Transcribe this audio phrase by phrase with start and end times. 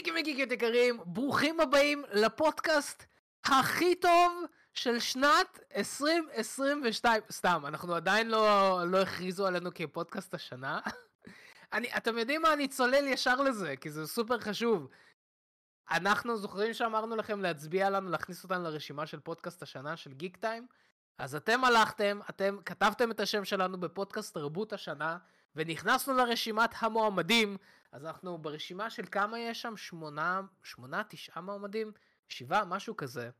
[0.00, 3.04] גיקים וגיקיות יקרים, ברוכים הבאים לפודקאסט
[3.44, 4.44] הכי טוב
[4.74, 7.22] של שנת 2022.
[7.30, 10.80] סתם, אנחנו עדיין לא, לא הכריזו עלינו כפודקאסט השנה.
[11.72, 12.52] אני, אתם יודעים מה?
[12.52, 14.88] אני צולל ישר לזה, כי זה סופר חשוב.
[15.90, 20.66] אנחנו זוכרים שאמרנו לכם להצביע לנו, להכניס אותנו לרשימה של פודקאסט השנה של גיק טיים?
[21.18, 25.18] אז אתם הלכתם, אתם כתבתם את השם שלנו בפודקאסט תרבות השנה,
[25.56, 27.56] ונכנסנו לרשימת המועמדים,
[27.92, 29.76] אז אנחנו ברשימה של כמה יש שם?
[29.76, 31.92] שמונה, שמונה, תשעה מועמדים?
[32.28, 33.30] שבעה, משהו כזה.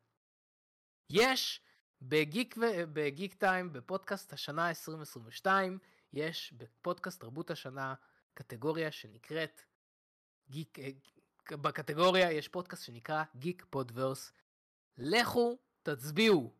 [1.11, 1.61] יש
[2.03, 2.63] בגיק, ו...
[2.93, 5.79] ב Geektime, בפודקאסט השנה 2022,
[6.13, 7.95] יש בפודקאסט תרבות השנה
[8.35, 9.63] קטגוריה שנקראת
[10.51, 10.91] גיק, אה,
[11.51, 14.33] בקטגוריה יש פודקאסט שנקרא Geek Podverse.
[14.99, 16.53] לכו, תצביעו.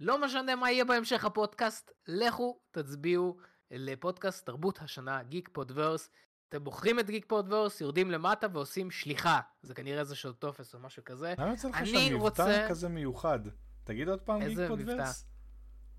[0.00, 3.36] לא משנה מה יהיה בהמשך הפודקאסט, לכו, תצביעו
[3.70, 6.10] לפודקאסט תרבות השנה, Geek Podverse.
[6.52, 9.40] אתם בוחרים את Geek Podverse, יורדים למטה ועושים שליחה.
[9.62, 11.34] זה כנראה איזשהו טופס או משהו כזה.
[11.38, 12.66] למה יוצא לך שם מבטא רוצה...
[12.68, 13.38] כזה מיוחד?
[13.84, 15.26] תגיד עוד פעם Geek Podverse.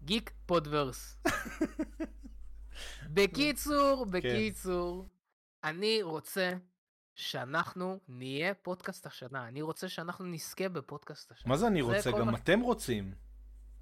[0.03, 1.17] Geek Podverse.
[3.13, 4.11] בקיצור, כן.
[4.11, 5.09] בקיצור,
[5.63, 6.51] אני רוצה
[7.15, 9.47] שאנחנו נהיה פודקאסט השנה.
[9.47, 11.49] אני רוצה שאנחנו נזכה בפודקאסט השנה.
[11.49, 12.11] מה זה אני רוצה?
[12.11, 12.37] גם מה...
[12.37, 13.13] אתם רוצים.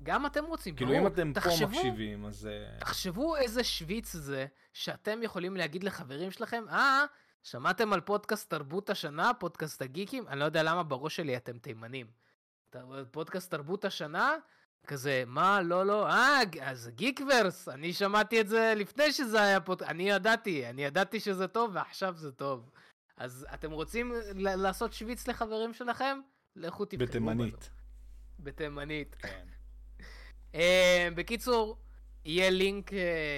[0.03, 1.01] גם אתם רוצים, כאילו ברור.
[1.01, 2.47] אם אתם תחשבו, פה מקשיבים, אז...
[2.47, 7.05] אה, תחשבו איזה שוויץ זה, שאתם יכולים להגיד לחברים שלכם, אה,
[7.43, 10.27] שמעתם על פודקאסט תרבות השנה, פודקאסט הגיקים?
[10.27, 12.07] אני לא יודע למה בראש שלי אתם תימנים.
[13.11, 14.35] פודקאסט תרבות השנה?
[14.87, 19.91] כזה, מה, לא, לא, אה, אז Geekverse, אני שמעתי את זה לפני שזה היה פודקאסט,
[19.91, 22.69] אני ידעתי, אני ידעתי שזה טוב ועכשיו זה טוב.
[23.17, 26.19] אז אתם רוצים לעשות שוויץ לחברים שלכם?
[26.55, 27.07] לכו תבחרו.
[27.07, 27.69] בתימנית.
[28.39, 29.15] בתימנית.
[29.15, 29.45] כן.
[30.51, 30.57] אה,
[31.15, 31.77] בקיצור,
[32.25, 32.95] יהיה לינק, אה,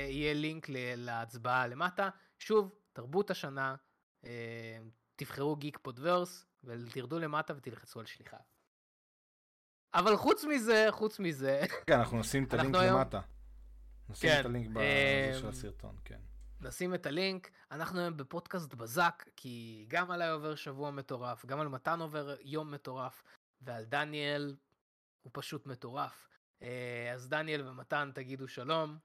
[0.09, 0.65] יהיה לינק
[0.97, 2.09] להצבעה למטה.
[2.39, 3.75] שוב, תרבות השנה,
[4.21, 4.27] אה,
[5.15, 8.37] תבחרו Geek Podverse, ותרדו למטה ותלחצו על שליחה.
[9.93, 11.63] אבל חוץ מזה, חוץ מזה...
[11.87, 12.97] כן, אנחנו נשים את הלינק היום...
[12.97, 13.21] למטה.
[14.09, 16.19] נשים כן, את הלינק בזה של הסרטון, כן.
[16.61, 17.49] נשים את הלינק.
[17.71, 22.71] אנחנו היום בפודקאסט בזק, כי גם עליי עובר שבוע מטורף, גם על מתן עובר יום
[22.71, 23.23] מטורף,
[23.61, 24.55] ועל דניאל
[25.21, 26.27] הוא פשוט מטורף.
[26.63, 28.97] אה, אז דניאל ומתן תגידו שלום.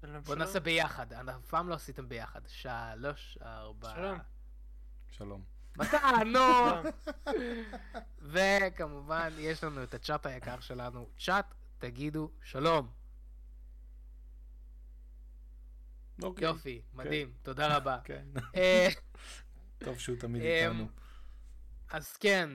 [0.00, 2.40] שלום בוא נעשה ביחד, אף פעם לא עשיתם ביחד.
[2.46, 3.94] שלוש, ארבע.
[3.94, 4.18] שלום.
[5.10, 5.44] שלום.
[5.76, 6.40] מתן, נו!
[8.32, 11.08] וכמובן, יש לנו את הצ'אט היקר שלנו.
[11.18, 12.90] צ'אט, תגידו שלום.
[16.22, 16.48] אוקיי.
[16.48, 16.98] יופי, כן.
[16.98, 17.98] מדהים, תודה רבה.
[18.04, 18.24] כן.
[18.56, 18.88] אה,
[19.78, 20.88] טוב שהוא תמיד איתנו.
[21.90, 22.50] אז כן,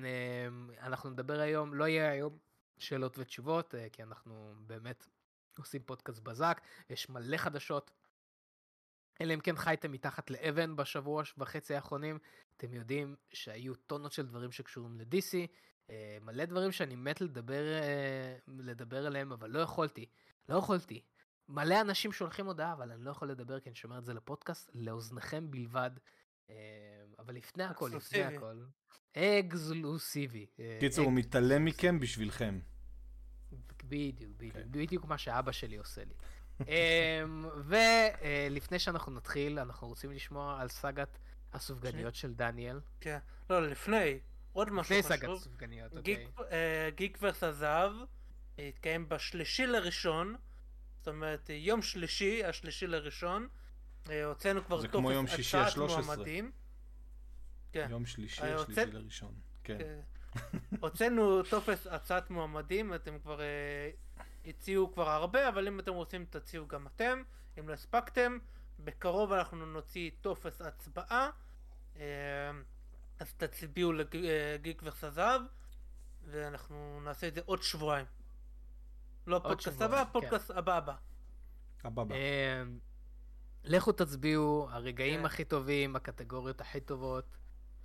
[0.81, 2.37] אנחנו נדבר היום, לא יהיה היום
[2.79, 5.07] שאלות ותשובות, אה, כי אנחנו באמת
[5.57, 7.91] עושים פודקאסט בזק, יש מלא חדשות.
[9.21, 12.19] אלא אם כן חייתם מתחת לאבן בשבוע וחצי האחרונים,
[12.57, 15.47] אתם יודעים שהיו טונות של דברים שקשורים ל-DC,
[15.89, 20.05] אה, מלא דברים שאני מת לדבר, אה, לדבר עליהם, אבל לא יכולתי.
[20.49, 21.01] לא יכולתי.
[21.49, 24.71] מלא אנשים שולחים הודעה, אבל אני לא יכול לדבר כי אני שומר את זה לפודקאסט,
[24.73, 25.91] לאוזניכם בלבד.
[27.19, 28.63] אבל לפני הכל, לפני הכל,
[29.13, 30.45] אקסקלוסיבי.
[30.79, 32.59] קיצור, הוא מתעלם מכם בשבילכם.
[33.83, 34.67] בדיוק, בדיוק, כן.
[34.71, 36.13] בדיוק מה שאבא שלי עושה לי.
[36.67, 41.17] אמ, ולפני שאנחנו נתחיל, אנחנו רוצים לשמוע על סאגת
[41.53, 42.79] הסופגניות של דניאל.
[43.01, 43.17] כן,
[43.49, 44.19] לא, לפני,
[44.53, 44.97] עוד משהו חשוב.
[44.97, 46.27] לפני סאגת הסופגניות, אוקיי.
[46.95, 47.91] גיק ורס הזהב
[48.57, 50.35] התקיים בשלישי לראשון,
[50.97, 53.47] זאת אומרת, יום שלישי, השלישי לראשון.
[54.09, 56.51] אה, הוצאנו כבר טופס הצעת מועמדים.
[57.77, 57.87] כן.
[57.91, 59.33] יום שלישי, אה, השלישי לראשון.
[59.63, 59.77] כן.
[59.79, 59.99] כן.
[60.79, 66.67] הוצאנו טופס הצעת מועמדים, אתם כבר אה, הציעו כבר הרבה, אבל אם אתם רוצים תציעו
[66.67, 67.23] גם אתם,
[67.59, 68.37] אם לא הספקתם.
[68.79, 71.29] בקרוב אנחנו נוציא טופס הצבעה,
[71.95, 71.99] אה,
[73.19, 75.39] אז תצביעו ל Geekverse זהב,
[76.25, 78.05] ואנחנו נעשה את זה עוד שבועיים.
[79.27, 80.11] לא פודקאסט הבא, כן.
[80.11, 80.93] פודקאסט הבא הבא.
[81.83, 82.15] הבא הבא.
[83.63, 85.25] לכו תצביעו, הרגעים כן.
[85.25, 87.37] הכי טובים, הקטגוריות הכי טובות.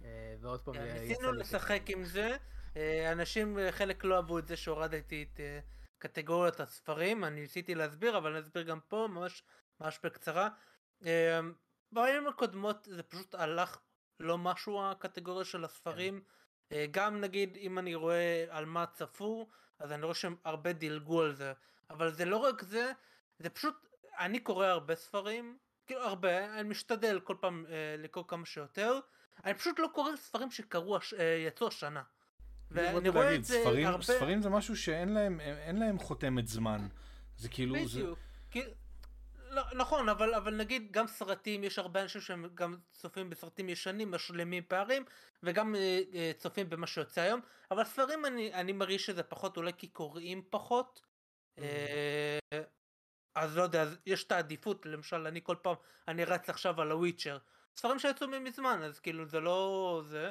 [0.05, 0.75] אה, ועוד פעם...
[0.75, 2.37] כן, ניסינו לשחק עם זה,
[2.77, 5.41] אה, אנשים אה, חלק לא אהבו את זה שהורדתי את
[5.99, 9.43] קטגוריית הספרים, אני ניסיתי להסביר, אבל אני אסביר גם פה ממש,
[9.81, 10.49] ממש בקצרה.
[11.93, 13.79] בעיות הקודמות זה פשוט הלך
[14.21, 16.23] לא משהו הקטגוריה של הספרים.
[16.71, 16.87] כן.
[16.91, 21.35] גם נגיד אם אני רואה על מה צפו, אז אני רואה שהם הרבה דילגו על
[21.35, 21.53] זה.
[21.91, 22.93] אבל זה לא רק זה,
[23.39, 23.87] זה פשוט,
[24.19, 29.01] אני קורא הרבה ספרים, כאילו הרבה, אני משתדל כל פעם אה, לקרוא כמה שיותר.
[29.45, 32.03] אני פשוט לא קורא ספרים שקראו, אה, יצאו השנה.
[32.71, 34.03] ואני רואה את זה ספרים, הרבה...
[34.03, 35.41] ספרים זה משהו שאין להם,
[35.73, 36.89] להם חותמת זמן.
[37.37, 37.75] זה כאילו...
[37.75, 38.19] בדיוק.
[38.55, 38.61] זה...
[39.53, 44.11] לא, נכון, אבל, אבל נגיד גם סרטים, יש הרבה אנשים שהם גם צופים בסרטים ישנים,
[44.11, 45.05] משלימים פערים,
[45.43, 47.41] וגם אה, אה, צופים במה שיוצא היום,
[47.71, 51.01] אבל ספרים אני, אני מרגיש שזה פחות אולי כי קוראים פחות.
[51.01, 51.63] Mm-hmm.
[51.63, 52.61] אה,
[53.35, 55.75] אז לא יודע, אז יש את העדיפות, למשל אני כל פעם,
[56.09, 57.39] אני רץ עכשיו על הוויצ'ר.
[57.77, 60.31] ספרים שיצאו מזמן, אז כאילו זה לא זה.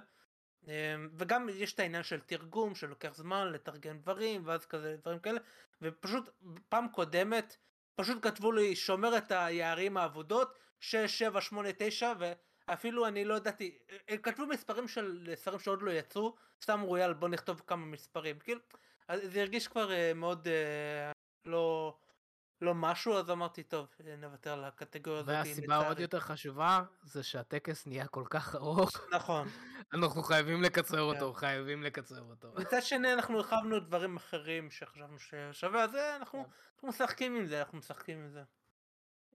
[0.68, 5.40] אמ, וגם יש את העניין של תרגום שלוקח זמן לתרגם דברים ואז כזה דברים כאלה
[5.82, 6.30] ופשוט
[6.70, 7.58] פעם קודמת
[7.96, 12.14] פשוט כתבו לי שומר את היערים העבודות 6 7 8 9
[12.68, 13.78] ואפילו אני לא ידעתי
[14.08, 18.40] הם כתבו מספרים של ספרים שעוד לא יצאו סתם אמרו יאללה בוא נכתוב כמה מספרים
[18.40, 18.60] כאילו
[19.24, 21.12] זה הרגיש כבר אה, מאוד אה,
[21.46, 21.98] לא
[22.62, 23.88] לא משהו אז אמרתי טוב
[24.18, 25.30] נוותר על הקטגוריה הזאת.
[25.30, 28.92] והסיבה עוד יותר חשובה זה שהטקס נהיה כל כך ארוך.
[29.12, 29.48] נכון.
[29.94, 31.40] אנחנו חייבים לקצר אותו, כן.
[31.40, 32.54] חייבים לקצר אותו.
[32.58, 36.46] מצד שני אנחנו הרחבנו דברים אחרים שחשבנו ששווה, אז אה, אנחנו
[36.84, 38.44] משחקים עם זה, אנחנו משחקים עם זה.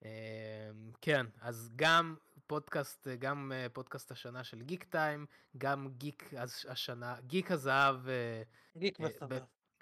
[0.02, 0.08] אמ,
[1.00, 5.26] כן, אז גם פודקאסט, גם אה, פודקאסט השנה של Geektime,
[5.58, 6.30] גם גיק
[6.68, 8.42] השנה, גיק הזהב, אה,
[8.76, 9.12] Geekverse,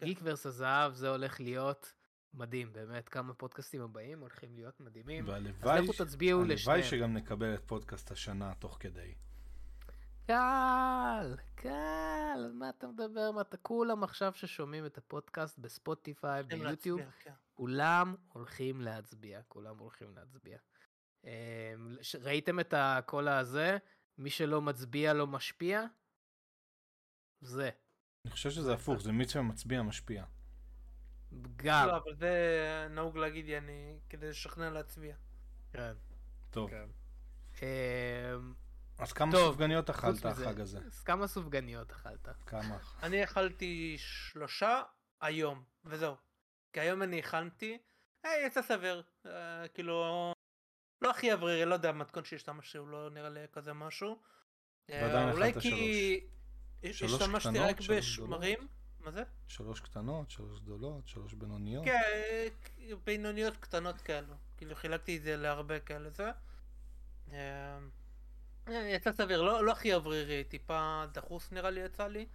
[0.02, 1.92] Geekverse הזהב, זה הולך להיות
[2.34, 5.28] מדהים, באמת, כמה פודקאסטים הבאים הולכים להיות מדהימים.
[5.28, 9.14] והלוואי שגם נקבל את פודקאסט השנה תוך כדי.
[10.26, 13.30] קל, קל, מה אתה מדבר?
[13.32, 17.32] מה אתה כולם עכשיו ששומעים את הפודקאסט בספוטיפיי, ביוטיוב, כן.
[17.54, 20.58] כולם הולכים להצביע, כולם הולכים להצביע.
[21.24, 21.30] אמ,
[22.20, 23.78] ראיתם את הקול הזה?
[24.18, 25.84] מי שלא מצביע לא משפיע?
[27.40, 27.70] זה.
[28.24, 30.24] אני חושב שזה הפוך, זה מי שמצביע משפיע.
[31.56, 31.88] גם.
[31.88, 35.14] לא, אבל זה נהוג להגיד אני כדי לשכנע להצביע.
[35.72, 35.92] כן.
[36.50, 36.70] טוב.
[36.70, 36.88] כן.
[37.62, 38.54] אמ,
[38.98, 40.78] אז כמה טוב, סופגניות אכלת החג הזה?
[40.86, 42.28] אז כמה סופגניות אכלת?
[42.46, 42.78] כמה?
[43.02, 44.82] אני אכלתי שלושה
[45.20, 46.14] היום, וזהו.
[46.72, 47.78] כי היום אני הכנתי,
[48.22, 49.02] היי, אה, יצא סביר.
[49.26, 50.32] אה, כאילו,
[51.02, 54.18] לא הכי אוורירי, לא יודע, מתכון שיש שם משהו, לא נראה לי כזה משהו.
[54.88, 55.80] ועדיין אה, אכלת שלוש.
[56.92, 58.68] שלוש קטנות, השתמשתי רק בשמרים.
[59.04, 59.22] מה זה?
[59.48, 61.84] שלוש קטנות, שלוש גדולות, שלוש בינוניות?
[61.84, 62.48] כן,
[63.04, 64.34] בינוניות קטנות כאלו.
[64.56, 66.30] כאילו חילקתי את זה להרבה כאלה זה.
[67.32, 67.78] אה,
[68.68, 72.26] יצא סביר, לא, לא הכי אוורירי, טיפה דחוס נראה לי יצא לי.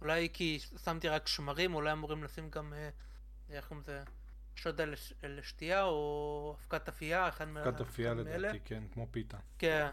[0.00, 2.90] אולי כי שמתי רק שמרים, אולי אמורים לשים גם, אה,
[3.50, 4.02] איך קוראים לזה,
[4.54, 7.68] שודה לש, לשתייה או אבקת אפייה, אחד מאלה.
[7.68, 9.38] אבקת אפייה לדעתי, כן, כמו פיתה.
[9.58, 9.88] כן,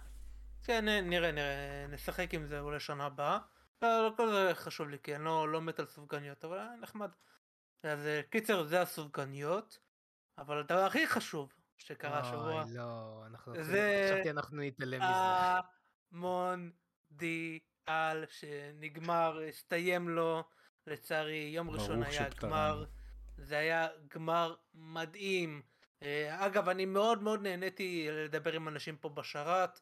[0.64, 3.40] כן, נראה, נראה, נשחק עם זה אולי שנה הבאה.
[3.82, 7.12] לא, לא כל זה חשוב לי, כי אני לא, לא מת על סופגניות, אבל נחמד.
[7.84, 9.80] אז אה, קיצר, זה הסופגניות,
[10.38, 14.12] אבל הדבר הכי חשוב שקרה השבוע, אוי, לא, אנחנו זה...
[14.14, 15.12] חשבתי אנחנו נתעלם מזה.
[16.12, 20.44] המונדיאל שנגמר, הסתיים לו,
[20.88, 22.86] לצערי, יום ראשון היה גמר.
[23.38, 25.62] זה היה גמר מדהים.
[26.04, 29.80] אה, אגב, אני מאוד מאוד נהניתי לדבר עם אנשים פה בשרת.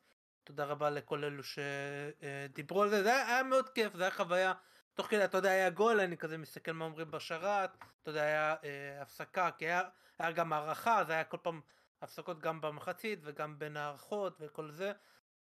[0.48, 4.54] תודה רבה לכל אלו שדיברו על זה, זה היה, מאוד כיף, זה היה חוויה,
[4.94, 8.56] תוך כדי, אתה יודע, היה גול, אני כזה מסתכל מה אומרים בשרת, אתה יודע, היה
[8.64, 9.82] אה, הפסקה, כי היה,
[10.20, 11.62] היה גם הערכה, זה היה כל פעם
[12.02, 14.92] הפסקות גם במחצית וגם בין הערכות וכל זה.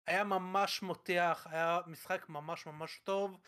[0.07, 3.41] היה ממש מותח, היה משחק ממש ממש טוב,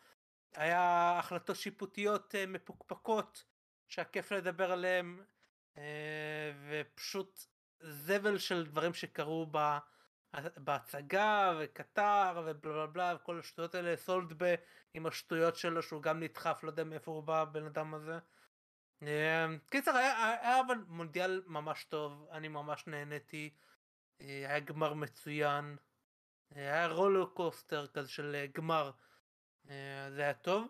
[0.55, 3.45] היה החלטות שיפוטיות אה, מפוקפקות
[3.89, 5.21] שהכיף לדבר עליהן,
[5.79, 7.41] אה, ופשוט
[7.81, 9.79] זבל של דברים שקרו ב...
[10.57, 14.55] בהצגה וקטר ובלה בלה בלה וכל השטויות האלה סולדבה
[14.95, 18.19] עם השטויות שלו שהוא גם נדחף לא יודע מאיפה הוא בא הבן אדם הזה.
[19.03, 19.07] אמ,
[19.71, 23.51] קיצר היה, היה אבל מונדיאל ממש טוב אני ממש נהניתי.
[24.21, 25.77] אה, היה גמר מצוין.
[26.55, 28.91] היה רולו קוסטר כזה של אה, גמר.
[29.71, 30.69] אה, זה היה טוב.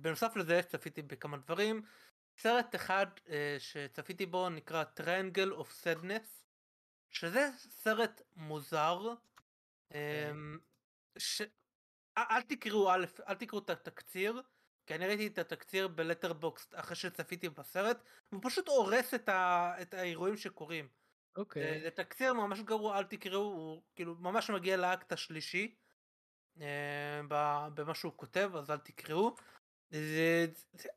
[0.00, 1.82] בנוסף לזה צפיתי בכמה דברים.
[2.38, 3.06] סרט אחד
[3.58, 6.39] שצפיתי בו נקרא Triangle of Sadness
[7.10, 8.98] שזה סרט מוזר.
[8.98, 10.30] אוקיי.
[10.30, 10.58] אמ,
[11.18, 11.42] ש...
[12.18, 14.42] אל תקראו א', אל תקראו את התקציר,
[14.86, 19.72] כי אני ראיתי את התקציר ב Letterboxd אחרי שצפיתי בסרט, הוא פשוט הורס את, ה...
[19.82, 20.88] את האירועים שקורים.
[21.36, 21.78] אוקיי.
[21.78, 21.82] אוקיי.
[21.82, 25.74] זה תקציר ממש גרוע, אל תקראו, הוא כאילו ממש מגיע לאקט השלישי,
[26.60, 27.20] אה,
[27.74, 29.34] במה שהוא כותב, אז אל תקראו.
[29.90, 30.88] זה, זה, זה,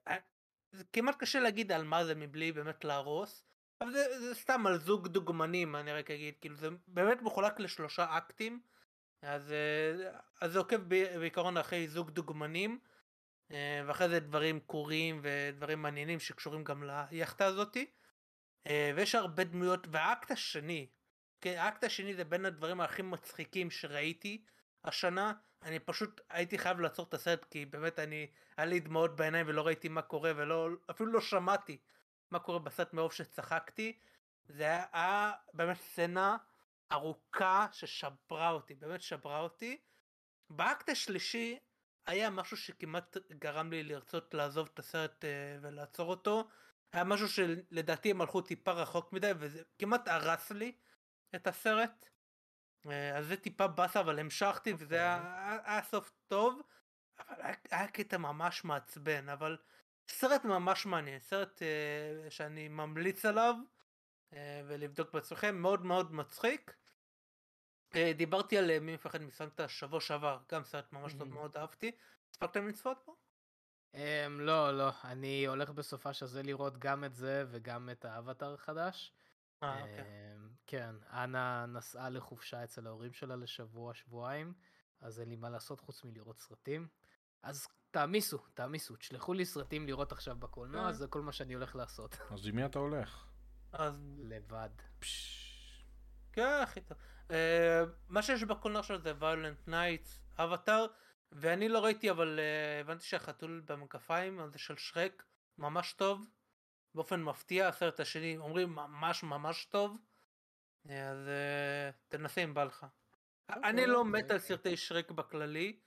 [0.72, 3.43] זה כמעט קשה להגיד על מה זה מבלי באמת להרוס.
[3.84, 8.18] אבל זה, זה סתם על זוג דוגמנים אני רק אגיד כאילו זה באמת מחולק לשלושה
[8.18, 8.62] אקטים
[9.22, 10.10] אז, אה,
[10.42, 10.78] אז זה עוקב
[11.20, 12.80] בעיקרון אחרי זוג דוגמנים
[13.52, 17.86] אה, ואחרי זה דברים קורים ודברים מעניינים שקשורים גם ליאכטה הזאתי
[18.68, 20.88] אה, ויש הרבה דמויות והאקט השני
[21.42, 24.44] כן, האקט השני זה בין הדברים הכי מצחיקים שראיתי
[24.84, 29.48] השנה אני פשוט הייתי חייב לעצור את הסרט כי באמת אני היה לי דמעות בעיניים
[29.48, 31.78] ולא ראיתי מה קורה ולא אפילו לא שמעתי
[32.34, 34.00] מה קורה בסרט מרוב שצחקתי
[34.46, 36.38] זה היה באמת סצנה
[36.92, 39.82] ארוכה ששברה אותי, באמת שברה אותי.
[40.50, 41.60] באקט השלישי
[42.06, 45.28] היה משהו שכמעט גרם לי לרצות לעזוב את הסרט uh,
[45.62, 46.50] ולעצור אותו.
[46.94, 50.75] היה משהו שלדעתי הם הלכו טיפה רחוק מדי וזה כמעט הרס לי
[51.36, 52.06] את הסרט.
[52.86, 54.75] Uh, אז זה טיפה באסה אבל המשכתי okay.
[54.78, 56.62] וזה היה, היה, היה סוף טוב.
[57.20, 59.58] אבל היה, היה קטע ממש מעצבן אבל
[60.13, 63.55] סרט ממש מעניין סרט uh, שאני ממליץ עליו
[64.32, 64.36] uh,
[64.67, 66.75] ולבדוק בעצמכם מאוד מאוד מצחיק.
[67.96, 71.91] אה, דיברתי על אה, מי מפחד מסנטה שבוע שעבר, גם סרט ממש טוב מאוד אהבתי.
[72.32, 73.15] הספקתם לצפות בו?
[73.93, 78.53] אמ, לא, לא, אני הולך בסופה של זה לראות גם את זה וגם את האבטר
[78.53, 79.13] החדש.
[79.63, 80.00] אה, אוקיי.
[80.00, 84.53] אמ, כן, אנה נסעה לחופשה אצל ההורים שלה לשבוע, שבועיים,
[85.01, 86.88] אז אין לי מה לעשות חוץ מלראות סרטים.
[87.43, 92.18] אז תעמיסו, תעמיסו, תשלחו לי סרטים לראות עכשיו בקולנוע, זה כל מה שאני הולך לעשות.
[92.32, 93.26] אז עם מי אתה הולך?
[93.72, 93.94] אז...
[94.18, 94.70] לבד.
[96.34, 96.98] כן, הכי טוב.
[97.27, 97.34] אה,
[98.10, 100.86] מה שיש בקולנוע שלו זה Violent Nights, אבטאר,
[101.32, 105.24] ואני לא ראיתי אבל אה, הבנתי שהחתול במגפיים הזה של שרק
[105.58, 106.26] ממש טוב,
[106.96, 109.98] באופן מפתיע, הסרט השני אומרים ממש ממש טוב,
[110.86, 112.86] אז אה, תנסה אם בא לך.
[113.50, 114.06] אוקיי, אני לא.
[114.06, 115.80] מת על סרטי שרק בכללי,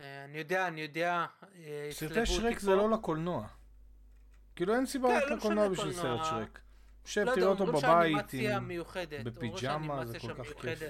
[0.00, 1.46] אני יודע, אני יודע, uh,
[1.90, 3.46] סרטי שרק זה לא לקולנוע.
[4.56, 6.60] כאילו אין סיבה כן, לא לקולנוע בשביל סרט שרק.
[7.04, 8.68] שב, לא תראה אותו בבית, עם...
[8.68, 9.24] מיוחדת.
[9.24, 10.80] בפיג'מה, זה כל כך כיף.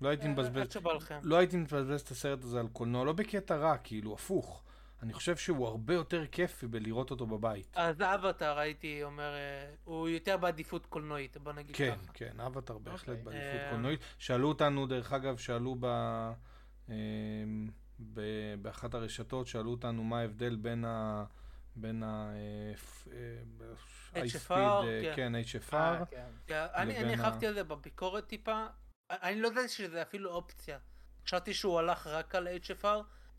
[0.00, 0.76] לא הייתי אה, מבזבז,
[1.22, 4.64] לא הייתי מבזבז את הסרט הזה על קולנוע, לא בקטע רע, כאילו, הפוך.
[5.02, 7.76] אני חושב שהוא הרבה יותר כיפי בלראות אותו בבית.
[7.76, 12.12] אז אבטאר הייתי אומר, אה, הוא יותר בעדיפות קולנועית, בוא נגיד כן, ככה.
[12.12, 13.24] כן, כן, אבטאר בהחלט אוקיי.
[13.24, 14.00] בעדיפות אה, קולנועית.
[14.18, 15.86] שאלו אותנו, דרך אגב, שאלו ב...
[18.62, 21.24] באחת הרשתות, שאלו אותנו מה ההבדל בין ה...
[21.76, 22.32] בין ה...
[24.14, 25.74] HFR, אה, כן, HFR.
[25.74, 26.04] אה,
[26.46, 26.66] כן.
[26.74, 28.66] אני הרחבתי על זה בביקורת טיפה,
[29.10, 30.78] אני לא יודע שזה אפילו אופציה.
[31.24, 32.98] חשבתי שהוא הלך רק על HFR,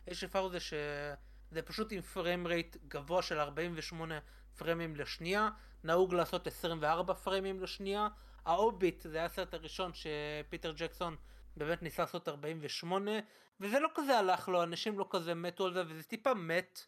[0.10, 4.20] HFR זה שזה פשוט עם פריים רייט גבוה של 48
[4.58, 5.50] פריימים לשנייה,
[5.84, 8.08] נהוג לעשות 24 פריימים לשנייה.
[8.46, 11.16] האוביט זה היה הסרט הראשון שפיטר ג'קסון
[11.58, 13.12] באמת ניסה לעשות 48,
[13.60, 16.86] וזה לא כזה הלך לו, אנשים לא כזה מתו על זה, וזה טיפה מת.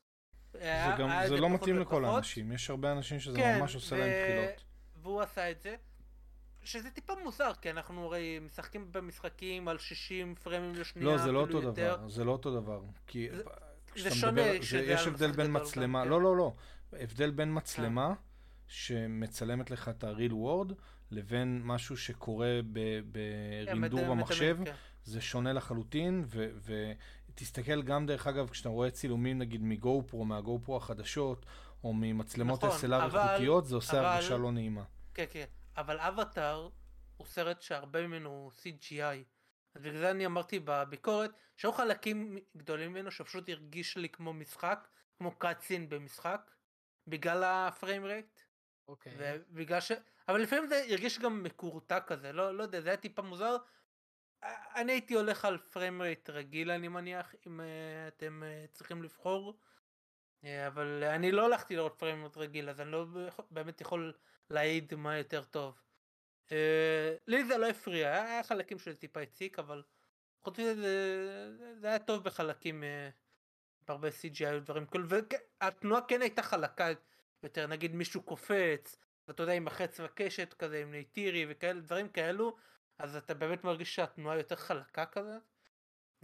[0.53, 3.99] זה גם, זה לא מתאים לכל האנשים, יש הרבה אנשים שזה כן, ממש עושה ו...
[3.99, 4.63] להם בחילות.
[4.95, 5.75] והוא עשה את זה,
[6.63, 11.39] שזה טיפה מוזר, כי אנחנו הרי משחקים במשחקים על 60 פרמים לשנייה, לא, זה לא
[11.39, 11.95] אותו יותר.
[11.95, 12.81] דבר, זה לא אותו דבר.
[13.07, 13.43] כי זה,
[13.95, 16.09] זה שונה מדבר, זה, יש הבדל בין מצלמה, כן.
[16.09, 16.53] לא, לא, לא,
[16.93, 18.13] הבדל בין מצלמה
[18.67, 20.73] שמצלמת לך את ה-real world,
[21.11, 22.59] לבין משהו שקורה
[23.11, 24.73] ברינדור כן, במחשב, כן.
[25.03, 26.49] זה שונה לחלוטין, ו...
[26.55, 26.91] ו-
[27.39, 31.45] תסתכל גם דרך אגב, כשאתה רואה צילומים נגיד מגו פרו, מהגו פרו החדשות,
[31.83, 34.05] או ממצלמות נכון, SLR איכותיות, זה עושה אבל...
[34.05, 34.83] הרגשה לא נעימה.
[35.13, 35.45] כן, כן,
[35.77, 36.69] אבל אבטאר
[37.17, 39.23] הוא סרט שהרבה ממנו הוא CGI.
[39.75, 44.87] אז בגלל זה אני אמרתי בביקורת, שהיו חלקים גדולים ממנו שפשוט הרגיש לי כמו משחק,
[45.17, 46.51] כמו קאצין במשחק,
[47.07, 48.41] בגלל הפריים רייט.
[48.87, 49.13] אוקיי.
[49.17, 49.91] ובגלל ש...
[50.27, 53.57] אבל לפעמים זה הרגיש גם מקורטע כזה, לא, לא יודע, זה היה טיפה מוזר,
[54.75, 57.63] אני הייתי הולך על פריים רייט רגיל אני מניח אם uh,
[58.07, 59.53] אתם uh, צריכים לבחור
[60.41, 63.05] uh, אבל אני לא הלכתי לראות פריים רייט רגיל אז אני לא
[63.51, 64.13] באמת יכול
[64.49, 65.81] להעיד מה יותר טוב.
[67.27, 69.83] לי זה לא הפריע היה חלקים של טיפה הציק אבל
[70.43, 70.75] חוץ מזה
[71.79, 72.83] זה, היה טוב בחלקים
[73.87, 76.87] בהרבה CGI ודברים כאלה והתנועה כן הייתה חלקה
[77.43, 78.95] יותר נגיד מישהו קופץ
[79.27, 82.57] ואתה יודע עם החץ וקשת כזה עם נייטירי וכאלה דברים כאלו
[82.99, 85.37] אז אתה באמת מרגיש שהתנועה יותר חלקה כזה.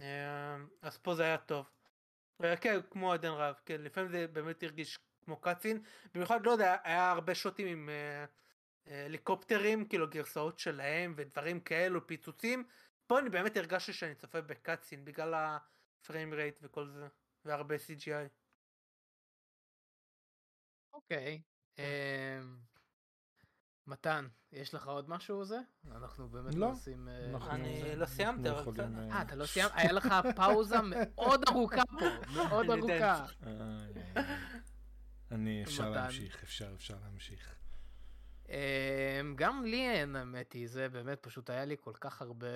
[0.00, 1.70] אה, אז פה זה היה טוב.
[2.60, 5.82] כן, כמו עדן רב, כן, לפעמים זה באמת הרגיש כמו קאצין,
[6.14, 8.24] במיוחד לא יודע, היה הרבה שוטים עם אה,
[8.88, 12.64] אה, הליקופטרים, כאילו גרסאות שלהם ודברים כאלו, פיצוצים.
[13.06, 17.06] פה אני באמת הרגשתי שאני צופה בקאצין בגלל הפריים רייט וכל זה,
[17.44, 18.43] והרבה CGI.
[20.94, 21.40] אוקיי.
[21.42, 21.80] Okay.
[21.80, 22.58] אמ.
[23.86, 25.58] מתן, יש לך עוד משהו זה?
[25.90, 27.08] אנחנו באמת לא עושים...
[27.08, 28.88] אה, אני לא סיימתי, אבל בסדר.
[29.10, 29.70] אה, אתה לא סיימת?
[29.76, 33.26] היה לך פאוזה מאוד ארוכה פה, מאוד ארוכה.
[35.30, 37.54] אני, אפשר להמשיך, אפשר, אפשר להמשיך.
[38.48, 38.54] אמ,
[39.36, 42.46] גם לי אין, האמת היא, זה באמת פשוט היה לי כל כך הרבה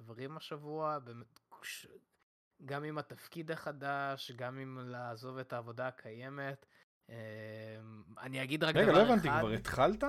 [0.00, 1.40] דברים השבוע, באמת,
[2.64, 6.66] גם עם התפקיד החדש, גם עם לעזוב את העבודה הקיימת.
[7.10, 7.14] אמ,
[8.20, 8.90] אני אגיד רק דבר אחד.
[8.90, 10.04] רגע, לא הבנתי, כבר התחלת?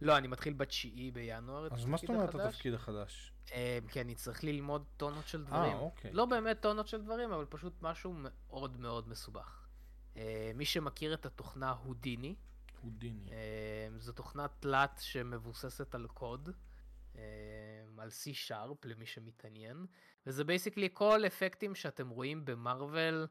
[0.00, 1.68] לא, אני מתחיל בתשיעי בינואר.
[1.72, 3.32] אז מה זאת אומרת התפקיד החדש?
[3.52, 5.72] אה, כי אני צריך ללמוד טונות של דברים.
[5.72, 6.12] אה, אוקיי.
[6.12, 9.66] לא באמת טונות של דברים, אבל פשוט משהו מאוד מאוד מסובך.
[10.16, 12.34] אה, מי שמכיר את התוכנה Houdini,
[12.82, 13.30] Houdini.
[13.98, 16.50] זו תוכנת תלת שמבוססת על קוד,
[17.98, 19.86] על C-Sharp למי שמתעניין,
[20.26, 23.26] וזה basically כל אפקטים שאתם רואים במרוויל,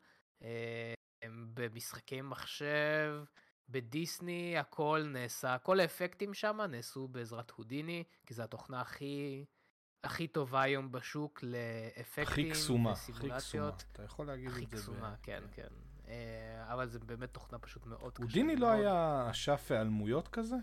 [1.53, 3.24] במשחקי מחשב,
[3.70, 9.46] בדיסני הכל נעשה, כל האפקטים שם נעשו בעזרת Houdini, כי זו התוכנה הכי,
[10.03, 14.62] הכי טובה היום בשוק לאפקטים הכי קסומה, הכי קסומה, אתה יכול להגיד את זה.
[14.63, 15.68] הכי קסומה, כן, כן.
[16.06, 16.13] כן.
[16.72, 18.24] אבל זה באמת תוכנה פשוט מאוד קשה.
[18.24, 20.56] הודיני לא היה אשף היעלמויות כזה?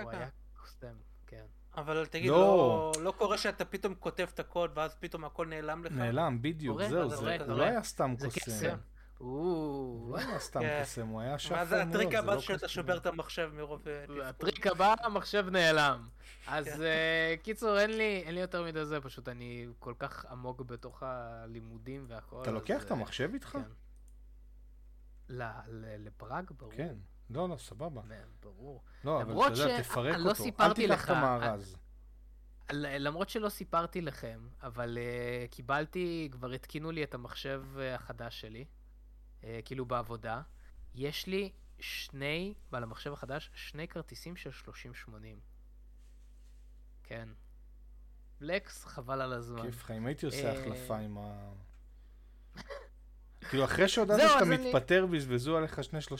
[0.00, 0.94] הוא היה קוסם,
[1.26, 1.44] כן.
[1.76, 2.92] אבל תגיד, לא...
[2.96, 5.92] לא, לא קורה שאתה פתאום כותב את הקוד ואז פתאום הכל נעלם לך?
[5.92, 8.78] נעלם, בדיוק, זהו, זה, הוא לא היה סתם קוסם.
[9.18, 10.80] הוא לא היה סתם כן.
[10.82, 13.88] קסם, הוא היה שף מה זה הטריק הבא לא שאתה שובר את המחשב מרוב...
[13.88, 16.08] אה, הטריק הבא, המחשב נעלם.
[16.46, 16.82] אז כן.
[16.82, 17.90] אה, קיצור, אין
[18.34, 22.42] לי יותר מדי זה, פשוט אני כל כך עמוק בתוך הלימודים והכל.
[22.42, 23.48] אתה לוקח את המחשב איתך?
[23.48, 23.62] כן.
[25.98, 26.72] לפראג, ברור.
[26.72, 26.94] כן.
[27.30, 28.02] לא, לא, סבבה.
[28.42, 28.82] ברור.
[29.04, 30.44] לא, אבל אתה יודע, תפרק לא אותו.
[30.60, 31.76] אל תיקח את המארז.
[32.72, 37.62] למרות שלא סיפרתי לכם, אבל uh, קיבלתי, כבר התקינו לי את המחשב
[37.94, 38.64] החדש שלי,
[39.64, 40.42] כאילו בעבודה.
[40.94, 44.50] יש לי שני, בעל המחשב החדש, שני כרטיסים של
[45.08, 45.10] 30-80.
[47.02, 47.28] כן.
[48.40, 49.62] לקס, חבל על הזמן.
[49.62, 51.52] כיף חיים, הייתי עושה החלפה עם ה...
[53.48, 56.10] כאילו אחרי שהודעת שאתה מתפטר בזבזו עליך שני 30-80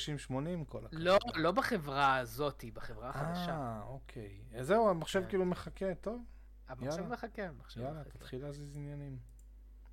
[0.69, 0.89] כל הכבוד.
[0.93, 3.51] לא, לא בחברה הזאתי, בחברה החדשה.
[3.51, 4.41] אה, אוקיי.
[4.61, 5.29] זהו, המחשב כן.
[5.29, 6.25] כאילו מחכה, טוב.
[6.69, 7.89] המחשב מחכה, המחשב מחכה.
[7.89, 9.19] יאללה, תתחיל להזיז עניינים.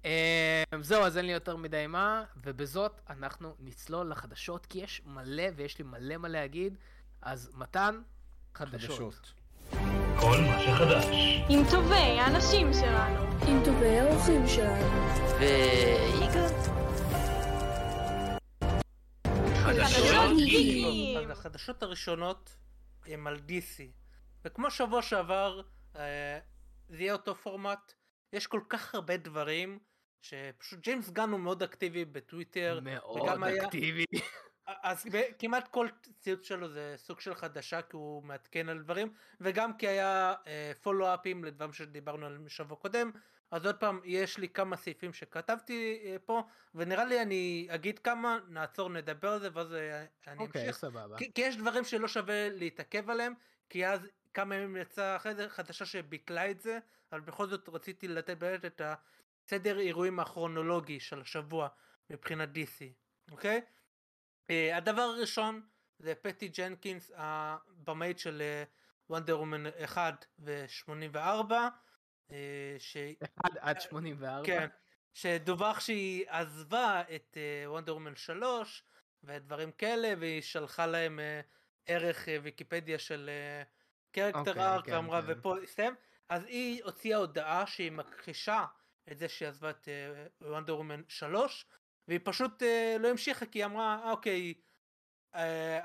[0.05, 5.43] אמ, זהו, אז אין לי יותר מדי מה, ובזאת אנחנו נצלול לחדשות, כי יש מלא
[5.55, 6.77] ויש לי מלא מה להגיד,
[7.21, 8.01] אז מתן,
[8.55, 9.33] חדשות.
[10.19, 11.05] כל מה שחדש.
[11.49, 13.21] עם טובי האנשים שלנו.
[13.47, 14.85] עם טובי האורחים שלנו.
[15.39, 16.45] ויגאל.
[21.31, 22.55] החדשות הראשונות
[23.05, 23.81] הן על DC
[24.45, 25.61] וכמו שבוע שעבר
[25.95, 26.39] אה,
[26.89, 27.93] זה יהיה אותו פורמט
[28.33, 29.79] יש כל כך הרבה דברים
[30.25, 34.05] שפשוט ג'יימס גן הוא מאוד אקטיבי בטוויטר מאוד אקטיבי.
[34.67, 35.05] אז
[35.39, 35.87] כמעט כל
[36.19, 40.33] ציוץ שלו זה סוג של חדשה כי הוא מעדכן על דברים וגם כי היה
[40.81, 43.11] פולו-אפים אה, לדברים שדיברנו עליהם בשבוע קודם.
[43.51, 46.43] אז עוד פעם יש לי כמה סעיפים שכתבתי אה, פה
[46.75, 50.77] ונראה לי אני אגיד כמה נעצור נדבר על זה ואז אה, אני okay, אוקיי, אמשיך.
[50.77, 51.17] סבבה.
[51.17, 53.33] כי, כי יש דברים שלא שווה להתעכב עליהם
[53.69, 56.79] כי אז כמה ימים יצא אחרי זה חדשה שביטלה את זה
[57.11, 58.81] אבל בכל זאת רציתי לתת באמת את
[59.45, 61.67] הסדר אירועים הכרונולוגי של השבוע
[62.09, 62.83] מבחינת DC
[63.31, 63.61] אוקיי
[64.47, 65.61] uh, הדבר הראשון
[65.99, 68.41] זה פטי ג'נקינס הבמאית של
[69.09, 71.51] וונדר וומן 1 ו-84
[72.31, 72.97] אה, ש...
[73.43, 74.41] עד, עד 84.
[74.45, 74.67] כן,
[75.13, 78.83] שדווח שהיא עזבה את וונדר וומן 3
[79.23, 81.45] ודברים כאלה והיא שלחה להם uh,
[81.85, 83.29] ערך uh, ויקיפדיה של
[84.11, 85.27] קרקטר uh, ארק ואמרה כן.
[85.31, 85.95] ופה הסתיים
[86.29, 88.65] אז היא הוציאה הודעה שהיא מכחישה
[89.11, 89.87] את זה שהיא עזבה את
[90.41, 91.65] וונדר וומן 3
[92.07, 94.53] והיא פשוט uh, לא המשיכה כי היא אמרה אוקיי
[95.33, 95.37] uh,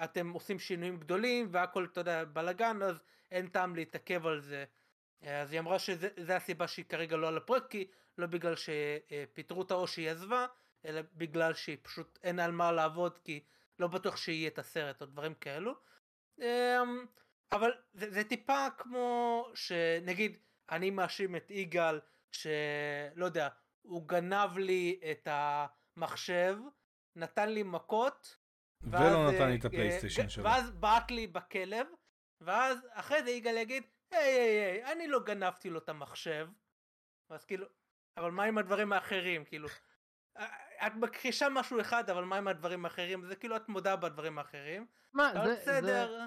[0.05, 4.65] אתם עושים שינויים גדולים והכל אתה יודע בלאגן אז אין טעם להתעכב על זה.
[5.23, 9.75] אז היא אמרה שזה הסיבה שהיא כרגע לא על הפרויקט כי לא בגלל שפיטרו אותה
[9.75, 10.47] או שהיא עזבה
[10.85, 13.45] אלא בגלל שהיא פשוט אין על מה לעבוד כי
[13.79, 15.75] לא בטוח שיהיה את הסרט או דברים כאלו.
[16.39, 17.07] אמ,
[17.53, 20.39] אבל זה, זה טיפה כמו שנגיד
[20.71, 22.01] אני מאשים את יגאל
[22.33, 23.49] שלא יודע
[23.83, 26.57] הוא גנב לי את המחשב
[27.17, 28.37] נתן לי מכות
[28.83, 31.87] ולא נתן לי את אה, הפלייסטיישן שלו ואז בעט לי בכלב
[32.41, 36.49] ואז אחרי זה יגאל יגיד היי היי היי, אני לא גנבתי לו את המחשב.
[37.31, 37.67] אז כאילו,
[38.17, 39.69] אבל מה עם הדברים האחרים, כאילו,
[40.87, 43.25] את מכחישה משהו אחד, אבל מה עם הדברים האחרים?
[43.25, 44.87] זה כאילו את מודה בדברים האחרים.
[45.13, 45.53] מה, זה...
[45.53, 46.13] בסדר.
[46.13, 46.25] זה...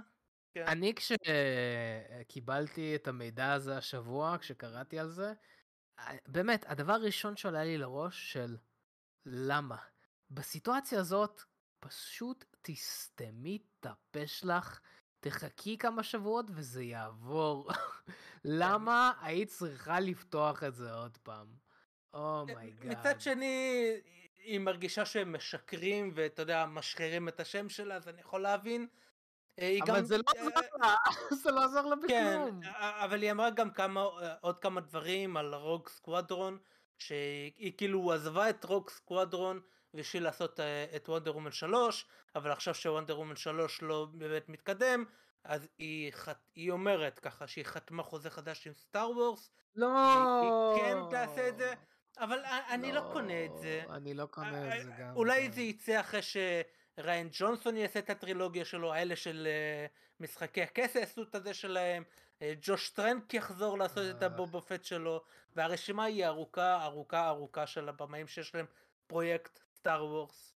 [0.54, 0.66] כן.
[0.68, 5.34] אני כשקיבלתי את המידע הזה השבוע, כשקראתי על זה,
[6.28, 8.58] באמת, הדבר הראשון שעולה לי לראש של
[9.26, 9.78] למה?
[10.32, 11.42] בסיטואציה הזאת,
[11.80, 14.80] פשוט תסתמי את הפה שלך
[15.20, 17.70] תחכי כמה שבועות וזה יעבור.
[18.62, 21.48] למה היית צריכה לפתוח את זה עוד פעם?
[22.14, 22.92] Oh my God.
[22.92, 23.92] Oh מצד שני,
[24.44, 28.88] היא מרגישה שהם משקרים ואתה יודע, משחררים את השם שלה, אז אני יכול להבין.
[29.60, 30.06] אה, אבל גם...
[30.06, 30.96] זה לא עזר לה,
[31.44, 32.62] זה לא עזר לה בכלום.
[32.62, 34.06] כן, אבל היא אמרה גם כמה,
[34.42, 36.58] עוד כמה דברים על רוג סקוואדרון,
[36.98, 39.60] שהיא כאילו עזבה את רוג סקוואדרון
[39.94, 45.06] בשביל לעשות אה, את וונדר וומן 3 אבל עכשיו שוונדר וומן 3 לא באמת מתקדם
[45.44, 46.40] אז היא, חת...
[46.56, 49.88] היא אומרת ככה שהיא חתמה חוזה חדש עם סטאר וורס לא
[50.42, 51.74] היא כן תעשה את זה
[52.20, 52.40] אבל
[52.70, 55.52] אני לא, לא קונה את זה אני לא קונה את זה גם אולי כן.
[55.52, 56.22] זה יצא אחרי
[56.96, 62.04] שריין ג'ונסון יעשה את הטרילוגיה שלו, האלה של אה, משחקי הכס יעשו את הזה שלהם,
[62.04, 65.24] אה, ג'וש טרנק יחזור לעשות את הבובה פט שלו,
[65.56, 68.66] והרשימה היא ארוכה ארוכה ארוכה של הבמאים שיש להם
[69.08, 70.56] פרויקט Star Wars,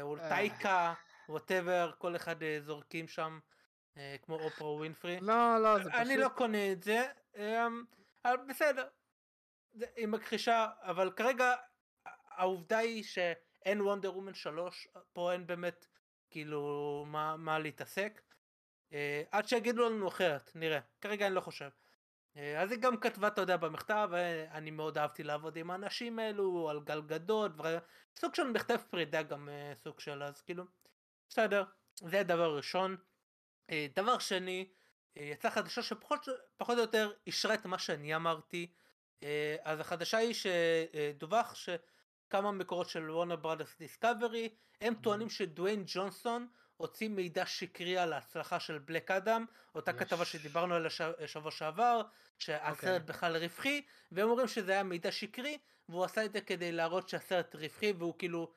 [0.00, 0.94] או טייקה,
[1.28, 3.38] whatever, כל אחד זורקים שם,
[4.22, 5.18] כמו אופרה ווינפרי.
[5.20, 6.00] לא, לא, זה פשוט...
[6.00, 7.06] אני לא קונה את זה,
[8.24, 8.88] אבל בסדר,
[9.96, 11.54] היא מכחישה, אבל כרגע
[12.30, 13.04] העובדה היא
[13.66, 15.86] שאין וונדר וומן 3, פה אין באמת
[16.30, 18.22] כאילו מה, מה להתעסק.
[18.92, 20.80] אה, עד שיגידו לנו אחרת, נראה.
[21.00, 21.68] כרגע אני לא חושב.
[22.36, 26.18] אה, אז היא גם כתבה, אתה יודע, במכתב, אה, אני מאוד אהבתי לעבוד עם האנשים
[26.18, 27.52] האלו, על גלגדות,
[28.16, 30.64] סוג של מכתב פרידה גם אה, סוג של, אז כאילו,
[31.28, 32.96] בסדר, זה דבר ראשון.
[33.70, 34.68] אה, דבר שני,
[35.16, 36.28] אה, יצאה חדשה שפחות
[36.60, 38.72] או יותר אישרה את מה שאני אמרתי.
[39.22, 41.54] אה, אז החדשה היא שדווח
[42.26, 44.48] שכמה מקורות של וורנר ברודרס דיסקאברי
[44.80, 45.02] הם mm-hmm.
[45.02, 49.96] טוענים שדוויין ג'ונסון הוציא מידע שקרי על ההצלחה של בלק אדם אותה יש.
[49.96, 50.90] כתבה שדיברנו עליה
[51.26, 52.02] שבוע שעבר
[52.38, 52.86] שהסרט okay.
[52.86, 52.98] אוקיי.
[52.98, 55.58] בכלל רווחי והם אומרים שזה היה מידע שקרי
[55.88, 58.52] והוא עשה את זה כדי להראות שהסרט רווחי והוא כאילו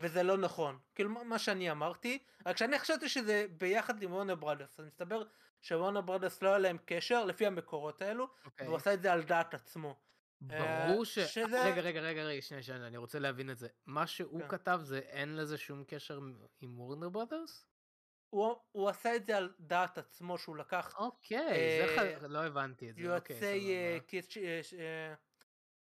[0.00, 4.80] וזה לא נכון כאילו מה שאני אמרתי רק שאני חשבתי שזה ביחד עם Warner Brothers
[4.80, 5.22] אז מסתבר
[5.62, 8.46] ש Warner Brothers לא היה להם קשר לפי המקורות האלו okay.
[8.46, 8.66] אוקיי.
[8.66, 9.96] והוא עשה את זה על דעת עצמו.
[10.40, 11.18] ברור אה, ש...
[11.18, 11.64] שזה...
[11.64, 13.68] רגע, רגע, רגע, רגע, שנייה, שנייה, אני רוצה להבין את זה.
[13.86, 14.48] מה שהוא כן.
[14.48, 16.20] כתב זה אין לזה שום קשר
[16.60, 17.66] עם Warner Brothers?
[18.30, 20.94] הוא, הוא עשה את זה על דעת עצמו שהוא לקח...
[20.98, 22.22] אוקיי, אה, זה ח...
[22.22, 23.02] לא הבנתי את זה.
[23.02, 25.14] יועצי אוקיי, אה, אה,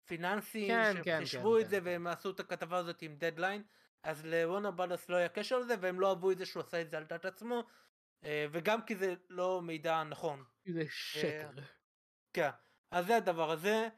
[0.06, 1.86] פיננסים כן, שחישבו כן, את כן, זה כן.
[1.86, 3.64] והם עשו את הכתבה הזאת עם דדליין,
[4.04, 6.82] אז ל Warner Brothers לא היה קשר לזה והם לא אהבו את זה שהוא עשה
[6.82, 7.64] את זה על דעת עצמו,
[8.24, 10.44] אה, וגם כי זה לא מידע נכון.
[10.66, 11.50] זה שקר.
[12.34, 12.50] כן,
[12.92, 13.90] אז זה הדבר הזה.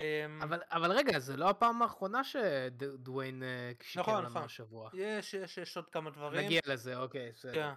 [0.00, 4.42] אמ, אבל, אבל רגע, זה לא הפעם האחרונה שדוויין אה, שיקר נכון, לנו נכון.
[4.42, 4.90] השבוע.
[4.94, 6.46] יש, יש, יש עוד כמה דברים.
[6.46, 7.52] נגיע לזה, אוקיי, בסדר.
[7.52, 7.72] כן.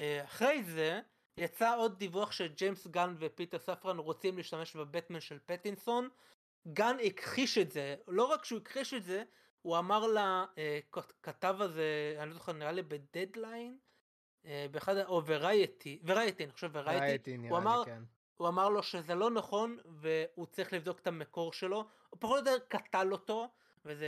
[0.00, 1.00] אה, אחרי זה,
[1.36, 6.08] יצא עוד דיווח שג'יימס גן ופיטר ספרן רוצים להשתמש בבטמן של פטינסון.
[6.66, 9.22] גן הכחיש את זה, לא רק שהוא הכחיש את זה,
[9.62, 13.78] הוא אמר לכתב אה, הזה, אני לא זוכר, נראה לי בדדליין,
[14.70, 18.02] באחד, או ורייטי, ורייטי, אני חושב ורייטי, הוא אמר, כן.
[18.40, 22.52] הוא אמר לו שזה לא נכון והוא צריך לבדוק את המקור שלו, הוא פחות או
[22.52, 23.48] יותר קטל אותו,
[23.84, 24.06] וזה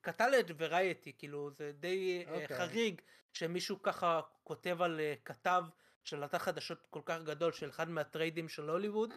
[0.00, 2.30] קטל את ורייטי, כאילו זה די okay.
[2.30, 2.56] אה, אוקיי.
[2.56, 3.00] חריג
[3.32, 5.64] שמישהו ככה כותב על אה, כתב
[6.04, 9.14] של אתר חדשות כל כך גדול של אחד מהטריידים של הוליווד,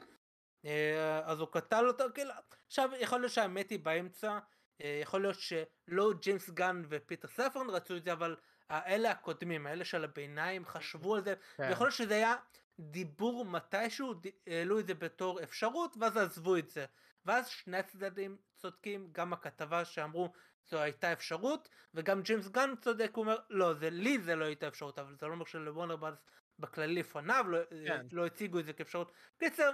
[0.65, 2.33] אה, אז הוא קטל אותו, כאילו,
[2.67, 4.39] עכשיו יכול להיות שהאמת היא באמצע,
[4.79, 8.35] יכול להיות שלא ג'יימס גן ופיטר ספרן רצו את זה, אבל
[8.69, 11.67] האלה הקודמים, האלה של הביניים חשבו על זה, כן.
[11.69, 12.35] ויכול להיות שזה היה
[12.79, 14.13] דיבור מתישהו,
[14.47, 16.85] העלו את זה בתור אפשרות, ואז עזבו את זה.
[17.25, 20.33] ואז שני הצדדים צודקים, גם הכתבה שאמרו
[20.69, 24.67] זו הייתה אפשרות, וגם ג'יימס גן צודק, הוא אומר, לא, זה לי זה לא הייתה
[24.67, 26.15] אפשרות, אבל זה לא אומר של Warner Bros
[26.59, 27.57] בכללי לפניו לא,
[27.87, 28.05] כן.
[28.11, 29.11] לא הציגו את זה כאפשרות.
[29.37, 29.71] קיצר,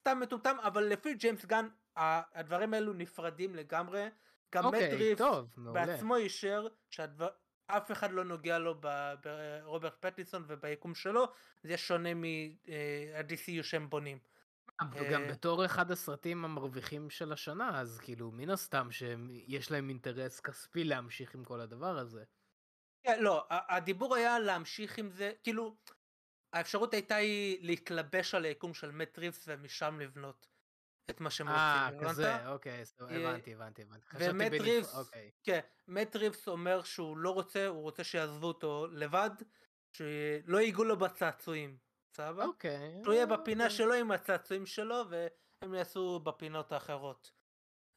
[0.00, 4.08] סתם מטומטם, אבל לפי ג'יימס גן, הדברים האלו נפרדים לגמרי.
[4.54, 5.18] גם אוקיי, מט
[5.56, 7.28] בעצמו אישר שהדבר...
[7.66, 8.80] אף אחד לא נוגע לו
[9.22, 11.24] ברוברט פטיסון וביקום שלו,
[11.62, 14.18] זה שונה מה-DCU שהם בונים.
[14.92, 20.40] וגם אה, בתור אחד הסרטים המרוויחים של השנה, אז כאילו מן הסתם שיש להם אינטרס
[20.40, 22.24] כספי להמשיך עם כל הדבר הזה.
[23.02, 25.76] כן, לא, הדיבור היה להמשיך עם זה, כאילו,
[26.52, 30.55] האפשרות הייתה היא להתלבש על היקום של מט ריבס ומשם לבנות.
[31.10, 34.06] את מה שהם רוצים, אה, כזה, אוקיי, הבנתי, הבנתי, הבנתי.
[34.18, 35.30] ומט ריבס, אוקיי.
[35.42, 39.30] כן, מט ריבס אומר שהוא לא רוצה, הוא רוצה שיעזבו אותו לבד,
[39.92, 41.76] שלא ייגעו לו בצעצועים,
[42.16, 42.44] סבבה?
[42.44, 43.00] אוקיי.
[43.02, 43.70] שהוא יהיה בפינה אה.
[43.70, 47.32] שלו עם הצעצועים שלו, והם יעשו בפינות האחרות.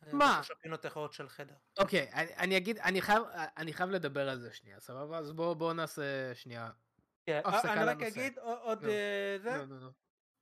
[0.08, 0.42] אה, מה?
[0.52, 1.56] בפינות האחרות של חדר.
[1.80, 3.24] אוקיי, אני אגיד, אני חייב,
[3.58, 5.18] אני חייב לדבר על זה שנייה, סבבה?
[5.18, 6.72] אז בואו נעשה שנייה.
[7.26, 8.80] כן, אני רק אגיד עוד
[9.42, 9.58] זה.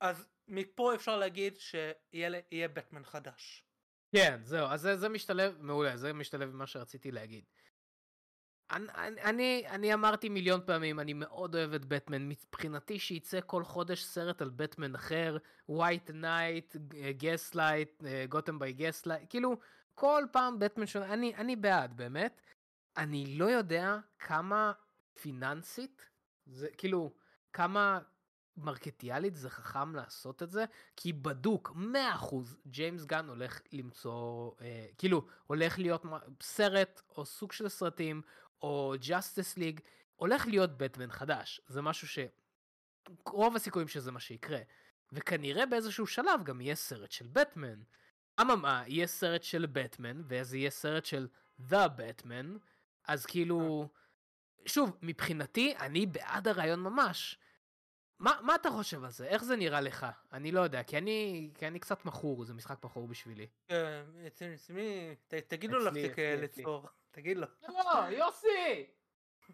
[0.00, 3.64] אז מפה אפשר להגיד שיהיה בטמן חדש.
[4.12, 7.44] כן, זהו, אז זה, זה משתלב, מעולה, זה משתלב עם מה שרציתי להגיד.
[8.70, 14.04] אני, אני, אני אמרתי מיליון פעמים, אני מאוד אוהב את בטמן, מבחינתי שייצא כל חודש
[14.04, 15.36] סרט על בטמן אחר,
[15.68, 16.76] White Knight,
[17.16, 19.56] Gaslight, Gotham by Gaslight, כאילו,
[19.94, 22.42] כל פעם בטמן שונה, אני, אני בעד, באמת.
[22.96, 24.72] אני לא יודע כמה
[25.20, 26.08] פיננסית,
[26.46, 27.12] זה כאילו,
[27.52, 28.00] כמה
[28.58, 30.64] מרקטיאלית זה חכם לעשות את זה,
[30.96, 31.72] כי בדוק
[32.20, 32.34] 100%
[32.66, 36.04] ג'יימס גן הולך למצוא, אה, כאילו, הולך להיות
[36.40, 38.22] סרט או סוג של סרטים,
[38.62, 39.80] או Justice League,
[40.16, 41.60] הולך להיות בטמן חדש.
[41.68, 42.18] זה משהו ש...
[43.26, 44.58] רוב הסיכויים שזה מה שיקרה.
[45.12, 47.82] וכנראה באיזשהו שלב גם יהיה סרט של בטמן.
[48.40, 51.28] אממה, יהיה סרט של בטמן, ואז יהיה סרט של
[51.70, 52.58] The Batman,
[53.04, 53.88] אז כאילו...
[54.66, 57.38] שוב, מבחינתי, אני בעד הרעיון ממש.
[58.18, 59.26] מה, מה אתה חושב על זה?
[59.26, 60.06] איך זה נראה לך?
[60.32, 63.46] אני לא יודע, כי אני, כי אני קצת מכור, זה משחק מכור בשבילי.
[63.68, 65.14] כן, אצלי,
[65.48, 67.46] תגיד לו להפסיק אה, לצפור, תגיד לו.
[67.68, 68.86] לא, יוסי!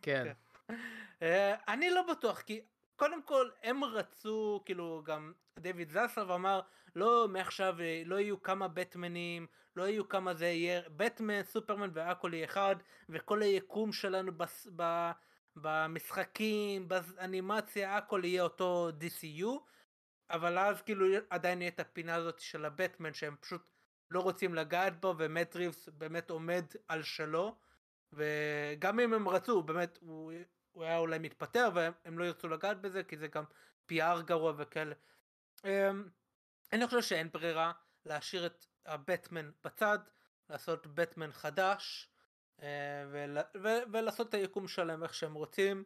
[0.02, 0.24] כן.
[0.24, 0.74] כן.
[1.22, 2.60] אה, אני לא בטוח, כי
[2.96, 6.60] קודם כל הם רצו, כאילו גם דויד זסלב אמר,
[6.96, 9.46] לא מעכשיו אה, לא יהיו כמה בטמנים,
[9.76, 12.76] לא יהיו כמה זה יהיה, בטמן, סופרמן והכל יהיה אחד,
[13.08, 15.10] וכל היקום שלנו בס, ב,
[15.56, 19.48] במשחקים, באנימציה, הכל יהיה אותו DCU,
[20.30, 23.70] אבל אז כאילו עדיין יהיה את הפינה הזאת של הבטמן שהם פשוט
[24.10, 27.56] לא רוצים לגעת בו, ומט ריבס באמת עומד על שלו,
[28.12, 30.32] וגם אם הם רצו, באמת, הוא,
[30.72, 33.44] הוא היה אולי מתפטר, והם לא ירצו לגעת בזה, כי זה גם
[33.92, 34.94] PR גרוע וכאלה.
[35.64, 36.08] אמ,
[36.72, 37.72] אני חושב שאין ברירה
[38.06, 39.98] להשאיר את הבטמן בצד,
[40.50, 42.13] לעשות בטמן חדש,
[42.62, 42.68] אה,
[43.92, 45.84] ולעשות את היקום שלהם איך שהם רוצים.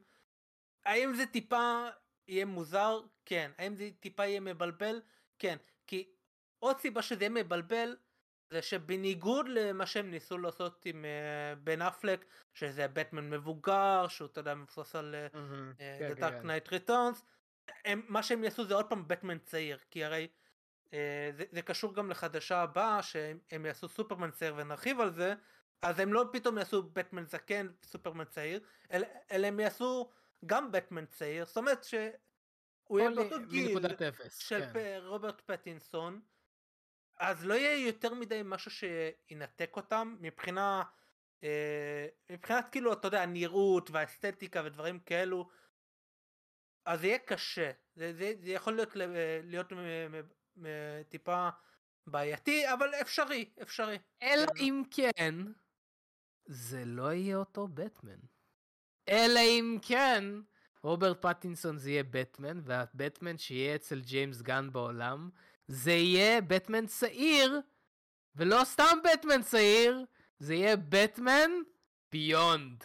[0.84, 1.88] האם זה טיפה
[2.28, 3.00] יהיה מוזר?
[3.24, 3.50] כן.
[3.58, 5.00] האם זה טיפה יהיה מבלבל?
[5.38, 5.56] כן.
[5.86, 6.10] כי
[6.58, 7.96] עוד סיבה שזה יהיה מבלבל
[8.50, 14.40] זה שבניגוד למה שהם ניסו לעשות עם uh, בן אפלק שזה בטמן מבוגר שהוא אתה
[14.40, 15.80] יודע מבוסס על mm-hmm.
[15.80, 17.22] uh, The Dark Knight Returns
[17.84, 20.28] הם, מה שהם יעשו זה עוד פעם בטמן צעיר כי הרי
[20.86, 20.90] uh,
[21.36, 25.34] זה, זה קשור גם לחדשה הבאה שהם יעשו סופרמן צעיר ונרחיב על זה
[25.82, 28.60] אז הם לא פתאום יעשו בטמן זקן סופרמן צעיר
[28.92, 30.10] אלא, אלא הם יעשו
[30.46, 33.78] גם בטמן צעיר זאת אומרת שהוא יהיה באותו גיל
[34.38, 35.00] של כן.
[35.02, 36.20] רוברט פטינסון
[37.16, 40.82] אז לא יהיה יותר מדי משהו שינתק אותם מבחינה
[41.42, 45.48] אה, מבחינת כאילו אתה יודע הנראות והאסתטיקה ודברים כאלו
[46.84, 48.90] אז יהיה קשה זה, זה, זה יכול להיות
[49.42, 49.72] להיות
[51.08, 51.48] טיפה
[52.06, 54.52] בעייתי אבל אפשרי אפשרי אלא כן.
[54.58, 55.34] אם כן
[56.48, 58.18] זה לא יהיה אותו בטמן
[59.08, 60.24] אלא אם כן
[60.82, 65.30] רוברט פטינסון זה יהיה בטמן והבטמן שיהיה אצל ג'יימס גן בעולם
[65.68, 67.60] זה יהיה בטמן צעיר,
[68.34, 70.04] ולא סתם בטמן צעיר,
[70.38, 71.50] זה יהיה בטמן
[72.12, 72.84] ביונד.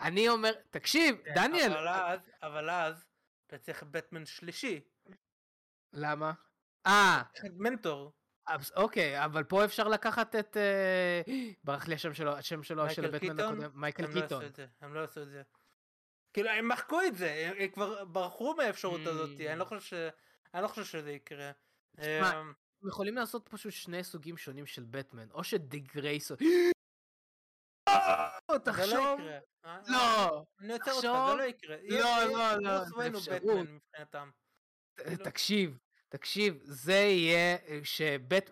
[0.00, 1.72] אני אומר, תקשיב, כן, דניאל...
[1.72, 3.04] אבל אז, אבל אז,
[3.46, 4.80] אתה צריך בטמן שלישי.
[5.92, 6.32] למה?
[6.86, 7.22] אה.
[7.52, 8.12] מנטור.
[8.76, 10.56] אוקיי, אבל פה אפשר לקחת את...
[10.56, 11.22] אה,
[11.64, 14.44] ברח לי השם שלו, השם שלו של הבטמן הקודם, מייקל לא קיטון.
[14.80, 15.42] הם לא עשו את זה.
[16.32, 20.08] כאילו, הם מחקו את זה, הם כבר ברחו מהאפשרות הזאת, אני לא חושב
[20.54, 21.50] אני לא חושב שזה יקרה.
[21.98, 22.52] הם אמ,
[22.88, 26.36] יכולים לעשות פשוט שני סוגים שונים של בטמן, או שדיק גרייסון...
[28.64, 29.20] תחשוב...
[29.88, 31.76] לא, אני עוצר אותך, זה לא יקרה.
[31.88, 33.66] לא, לא, לא, זה אפשרות.
[35.24, 35.78] תקשיב,
[36.12, 38.50] תקשיב, זה יהיה שבט...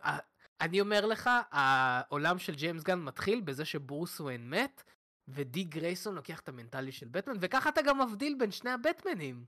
[0.60, 4.82] אני אומר לך, העולם של ג'יימס גן מתחיל בזה שברוס וויין מת,
[5.28, 9.44] ודי גרייסון לוקח את המנטלי של בטמן, וככה אתה גם מבדיל בין שני הבטמנים.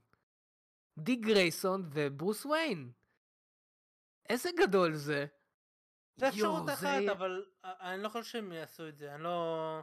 [0.97, 2.91] די גרייסון וברוס וויין.
[4.29, 5.25] איזה גדול זה.
[6.15, 7.11] זה אפשרות אחת, זה...
[7.11, 9.79] אבל אני לא חושב שהם יעשו את זה, אני לא...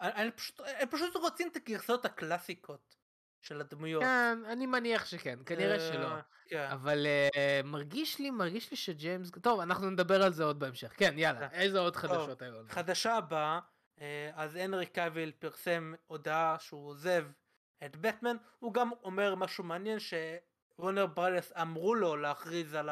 [0.00, 2.96] אני, אני פשוט, הם פשוט רוצים את הגרסאות הקלאסיקות
[3.42, 4.02] של הדמויות.
[4.02, 6.08] כן, אני מניח שכן, כנראה uh, שלא.
[6.48, 6.68] כן.
[6.72, 9.30] אבל uh, מרגיש לי, מרגיש לי שג'יימס...
[9.30, 10.92] טוב, אנחנו נדבר על זה עוד בהמשך.
[10.96, 11.56] כן, יאללה, כן.
[11.56, 12.54] איזה עוד חדשות היו?
[12.68, 13.60] חדשה הבאה,
[13.96, 14.00] uh,
[14.34, 17.26] אז הנרי קאביל פרסם הודעה שהוא עוזב
[17.84, 22.90] את בטמן, הוא גם אומר משהו מעניין שרונר ברלס אמרו לו להכריז על,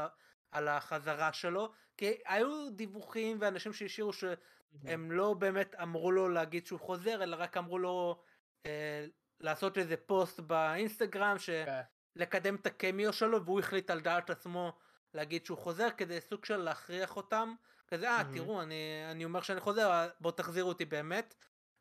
[0.51, 6.81] על החזרה שלו, כי היו דיווחים ואנשים שהשאירו שהם לא באמת אמרו לו להגיד שהוא
[6.81, 8.23] חוזר, אלא רק אמרו לו
[8.67, 9.07] אה,
[9.41, 11.81] לעשות איזה פוסט באינסטגרם, כן.
[12.17, 14.73] לקדם את הקמיו שלו, והוא החליט על דעת עצמו
[15.15, 17.55] להגיד שהוא חוזר, כדי סוג של להכריח אותם,
[17.89, 18.35] כזה, אה, mm-hmm.
[18.35, 21.35] תראו, אני, אני אומר שאני חוזר, בואו תחזירו אותי באמת.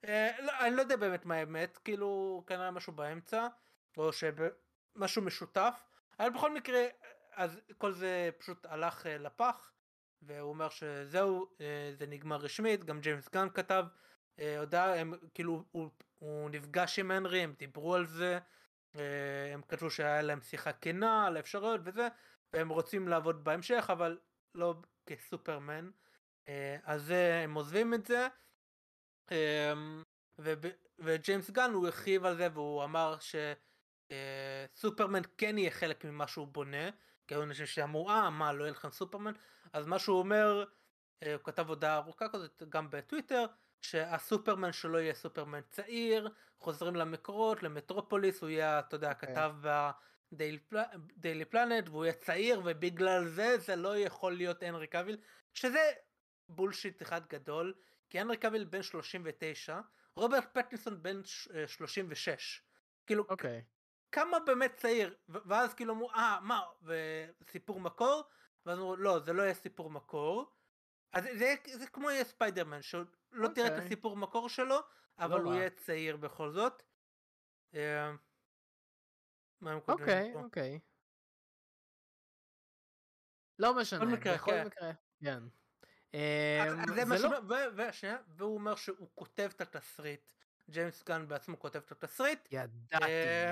[0.05, 3.47] אה, לא, אני לא יודע באמת מה האמת, כאילו, כנראה משהו באמצע,
[3.97, 5.83] או שמשהו משותף,
[6.19, 6.85] אבל בכל מקרה,
[7.39, 9.71] אז כל זה פשוט הלך uh, לפח
[10.21, 11.61] והוא אומר שזהו uh,
[11.93, 13.85] זה נגמר רשמית גם ג'יימס גן כתב
[14.59, 18.39] הודעה הם כאילו הוא, הוא נפגש עם הנרי הם דיברו על זה
[18.93, 18.99] uh,
[19.53, 22.07] הם כתבו שהיה להם שיחה כנה על האפשרויות וזה
[22.53, 24.17] והם רוצים לעבוד בהמשך אבל
[24.55, 24.75] לא
[25.05, 25.89] כסופרמן.
[26.45, 26.49] uh,
[26.83, 28.27] אז הם עוזבים את זה.
[30.99, 33.17] וג'יימס גן הוא הרחיב על זה והוא אמר
[34.75, 36.89] שסופרמן כן יהיה חלק ממה שהוא בונה
[37.27, 39.33] כי היו אנשים שאמרו אה מה לא יהיה לכם סופרמן?
[39.73, 40.65] אז מה שהוא אומר
[41.23, 43.45] אה, הוא כתב הודעה ארוכה כזאת גם בטוויטר
[43.81, 49.13] שהסופרמן שלו יהיה סופרמן צעיר חוזרים למקורות למטרופוליס הוא יהיה אתה יודע.
[49.13, 49.53] כתב
[50.31, 55.17] ב Daily Planet והוא יהיה צעיר ובגלל זה זה לא יכול להיות הנרי קאביל
[55.53, 55.91] שזה
[56.49, 57.73] bullshit אחד גדול
[58.09, 59.79] כי הנרי קאביל בן 39
[60.15, 61.21] רוברט פטינסון בן
[61.67, 62.29] 36.
[62.29, 62.35] אה,
[63.07, 63.63] כאילו, אוקיי.
[64.11, 68.23] כמה באמת צעיר, ואז כאילו אמרו, אה, מה, וסיפור מקור?
[68.65, 70.55] ואז אמרו, לא, זה לא יהיה סיפור מקור.
[71.13, 72.81] אז זה, זה כמו יהיה ספיידרמן,
[73.31, 73.55] שלא אוקיי.
[73.55, 73.85] תראה את אוקיי.
[73.85, 74.79] הסיפור מקור שלו,
[75.17, 76.83] אבל לא הוא יהיה צעיר בכל זאת.
[77.75, 78.11] אה,
[79.87, 80.79] אוקיי, אוקיי.
[83.59, 84.67] לא משנה, בכל כן.
[84.67, 84.91] מקרה,
[85.23, 85.43] כן.
[86.13, 86.19] אמ,
[88.27, 90.31] והוא אומר שהוא כותב את התסריט.
[90.69, 92.47] ג'יימס גן בעצמו כותב את התסריט.
[92.51, 93.05] ידעתי,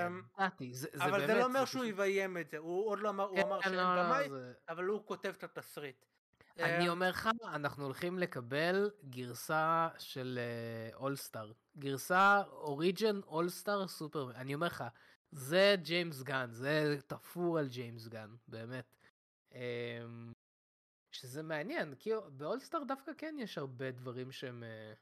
[0.06, 0.72] אמ, ידעתי.
[1.00, 2.58] אבל זה לא אומר שהוא יביים את זה.
[2.58, 4.28] הוא עוד לא אמר, הוא כן, אמר שאין לא, לא, במאי,
[4.68, 6.04] אבל הוא כותב את התסריט.
[6.58, 10.38] אני אמ, אומר לך, אנחנו הולכים לקבל גרסה של
[10.94, 11.48] All-Star.
[11.48, 14.30] אה, גרסה origin All-Star Super.
[14.34, 14.84] אני אומר לך,
[15.30, 18.96] זה ג'יימס גן, זה תפור על ג'יימס גן, באמת.
[21.12, 24.62] שזה מעניין, כי ב All-Star דווקא כן יש הרבה דברים שהם...
[24.62, 24.92] אה,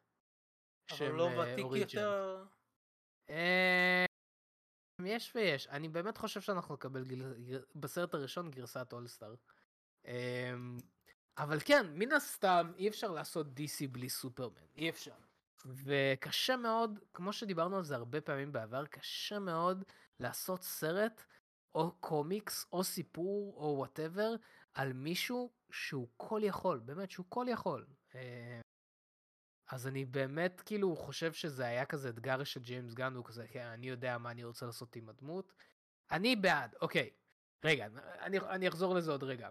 [0.91, 2.45] אבל לא אה, ותיק יותר?
[3.31, 4.05] אה,
[5.05, 5.67] יש ויש.
[5.67, 7.23] אני באמת חושב שאנחנו נקבל גיל...
[7.75, 9.35] בסרט הראשון גרסת All-Star.
[11.39, 15.15] אבל כן, מן הסתם אי אפשר לעשות DC בלי סופרמן, אי אפשר.
[15.67, 19.85] וקשה מאוד, כמו שדיברנו על זה הרבה פעמים בעבר, קשה מאוד
[20.21, 21.25] לעשות סרט
[21.75, 24.35] או קומיקס או סיפור או whatever
[24.75, 27.87] על מישהו שהוא כל יכול, באמת שהוא כל יכול.
[28.15, 28.61] אה,
[29.69, 33.67] אז אני באמת כאילו חושב שזה היה כזה אתגר של ג'יימס גן, הוא כזה, כן,
[33.67, 35.53] אני יודע מה אני רוצה לעשות עם הדמות.
[36.11, 37.11] אני בעד, אוקיי.
[37.65, 37.87] רגע,
[38.21, 39.49] אני, אני אחזור לזה עוד רגע.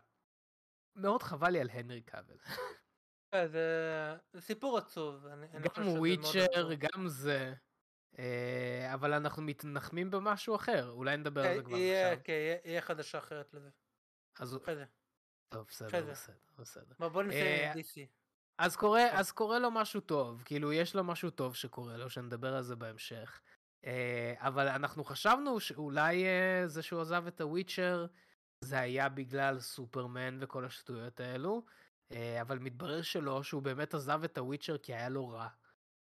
[0.95, 2.38] מאוד חבל לי על הנרי קאבל.
[3.34, 5.25] אה, זה, זה סיפור עצוב.
[5.25, 7.53] אני, גם וויצ'ר, גם זה.
[8.19, 12.23] אה, אבל אנחנו מתנחמים במשהו אחר, אולי נדבר על זה כבר עכשיו.
[12.23, 13.69] כן, יהיה חדשה אחרת לזה.
[14.39, 14.58] אז...
[14.58, 14.84] אחרי.
[15.49, 17.10] טוב, בסדר, בסדר, בסדר.
[17.10, 18.08] בוא נסיים עם DC.
[18.58, 22.55] אז קורה, אז קורה לו משהו טוב, כאילו יש לו משהו טוב שקורה לו, שנדבר
[22.55, 23.41] על זה בהמשך.
[24.36, 26.25] אבל אנחנו חשבנו שאולי
[26.65, 28.05] זה שהוא עזב את הוויצ'ר,
[28.65, 31.65] זה היה בגלל סופרמן וכל השטויות האלו,
[32.41, 35.47] אבל מתברר שלא, שהוא באמת עזב את הוויצ'ר כי היה לו רע.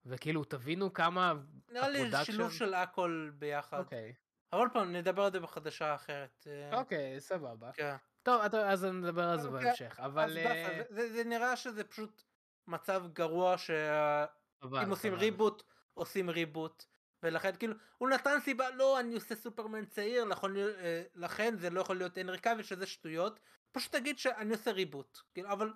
[0.06, 1.32] וכאילו, תבינו כמה...
[1.68, 3.78] נראה לי שילוב של הכל ביחד.
[3.78, 4.14] אוקיי.
[4.52, 6.46] אבל עוד פעם, נדבר על זה בחדשה אחרת.
[6.72, 7.72] אוקיי, סבבה.
[7.72, 7.96] כן.
[8.22, 10.38] טוב, אז נדבר על זה אוקיי, בהמשך, אבל...
[10.38, 12.22] אה, זה נראה שזה פשוט
[12.66, 15.62] מצב גרוע שאם עושים ריבוט,
[15.94, 16.84] עושים ריבוט.
[17.24, 20.24] ולכן כאילו, הוא נתן סיבה, לא, אני עושה סופרמן צעיר,
[20.56, 23.40] אה, לכן זה לא יכול להיות הנרי קאבל, שזה שטויות.
[23.72, 25.18] פשוט תגיד שאני עושה ריבוט.
[25.34, 25.72] כאילו, אבל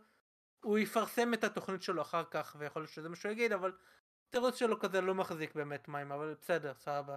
[0.60, 3.72] הוא יפרסם את התוכנית שלו אחר כך, ויכול להיות שזה מה שהוא יגיד, אבל
[4.28, 7.16] התירוץ שלו כזה לא מחזיק באמת מים, אבל בסדר, סבבה.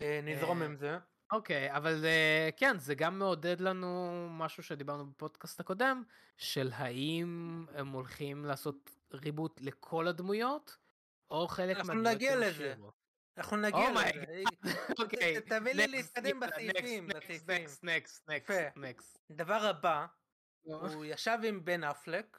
[0.00, 0.98] אה, נזרום עם זה.
[1.32, 6.02] אוקיי, okay, אבל uh, כן, זה גם מעודד לנו משהו שדיברנו בפודקאסט הקודם,
[6.36, 10.76] של האם הם הולכים לעשות ריבוט לכל הדמויות,
[11.30, 12.74] או חלק מהדמויות אנחנו נגיע לזה.
[13.38, 14.42] אנחנו נגיע oh לזה.
[14.98, 15.40] אוקיי.
[15.50, 17.08] תביא לי להתקדם בסעיפים.
[17.82, 17.84] נקסט,
[18.28, 18.28] נקסט,
[18.76, 19.18] נקסט.
[19.30, 20.06] דבר הבא,
[20.62, 22.38] הוא ישב עם בן אפלק.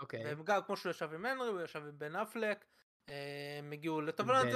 [0.00, 0.34] אוקיי.
[0.34, 2.64] וגם כמו שהוא ישב עם הנרי, הוא ישב עם בן אפלק.
[3.58, 4.46] הם הגיעו לתובנות,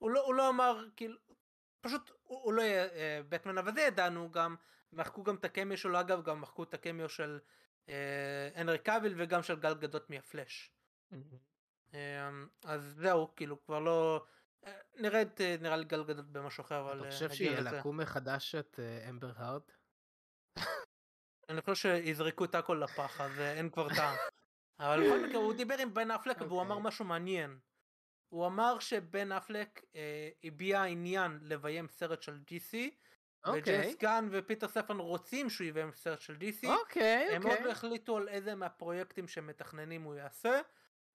[0.00, 1.18] לא, הוא לא אמר, כאילו,
[1.80, 2.88] פשוט הוא, לא יהיה
[3.28, 4.56] בטמן אבל זה ידענו גם
[4.92, 7.40] מחקו גם את הקמיו שלו אגב גם מחקו את הקמיו של
[7.88, 10.72] אה, הנרי קאביל וגם של גל גדות מהפלאש.
[11.94, 12.30] אה,
[12.64, 14.24] אז זהו כאילו כבר לא
[14.66, 18.54] אה, נראה את אה, נראה לי גל גדות במשהו אחר אבל אתה חושב שילקו מחדש
[18.54, 19.62] את אה, אמבר הארד?
[21.48, 24.16] אני חושב שיזרקו את הכל לפח אז אין כבר טעם.
[24.80, 26.88] אבל בכל מקרה הוא דיבר עם בן אפלק והוא אמר אוקיי.
[26.88, 27.58] משהו מעניין.
[28.28, 32.74] הוא אמר שבן אפלק אה, הביע עניין לביים סרט של DC.
[33.44, 33.60] אוקיי.
[33.60, 36.66] וג'יימס גן ופיטר ספן רוצים שהוא יביים סרט של DC.
[36.68, 37.56] אוקיי, הם אוקיי.
[37.56, 40.60] עוד לא החליטו על איזה מהפרויקטים שהם מתכננים הוא יעשה.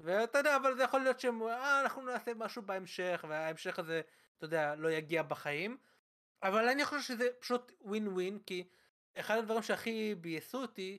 [0.03, 4.01] ואתה יודע, אבל זה יכול להיות שהם, אה, אנחנו נעשה משהו בהמשך, וההמשך הזה,
[4.37, 5.77] אתה יודע, לא יגיע בחיים.
[6.43, 8.67] אבל אני חושב שזה פשוט ווין ווין, כי
[9.15, 10.97] אחד הדברים שהכי ביאסו אותי,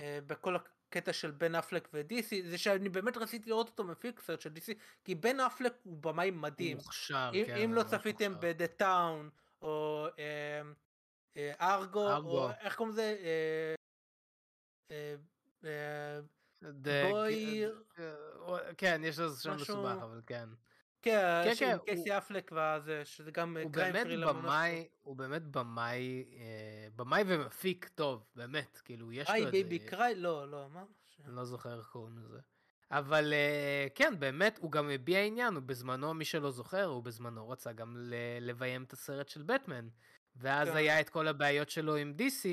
[0.00, 4.20] אה, בכל הקטע של בן אפלק ו DC זה שאני באמת רציתי לראות אותו מפיק
[4.20, 4.74] סרט של DC
[5.04, 6.76] כי בן אפלק הוא במאי מדהים.
[6.76, 7.56] מוכשר, אם, כן.
[7.56, 9.30] אם לא צפיתם ב"The Town"
[9.62, 10.62] או אה,
[11.36, 13.16] אה, Argo, או איך קוראים לזה?
[13.22, 13.74] אה,
[14.90, 15.14] אה,
[15.64, 16.20] אה,
[17.10, 17.64] boy...
[18.78, 20.48] כן, יש לזה שם מסובך, אבל כן.
[21.02, 21.76] כן, כן, כן.
[21.84, 26.24] קייסי אפלק וזה, שזה גם הוא באמת במאי, הוא באמת במאי,
[26.96, 29.44] במאי ומפיק טוב, באמת, כאילו, יש לו את זה.
[29.44, 30.14] Hey Baby Cry?
[30.14, 30.84] לא, לא, מה?
[31.26, 32.38] אני לא זוכר איך קוראים לזה.
[32.90, 33.32] אבל
[33.94, 37.96] כן, באמת, הוא גם הביע עניין, הוא בזמנו, מי שלא זוכר, הוא בזמנו רצה גם
[38.40, 39.88] לביים את הסרט של בטמן.
[40.36, 40.76] ואז כן.
[40.76, 42.46] היה את כל הבעיות שלו עם DC,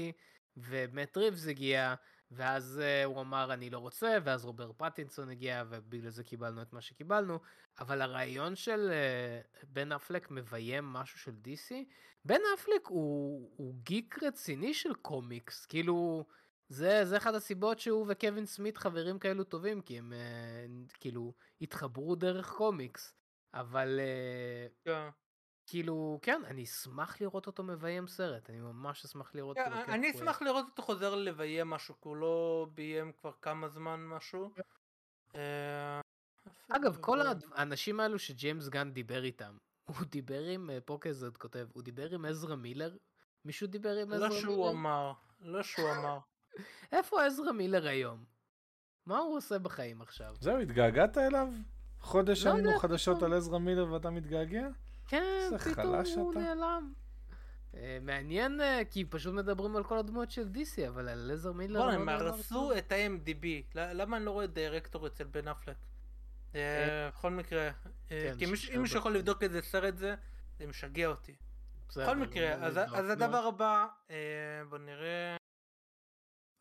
[0.57, 1.95] ומט ריבס הגיע,
[2.31, 6.73] ואז uh, הוא אמר אני לא רוצה, ואז רוברט פטינסון הגיע, ובגלל זה קיבלנו את
[6.73, 7.39] מה שקיבלנו,
[7.79, 11.73] אבל הרעיון של uh, בן אפלק מביים משהו של DC,
[12.25, 16.25] בן אפלק הוא, הוא גיק רציני של קומיקס, כאילו,
[16.69, 22.15] זה, זה אחת הסיבות שהוא וקווין סמית חברים כאלו טובים, כי הם uh, כאילו התחברו
[22.15, 23.13] דרך קומיקס,
[23.53, 23.99] אבל...
[24.85, 25.20] Uh, yeah.
[25.71, 29.69] כאילו, כן, אני אשמח לראות אותו מביים סרט, אני ממש אשמח לראות אותו.
[29.69, 33.99] Yeah, אני אשמח לראות אותו חוזר לביים משהו, כי הוא לא ביים כבר כמה זמן
[34.05, 34.51] משהו.
[35.35, 36.01] אה,
[36.69, 37.19] אגב, כל
[37.55, 39.57] האנשים האלו שג'יימס גן דיבר איתם,
[39.87, 42.97] הוא דיבר עם, אה, פה כזה עוד כותב, הוא דיבר עם עזרא מילר?
[43.45, 44.35] מישהו דיבר עם עזרא מילר?
[44.35, 46.19] לא שהוא אמר, לא שהוא אמר.
[46.91, 48.23] איפה עזרא מילר היום?
[49.05, 50.35] מה הוא עושה בחיים עכשיו?
[50.39, 51.47] זהו, התגעגעת אליו?
[51.99, 54.67] חודש לא היינו חדשות על עזרא מילר ואתה מתגעגע?
[55.11, 56.93] כן, פתאום הוא נעלם.
[57.71, 61.81] Uh, מעניין uh, כי פשוט מדברים על כל הדמויות של DC אבל על לזר מילר.
[61.81, 63.45] בוא, הם הרסו את ה-MDB
[63.75, 65.77] למה אני לא רואה דירקטור אצל בן אפלק?
[66.55, 67.71] אה, בכל מקרה
[68.07, 70.15] כן, כי אם מישהו יכול לבדוק איזה סרט זה
[70.59, 71.35] זה משגע אותי.
[71.87, 73.87] בכל מקרה אז הדבר הבא
[74.69, 75.35] בוא נראה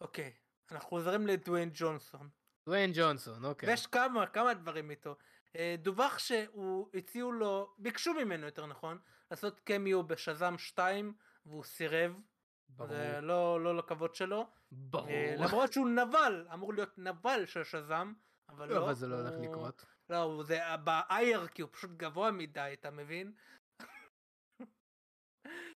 [0.00, 0.32] אוקיי
[0.72, 2.28] אנחנו חוזרים לדוויין ג'ונסון.
[2.70, 3.68] דוויין ג'ונסון אוקיי.
[3.68, 5.16] ויש כמה כמה דברים איתו.
[5.56, 8.98] אה, דווח שהוא הציעו לו, ביקשו ממנו יותר נכון,
[9.30, 11.14] לעשות קמיו בשזם 2
[11.46, 12.20] והוא סירב.
[12.68, 12.88] ברור.
[12.88, 14.46] זה לא, לא לכבוד שלו.
[14.72, 15.08] ברור.
[15.08, 18.12] אה, למרות שהוא נבל, אמור להיות נבל של שזם,
[18.48, 18.84] אבל לא.
[18.84, 19.84] אבל זה לא הולך לקרות.
[20.10, 23.32] לא, זה באייר כי הוא פשוט גבוה מדי, אתה מבין?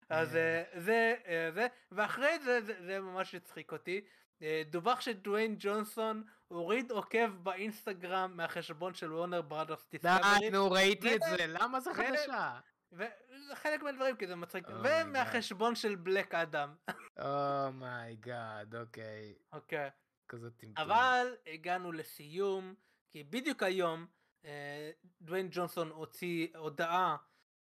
[0.09, 0.63] אז אה.
[0.75, 1.15] זה,
[1.53, 4.01] זה, ואחרי זה, זה ממש הצחיק אותי.
[4.69, 6.23] דווח שדוויין ג'ונסון
[6.53, 10.39] הוריד עוקב באינסטגרם מהחשבון של Warner Brothers Discovery.
[10.39, 12.59] די, נו ראיתי את זה, למה זה חדשה?
[12.91, 16.75] וזה חלק מהדברים כי זה מצחיק, oh ומהחשבון של Black Adam.
[17.19, 19.33] oh my god, אוקיי.
[19.53, 19.89] אוקיי.
[20.27, 20.85] כזה טמטום.
[20.85, 22.75] אבל הגענו לסיום,
[23.09, 24.05] כי בדיוק היום
[24.45, 24.91] אה,
[25.21, 27.15] דוויין ג'ונסון הוציא הודעה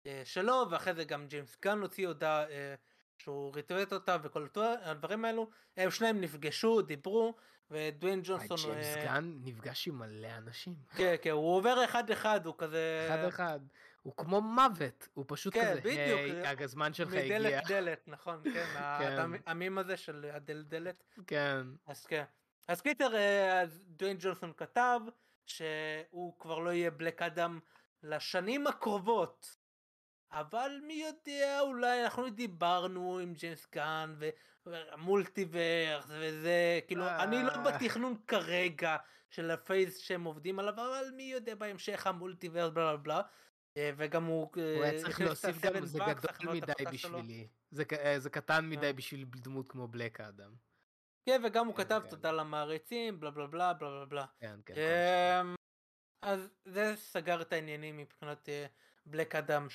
[0.06, 2.74] אה, שלו, ואחרי זה גם ג'יימס גן הוציא הודעה אה,
[3.18, 7.34] שהוא ריטווט אותה וכל הדברים האלו, הם שניים נפגשו, דיברו,
[7.70, 8.56] ודוויין ג'ונסון...
[8.56, 10.74] ג'יימס אה, גן נפגש עם מלא אנשים.
[10.96, 13.06] כן, כן, הוא עובר אחד אחד, הוא כזה...
[13.08, 13.60] אחד אחד.
[14.02, 17.38] הוא כמו מוות, הוא פשוט כן, כזה, בדיוק, היי, הזמן שלך הגיע.
[17.38, 18.66] מדלת דלת, נכון, כן,
[18.98, 19.16] כן.
[19.46, 21.04] המים הזה של הדלדלת.
[21.26, 21.66] כן.
[21.86, 22.24] אז כן.
[22.68, 25.00] אז קיצר, אה, דוויין ג'ונסון כתב
[25.46, 27.60] שהוא כבר לא יהיה Black Adam
[28.02, 29.56] לשנים הקרובות.
[30.32, 34.14] אבל מי יודע, אולי אנחנו דיברנו עם ג'יימס גן
[34.70, 37.72] ו multiverse וזה, כאילו, אני לא אה.
[37.72, 38.96] בתכנון כרגע
[39.30, 43.22] של ה phase שהם עובדים עליו, אבל מי יודע בהמשך ה multiverse בלה בלה בלה.
[43.76, 44.48] אה, וגם הוא...
[44.58, 47.48] אה, הוא היה צריך להוסיף גם, זה גדול מדי בשבילי.
[48.18, 50.50] זה קטן מדי בשביל דמות כמו בלק האדם.
[51.26, 52.10] כן, וגם הוא כתב כן.
[52.10, 54.26] תודה למעריצים, בלה בלה בלה בלה בלה.
[54.40, 54.74] כן, כן.
[55.42, 55.54] אמ,
[56.22, 58.48] אז זה סגר את העניינים מבחינת
[59.06, 59.66] בלק אדם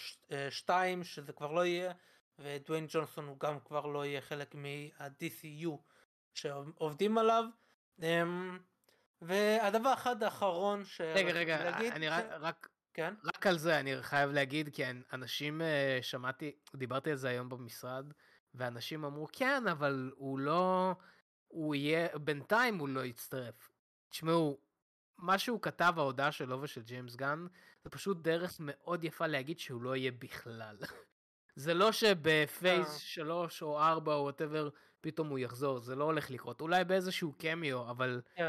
[0.49, 1.93] 2 שזה כבר לא יהיה
[2.39, 5.69] ודוויין ג'ונסון הוא גם כבר לא יהיה חלק מה-DCU
[6.33, 7.43] שעובדים עליו.
[8.01, 8.59] אמ,
[9.21, 11.01] והדבר אחד האחרון ש...
[11.01, 12.11] רגע רגע להגיד, אני ש...
[12.39, 17.29] רק כן רק על זה אני חייב להגיד כי אנשים אה, שמעתי דיברתי על זה
[17.29, 18.05] היום במשרד
[18.53, 20.95] ואנשים אמרו כן אבל הוא לא
[21.47, 23.71] הוא יהיה בינתיים הוא לא יצטרף.
[24.09, 24.59] תשמעו
[25.17, 27.47] מה שהוא כתב ההודעה שלו ושל ג'יימס גן
[27.83, 30.77] זה פשוט דרך מאוד יפה להגיד שהוא לא יהיה בכלל.
[31.55, 34.69] זה לא שב phase 3 או 4 או whatever
[35.01, 38.41] פתאום הוא יחזור זה לא הולך לקרות אולי באיזשהו קמיו אבל yeah.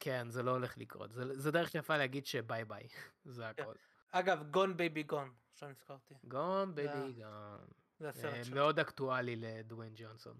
[0.00, 2.88] כן זה לא הולך לקרות זה, זה דרך יפה להגיד שביי ביי
[3.24, 3.74] זה הכל.
[4.10, 6.14] אגב Gone Baby Gone עכשיו נזכרתי.
[6.24, 7.58] Gone Baby Gone.
[7.98, 8.54] זה הסרט אה, שלו.
[8.54, 10.36] מאוד אקטואלי לדוויין ג'ונסון.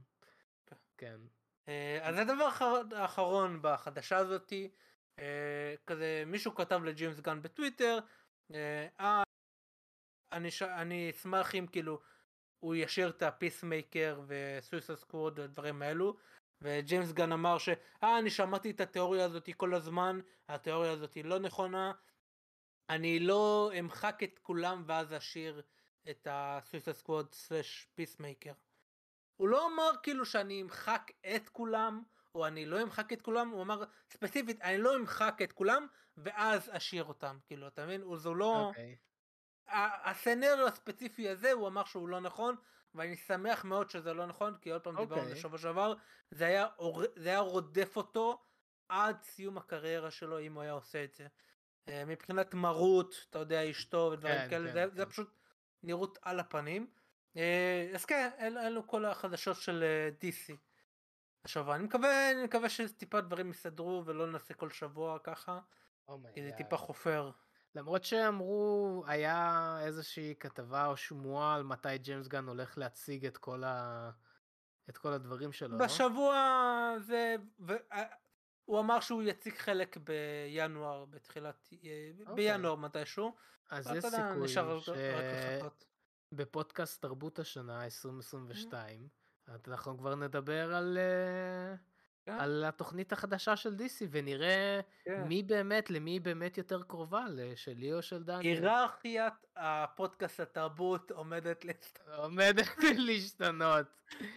[0.67, 0.77] כן.
[0.99, 1.17] כן.
[1.69, 2.49] אה, אז הדבר
[2.97, 4.71] האחרון בחדשה הזאתי
[5.19, 7.99] אה, כזה מישהו כתב לג'יימס גן בטוויטר
[8.55, 9.23] אה, אה
[10.33, 10.63] אני, ש...
[10.63, 12.01] אני אשמח אם כאילו
[12.61, 16.17] הוא ישאיר את ה Peacemaker ו Suicide Squad והדברים האלו
[16.63, 21.93] וג'יימס גן אמר שאה אני שמעתי את התיאוריה הזאת כל הזמן התיאוריה הזאת לא נכונה
[22.91, 25.63] אני לא אמחק את כולם ואז אשאיר
[26.11, 28.53] את ה Suicide Squad slash Peacemaker
[29.37, 32.03] הוא לא אמר כאילו שאני אמחק את כולם
[32.35, 36.71] או אני לא אמחק את כולם, הוא אמר ספציפית אני לא אמחק את כולם ואז
[36.73, 38.03] אשאיר אותם, כאילו אתה מבין?
[38.15, 38.73] זו לא...
[38.75, 39.10] Okay.
[40.05, 42.57] ה scenario הספציפי הזה הוא אמר שהוא לא נכון
[42.95, 45.01] ואני שמח מאוד שזה לא נכון כי עוד פעם okay.
[45.01, 45.37] דיברנו אוקיי.
[45.37, 45.95] שבוע שעבר
[46.31, 46.67] זה היה,
[47.17, 48.43] זה היה רודף אותו
[48.89, 51.27] עד סיום הקריירה שלו אם הוא היה עושה את זה.
[51.89, 54.97] אה, מבחינת מרות אתה יודע אשתו ודברים כן, כאלה כן, זה, כן.
[54.97, 55.37] זה פשוט
[55.83, 56.87] נראות על הפנים.
[57.37, 60.55] אה, אז כן אלו כל החדשות של אה, DC.
[61.45, 61.75] השבוע.
[61.75, 65.61] אני מקווה, אני מקווה שטיפה דברים יסתדרו ולא נעשה כל שבוע ככה.
[66.09, 67.31] Oh כי זה טיפה חופר.
[67.75, 73.65] למרות שאמרו, היה איזושהי כתבה או שמועה על מתי ג'יימס גן הולך להציג את כל,
[73.65, 74.11] ה...
[74.91, 75.85] את כל הדברים שלו, לא?
[75.85, 76.35] בשבוע
[76.95, 76.99] לא?
[76.99, 77.37] זה...
[77.61, 77.73] ו...
[78.65, 81.69] הוא אמר שהוא יציג חלק בינואר, בתחילת...
[81.73, 81.77] Okay.
[82.27, 82.35] אוקיי.
[82.35, 83.37] בינואר מתישהו.
[83.71, 84.59] אז יש סיכוי ש...
[86.33, 89.53] בפודקאסט תרבות השנה 2022, mm-hmm.
[89.69, 90.99] אנחנו כבר נדבר על...
[90.99, 91.90] Uh...
[92.31, 92.41] כן.
[92.41, 95.23] על התוכנית החדשה של DC, ונראה כן.
[95.29, 98.49] מי באמת, למי באמת יותר קרובה, לשלי או של דני.
[98.49, 102.19] היררכיית הפודקאסט התרבות עומדת להשתנות.
[102.19, 103.87] עומדת להשתנות.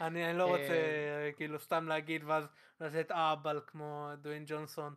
[0.01, 2.47] אני, אני לא רוצה אה, כאילו סתם להגיד ואז
[2.81, 4.95] לתת אהבל כמו דווין ג'ונסון.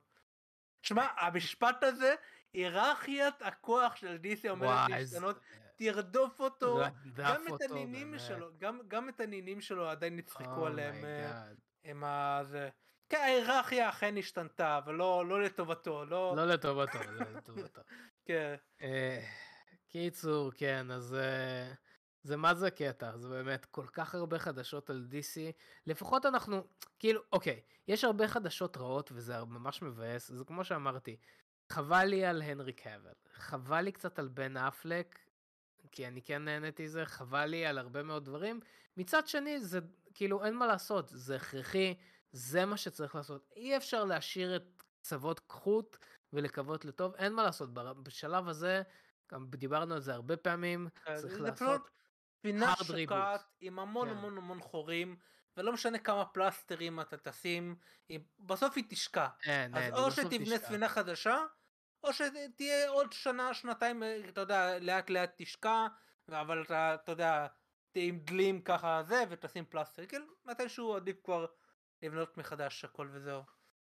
[0.83, 2.15] שמע, המשפט הזה,
[2.53, 5.41] היררכיית הכוח של DC עומדת להשתנות.
[5.77, 6.81] תרדוף אותו,
[7.15, 8.51] גם את הנינים שלו,
[8.89, 11.05] גם את הנינים שלו עדיין יצחקו oh עליהם.
[11.05, 11.43] אה,
[11.85, 12.69] עם הזה.
[13.09, 16.35] כן, ההיררכיה אכן השתנתה, אבל לא, לא לטובתו, לא...
[16.37, 17.81] לא לטובתו, לא לטובתו.
[18.27, 18.55] כן.
[18.83, 19.21] אה,
[19.89, 21.73] קיצור, כן, אז אה,
[22.23, 25.53] זה מה זה קטע, זה באמת כל כך הרבה חדשות על DC,
[25.87, 26.67] לפחות אנחנו,
[26.99, 31.17] כאילו, אוקיי, יש הרבה חדשות רעות וזה ממש מבאס, זה כמו שאמרתי,
[31.73, 35.19] חבל לי על הנרי קאבל, חבל לי קצת על בן אפלק,
[35.93, 38.61] כי אני כן נהניתי מזה, חבל לי על הרבה מאוד דברים.
[38.97, 39.81] מצד שני, זה
[40.15, 41.95] כאילו אין מה לעשות, זה הכרחי,
[42.33, 43.53] זה מה שצריך לעשות.
[43.57, 45.99] אי אפשר להשאיר את קצוות קחות
[46.33, 47.75] ולקוות לטוב, אין מה לעשות.
[47.75, 48.83] בשלב הזה,
[49.33, 51.91] גם דיברנו על זה הרבה פעמים, אה, צריך לעשות
[52.41, 54.17] פינה שוקעת עם המון כן.
[54.17, 55.17] המון המון חורים.
[55.57, 57.77] ולא משנה כמה פלסטרים אתה תשים,
[58.39, 59.27] בסוף היא תשקע.
[59.45, 61.45] אין, אז אין, או שתבנה ספינה חדשה,
[62.05, 65.87] או שתהיה עוד שנה, שנתיים, אתה יודע, לאט לאט תשקע,
[66.29, 67.47] אבל אתה, אתה יודע,
[67.93, 71.47] תהיה עם דלים ככה זה, ותשים פלסטר, כאילו, מתישהו עדיף כבר
[72.03, 73.43] לבנות מחדש הכל וזהו.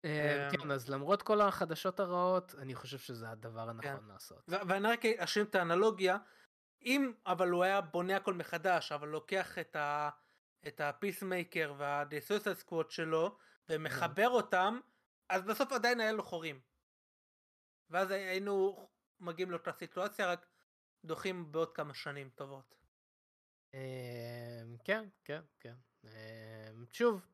[0.05, 4.07] אה, כן, אז למרות כל החדשות הרעות, אני חושב שזה הדבר הנכון כן.
[4.07, 4.45] לעשות.
[4.49, 6.19] ואני רק אשלים את האנלוגיה,
[6.83, 10.11] אם אבל הוא היה בונה הכל מחדש, אבל לוקח את ה...
[10.67, 13.39] את ה Peacemaker וה The Suicide Squad שלו
[13.69, 14.81] ומחבר אותם,
[15.29, 16.61] אז בסוף עדיין היה לו חורים.
[17.91, 18.89] ואז היינו
[19.21, 20.47] מגיעים לאותה סיטואציה, רק
[21.05, 22.75] דוחים בעוד כמה שנים טובות.
[23.75, 25.75] אמ, כן, כן, כן.
[26.05, 27.27] אמ, שוב,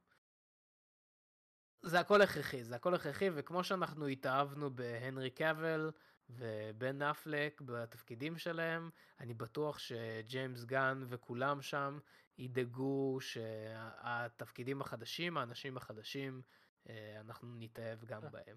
[1.84, 5.90] זה הכל הכרחי, זה הכל הכרחי, וכמו שאנחנו התאהבנו בהנרי קאביל
[6.30, 11.98] ובן אפלק בתפקידים שלהם, אני בטוח שג'יימס גן וכולם שם
[12.38, 16.42] ידאגו שהתפקידים החדשים, האנשים החדשים,
[16.88, 18.56] אה, אנחנו נתאהב גם בהם.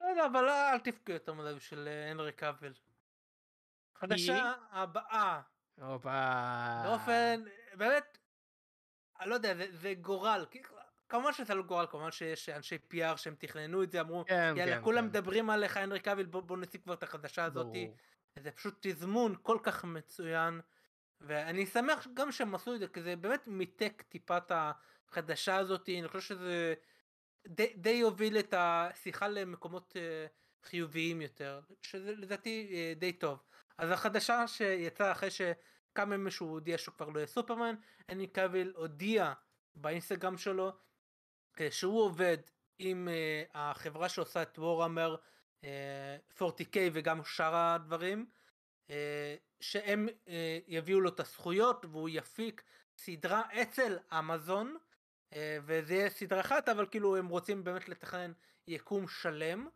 [0.00, 2.72] לא יודע, אבל אל תבכו יותר מדי בשביל אה, הנרי קאבל.
[3.94, 5.40] חדשה הבאה.
[5.80, 6.82] הופה.
[6.84, 8.18] באופן, באמת,
[9.20, 10.46] אני לא יודע, זה, זה גורל.
[11.08, 14.76] כמובן שזה לא גורל, כמובן שיש אנשי PR שהם תכננו את זה, אמרו, כן, יאללה,
[14.76, 15.06] כן, כולם כן.
[15.06, 17.66] מדברים עליך, הנרי קאביל, בוא, בוא נציג כבר את החדשה הזאת.
[18.38, 20.60] זה פשוט תזמון כל כך מצוין.
[21.20, 25.88] ואני שמח גם שהם עשו את זה, כי זה באמת מיתק טיפה את החדשה הזאת,
[25.88, 26.74] אני חושב שזה
[27.46, 33.42] די, די יוביל את השיחה למקומות uh, חיוביים יותר, שזה לדעתי uh, די טוב.
[33.78, 37.74] אז החדשה שיצאה אחרי שכמה ימים שהוא הודיע שהוא כבר לא יהיה סופרמן,
[38.08, 39.32] אני קוויל הודיע
[39.74, 40.72] באינסטגרם שלו
[41.70, 42.38] שהוא עובד
[42.78, 45.16] עם uh, החברה שעושה את וורהמר
[45.62, 45.66] uh,
[46.38, 48.26] 40K וגם שאר הדברים,
[48.88, 48.92] uh,
[49.60, 50.08] שהם
[50.66, 52.62] יביאו לו את הזכויות והוא יפיק
[52.96, 54.76] סדרה אצל אמזון.
[55.34, 58.32] אה, וזה יהיה סדרה אחת אבל כאילו הם רוצים באמת לתכנן
[58.68, 59.68] יקום שלם.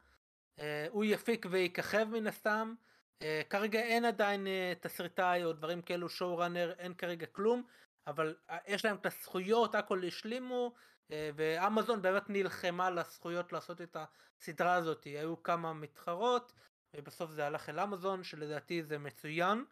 [0.59, 2.75] אה, הוא יפיק ויככב מן הסתם.
[3.23, 4.47] אה, כרגע אין עדיין
[4.81, 7.63] תסריטאי או דברים כאלו שואו ראנר אין כרגע כלום
[8.07, 10.75] אבל יש להם את הזכויות הכל השלימו
[11.11, 13.97] ואמזון באמת נלחמה על הזכויות לעשות את
[14.41, 16.53] הסדרה הזאת היו כמה מתחרות
[16.97, 19.65] ובסוף זה הלך אל אמזון שלדעתי זה מצוין.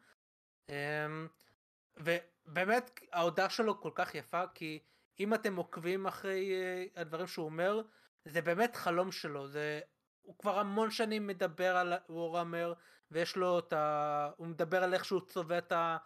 [1.97, 4.79] ובאמת ההודעה שלו כל כך יפה כי
[5.21, 7.83] אם אתם עוקבים אחרי uh, הדברים שהוא אומר,
[8.25, 9.81] זה באמת חלום שלו, זה...
[10.23, 12.75] הוא כבר המון שנים מדבר על וורהמר,
[13.11, 14.31] ויש לו את ה...
[14.37, 15.77] הוא מדבר על איך שהוא צובע את ה...
[15.77, 15.97] אה,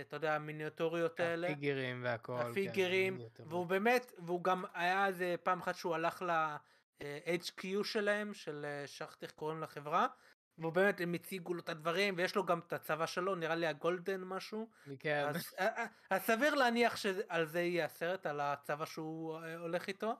[0.00, 1.48] אתה יודע, המיניאטוריות האלה.
[1.48, 2.38] הפיגרים והכל.
[2.42, 8.34] כן, הפיגרים, כן, והוא באמת, והוא גם היה איזה פעם אחת שהוא הלך ל-HQ שלהם,
[8.34, 10.06] של שכחתי איך קוראים לחברה,
[10.58, 13.66] והוא באמת, הם הציגו לו את הדברים, ויש לו גם את הצבא שלו, נראה לי
[13.66, 14.70] הגולדן משהו.
[14.98, 15.24] כן.
[15.28, 19.88] אז, אה, אה, אז סביר להניח שעל זה יהיה הסרט, על הצבא שהוא אה, הולך
[19.88, 20.12] איתו.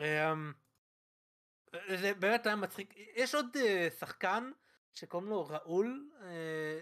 [0.00, 0.52] אמ,
[1.88, 2.94] זה באמת היה מצחיק.
[2.96, 3.56] יש עוד
[3.98, 4.50] שחקן
[4.96, 6.10] שקוראים לו ראהול,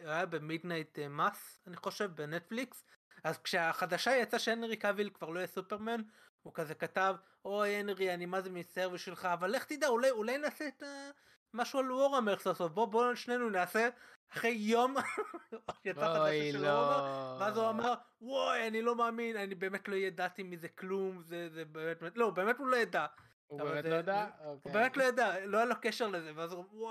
[0.02, 2.84] הוא היה ב Midnight Mass, אני חושב, בנטפליקס.
[3.24, 6.00] אז כשהחדשה יצאה שהנרי קאביל כבר לא יהיה סופרמן,
[6.42, 10.38] הוא כזה כתב, אוי הנרי, אני מה זה מצטער בשבילך, אבל לך תדע, אולי, אולי
[10.38, 11.10] נעשה את ה...
[11.54, 13.88] משהו על Warhammer סוף סוף, בוא בוא שנינו נעשה
[14.32, 14.94] אחרי יום
[15.84, 16.68] יצא חדשה של לא.
[16.68, 21.48] Warhammer, ואז הוא אמר וואי אני לא מאמין אני באמת לא ידעתי מזה כלום זה
[21.48, 23.06] זה באמת לא באמת הוא לא ידע.
[23.60, 24.26] הוא באמת לא ידע?
[24.38, 24.72] הוא אוקיי.
[24.72, 26.90] באמת לא ידע, לא היה לו קשר לזה, ואז הוא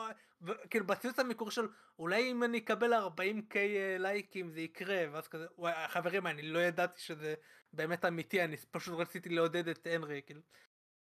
[0.70, 1.68] כאילו בציוץ המקור של
[2.00, 6.60] אולי אם אני אקבל 40k אה, לייקים זה יקרה, ואז כזה, וואי חברים אני לא
[6.60, 7.36] ידעתי שזה
[7.74, 10.42] באמת אמיתי, אני פשוט רציתי לעודד את הנרי, כאילו.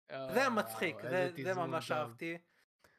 [0.09, 0.95] זה היה מצחיק,
[1.43, 2.37] זה ממש אהבתי.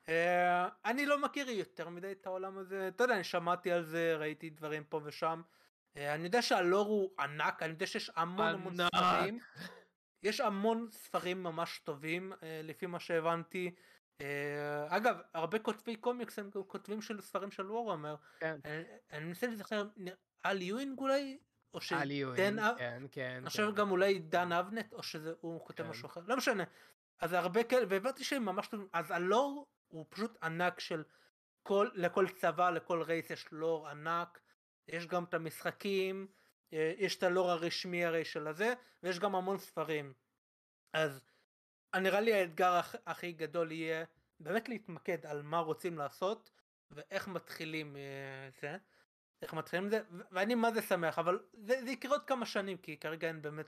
[0.08, 4.16] אה, אני לא מכיר יותר מדי את העולם הזה, אתה יודע, אני שמעתי על זה,
[4.16, 5.42] ראיתי דברים פה ושם.
[5.96, 9.38] אה, אני יודע שהלור הוא ענק, אני יודע שיש המון המון ספרים.
[10.22, 13.74] יש המון ספרים ממש טובים, אה, לפי מה שהבנתי.
[14.88, 18.16] אגב, הרבה כותבי קומיקס הם כותבים של ספרים של וורמר.
[18.38, 18.60] כן.
[19.12, 19.84] אני מנסה להיזכר,
[20.42, 21.38] על יואינג אולי?
[21.74, 23.34] או שדן יואינג, כן, כן.
[23.40, 25.90] אני חושב גם אולי דן אבנט, או שהוא כותב כן.
[25.90, 26.64] משהו אחר, לא משנה.
[27.20, 28.88] אז הרבה כאלה, והבנתי שהם ממש טובים.
[28.92, 31.04] אז הלור הוא פשוט ענק של
[31.62, 34.40] כל, לכל צבא, לכל רייס יש לור ענק,
[34.88, 36.41] יש גם את המשחקים, אה,
[36.72, 40.12] יש את הלור הרשמי הרי של הזה, ויש גם המון ספרים.
[40.92, 41.24] אז
[41.96, 44.04] נראה לי האתגר הכ, הכי גדול יהיה
[44.40, 46.50] באמת להתמקד על מה רוצים לעשות,
[46.90, 48.76] ואיך מתחילים אה, זה,
[49.42, 50.00] איך מתחילים זה,
[50.30, 53.66] ואני מה זה שמח, אבל זה, זה יקרה עוד כמה שנים, כי כרגע אין באמת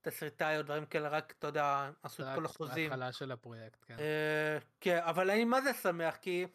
[0.00, 2.92] תסריטאי או דברים כאלה, רק אתה יודע, עשו את כל החוזים.
[2.92, 3.96] ההתחלה של הפרויקט, כן.
[3.98, 6.46] אה, כן, אבל אני מה זה שמח, כי...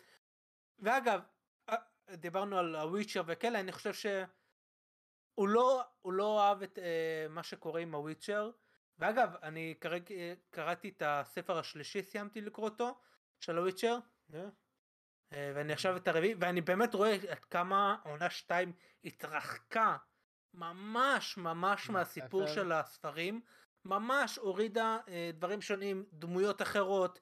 [0.80, 1.22] ואגב,
[1.70, 1.76] אה,
[2.12, 3.94] דיברנו על הוויצ'ר וכאלה, אני חושב
[5.36, 8.52] שהוא לא, הוא לא אהב את אה, מה שקורה עם הוויצ'ר.
[9.00, 10.16] ואגב, אני כרגע
[10.50, 13.00] קראתי את הספר השלישי, סיימתי לקרוא אותו,
[13.40, 13.98] של הוויצ'ר.
[15.34, 18.74] אה, ואני עכשיו את הרביעי, ואני באמת רואה עד כמה עונה 2
[19.04, 19.98] התרחקה
[20.54, 23.42] ממש ממש מהסיפור של הספרים,
[23.86, 27.20] ממש הורידה אה, דברים שונים, דמויות אחרות,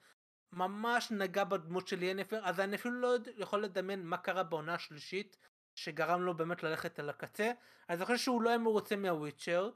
[0.51, 5.38] ממש נגע בדמות של ינפר, אז אני אפילו לא יכול לדמיין מה קרה בעונה השלישית,
[5.84, 7.51] שגרם לו באמת ללכת אל הקצה,
[7.88, 9.69] אז אני חושב שהוא לא היה מרוצה מהוויצ'ר,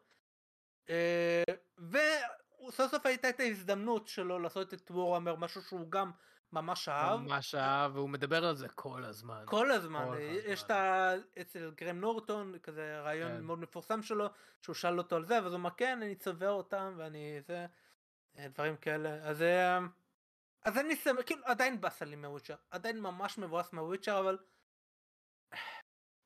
[0.90, 1.44] אה,
[1.78, 6.12] וסוף סוף הייתה את ההזדמנות שלו לעשות את וורהמר, משהו שהוא גם
[6.54, 7.20] ממש אהב.
[7.20, 9.44] ממש אהב, והוא מדבר על זה כל הזמן.
[9.46, 10.06] כל הזמן.
[10.06, 11.12] כל יש את ה...
[11.42, 13.42] אצל גרם נורטון, כזה רעיון כן.
[13.42, 14.28] מאוד מפורסם שלו,
[14.62, 17.66] שהוא שאל אותו על זה, ואז הוא אומר, כן, אני צובע אותם, ואני זה,
[18.38, 19.10] אה, דברים כאלה.
[19.10, 19.42] אז...
[19.42, 19.80] אה,
[20.66, 24.38] אז אני שמח, כאילו עדיין באסה לי מהוויצ'ר, עדיין ממש מבואס מהוויצ'ר, אבל...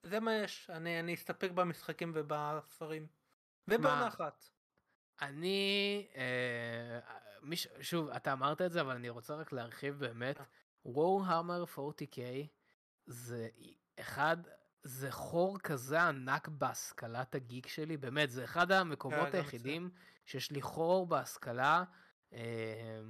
[0.08, 3.08] זה מה יש, אני, אני אסתפק במשחקים ובספרים.
[3.68, 4.50] ובעונה אחת.
[5.22, 7.00] אני, אה,
[7.42, 10.40] מיש, שוב, אתה אמרת את זה, אבל אני רוצה רק להרחיב באמת.
[10.86, 12.20] וורהמר 40K
[13.06, 13.48] זה
[14.00, 14.38] אחד,
[14.84, 19.90] זה חור כזה ענק בהשכלת הגיק שלי, באמת, זה אחד המקומות כן, היחידים
[20.26, 21.84] שיש לי חור בהשכלה.
[22.34, 23.02] אה,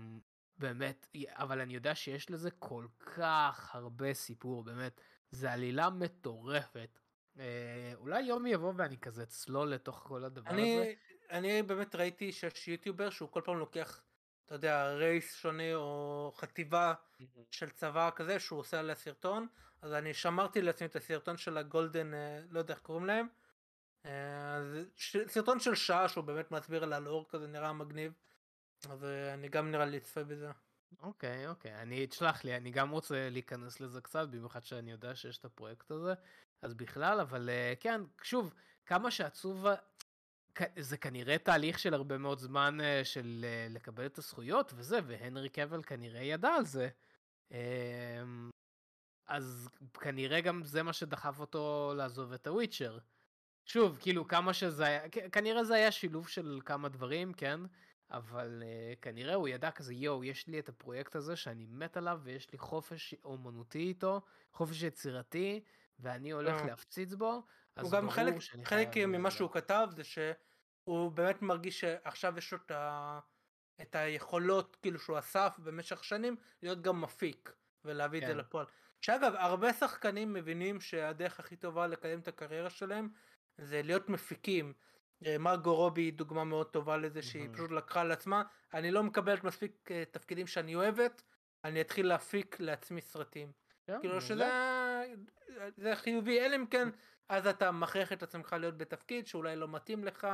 [0.57, 6.99] באמת, אבל אני יודע שיש לזה כל כך הרבה סיפור, באמת, זה עלילה מטורפת.
[7.39, 10.93] אה, אולי יום יבוא ואני כזה צלול לתוך כל הדבר אני, הזה.
[11.31, 14.01] אני באמת ראיתי שיש יוטיובר שהוא כל פעם לוקח,
[14.45, 16.93] אתה יודע, רייס שונה או חטיבה
[17.51, 19.47] של צבא כזה שהוא עושה עליה סרטון,
[19.81, 23.27] אז אני שמרתי לעצמי את הסרטון של הגולדן, אה, לא יודע איך קוראים להם.
[24.05, 24.77] אה, אז
[25.27, 28.13] סרטון של שעה שהוא באמת מסביר על הלאור כזה נראה מגניב.
[28.89, 30.51] אז אה, אני גם נראה לי אצפה בזה.
[30.99, 35.37] אוקיי, אוקיי, אני, תשלח לי, אני גם רוצה להיכנס לזה קצת, במיוחד שאני יודע שיש
[35.37, 36.13] את הפרויקט הזה,
[36.61, 38.53] אז בכלל, אבל כן, שוב,
[38.85, 39.65] כמה שעצוב
[40.79, 45.49] זה כנראה תהליך של הרבה מאוד זמן אה, של אה, לקבל את הזכויות וזה, והנרי
[45.49, 46.89] קבל כנראה ידע על זה.
[47.51, 48.49] אמ,
[49.27, 49.69] אז
[50.01, 52.97] כנראה גם זה מה שדחף אותו לעזוב את הוויצ'ר.
[53.65, 57.59] שוב, כאילו כמה שזה היה, כנראה זה היה שילוב של כמה דברים, כן?
[58.11, 62.19] אבל uh, כנראה הוא ידע כזה, יואו, יש לי את הפרויקט הזה שאני מת עליו
[62.23, 64.21] ויש לי חופש אומנותי איתו,
[64.53, 65.63] חופש יצירתי,
[65.99, 67.43] ואני הולך להפציץ בו.
[67.81, 68.33] הוא גם חלק,
[68.63, 70.19] חלק ממה שהוא כתב זה ש...
[70.83, 73.19] הוא באמת מרגיש שעכשיו יש לו את, ה...
[73.81, 77.53] את היכולות כאילו שהוא אסף במשך שנים להיות גם מפיק
[77.85, 78.25] ולהביא כן.
[78.25, 78.39] את זה כן.
[78.39, 78.65] לפועל.
[79.01, 83.09] שאגב הרבה שחקנים מבינים שהדרך הכי טובה לקדם את הקריירה שלהם
[83.57, 84.73] זה להיות מפיקים.
[85.25, 88.43] אה, מרגו רובי היא דוגמה מאוד טובה לזה שהיא פשוט לקחה על עצמה
[88.73, 91.23] אני לא מקבלת מספיק אה, תפקידים שאני אוהבת
[91.63, 93.51] אני אתחיל להפיק לעצמי סרטים.
[93.85, 94.49] כן, כאילו שזה
[95.77, 96.89] זה חיובי אלא אם כן
[97.29, 100.27] אז אתה מכריח את עצמך להיות בתפקיד שאולי לא מתאים לך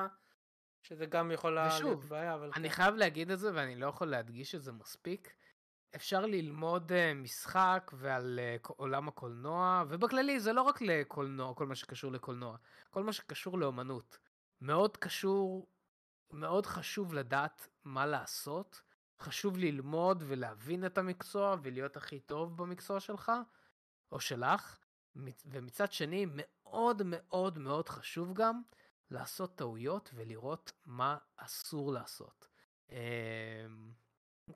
[0.82, 1.32] שזה גם
[1.68, 2.52] ושוב, להיות בעיה, אבל...
[2.56, 2.76] אני כן.
[2.76, 5.34] חייב להגיד את זה ואני לא יכול להדגיש את זה מספיק.
[5.96, 12.58] אפשר ללמוד משחק ועל עולם הקולנוע, ובכללי זה לא רק לקולנוע, כל מה שקשור לקולנוע,
[12.90, 14.18] כל מה שקשור לאומנות.
[14.64, 15.68] מאוד קשור,
[16.32, 18.82] מאוד חשוב לדעת מה לעשות,
[19.20, 23.32] חשוב ללמוד ולהבין את המקצוע ולהיות הכי טוב במקצוע שלך
[24.12, 24.78] או שלך,
[25.46, 28.62] ומצד שני מאוד מאוד מאוד חשוב גם
[29.12, 32.48] לעשות טעויות ולראות מה אסור לעשות.
[32.90, 32.96] אמ,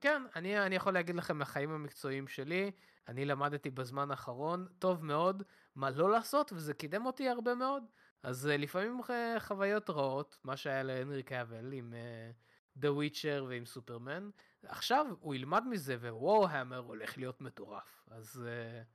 [0.01, 2.71] כן, אני, אני יכול להגיד לכם מהחיים המקצועיים שלי,
[3.07, 5.43] אני למדתי בזמן האחרון טוב מאוד
[5.75, 7.83] מה לא לעשות, וזה קידם אותי הרבה מאוד.
[8.23, 13.65] אז uh, לפעמים uh, חוויות רעות, מה שהיה להנרי קאבל עם uh, The Witcher ועם
[13.65, 14.29] סופרמן,
[14.63, 18.03] עכשיו הוא ילמד מזה ווואו המר הולך להיות מטורף.
[18.07, 18.85] אז uh,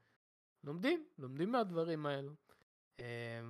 [0.64, 2.34] לומדים, לומדים מהדברים האלו.
[2.96, 3.02] אה,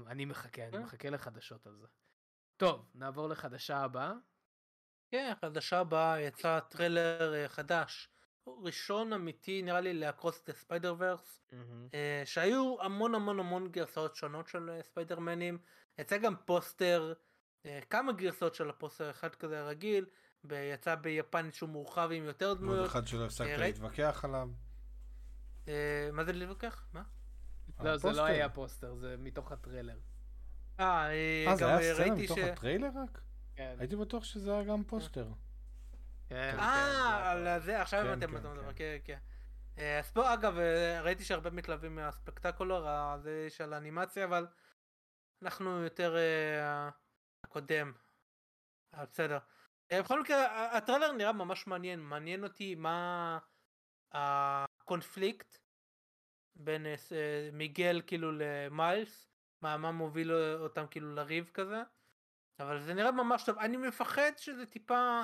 [0.07, 1.87] אני מחכה, אני מחכה לחדשות על זה.
[2.57, 4.13] טוב, נעבור לחדשה הבאה.
[5.09, 8.09] כן, החדשה הבאה יצא טריילר חדש.
[8.47, 11.43] ראשון אמיתי נראה לי ל Across the Spider-Verse
[12.25, 15.59] שהיו המון המון המון גרסאות שונות של ספיידרמנים
[15.99, 17.13] יצא גם פוסטר
[17.91, 20.07] כמה גרסאות של הפוסטר אחד כזה רגיל
[20.51, 22.79] יצא ביפנית שהוא מורחב עם יותר דמויות.
[22.79, 24.49] עוד אחד שלא הפסקת להתווכח עליו.
[26.13, 26.87] מה זה להתווכח?
[26.93, 27.03] מה?
[27.81, 29.99] לא, זה לא היה פוסטר, זה מתוך הטריילר.
[30.81, 31.09] אה,
[31.57, 33.21] זה היה סצנה מתוך הטריילר רק?
[33.57, 33.77] כן.
[33.79, 35.29] הייתי בטוח שזה היה גם פוסטר.
[36.33, 39.19] כן, אה, כן, על זה, עכשיו הבנתי על מה אתה מדבר, כן, כן.
[39.79, 44.47] אה, אז פה אגב, אה, ראיתי שהרבה מתלהבים מה spectacular הזה של האנימציה, אבל
[45.43, 46.89] אנחנו יותר אה,
[47.45, 47.93] הקודם.
[49.03, 49.39] בסדר.
[49.93, 53.39] בכל מקרה, הטריילר נראה ממש מעניין, מעניין אותי מה
[54.13, 55.59] הקונפליקט
[56.57, 56.87] בין
[57.53, 59.29] מיגל כאילו למיילס,
[59.63, 61.83] מה, מה מוביל אותם כאילו לריב כזה,
[62.61, 65.23] אבל זה נראה ממש טוב, אני מפחד שזה טיפה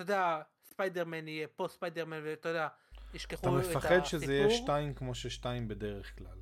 [0.00, 2.68] אתה יודע, ספיידרמן יהיה פה ספיידרמן, ואתה יודע,
[3.14, 3.78] ישכחו את הסיפור.
[3.78, 6.38] אתה מפחד שזה יהיה שתיים כמו ששתיים בדרך כלל.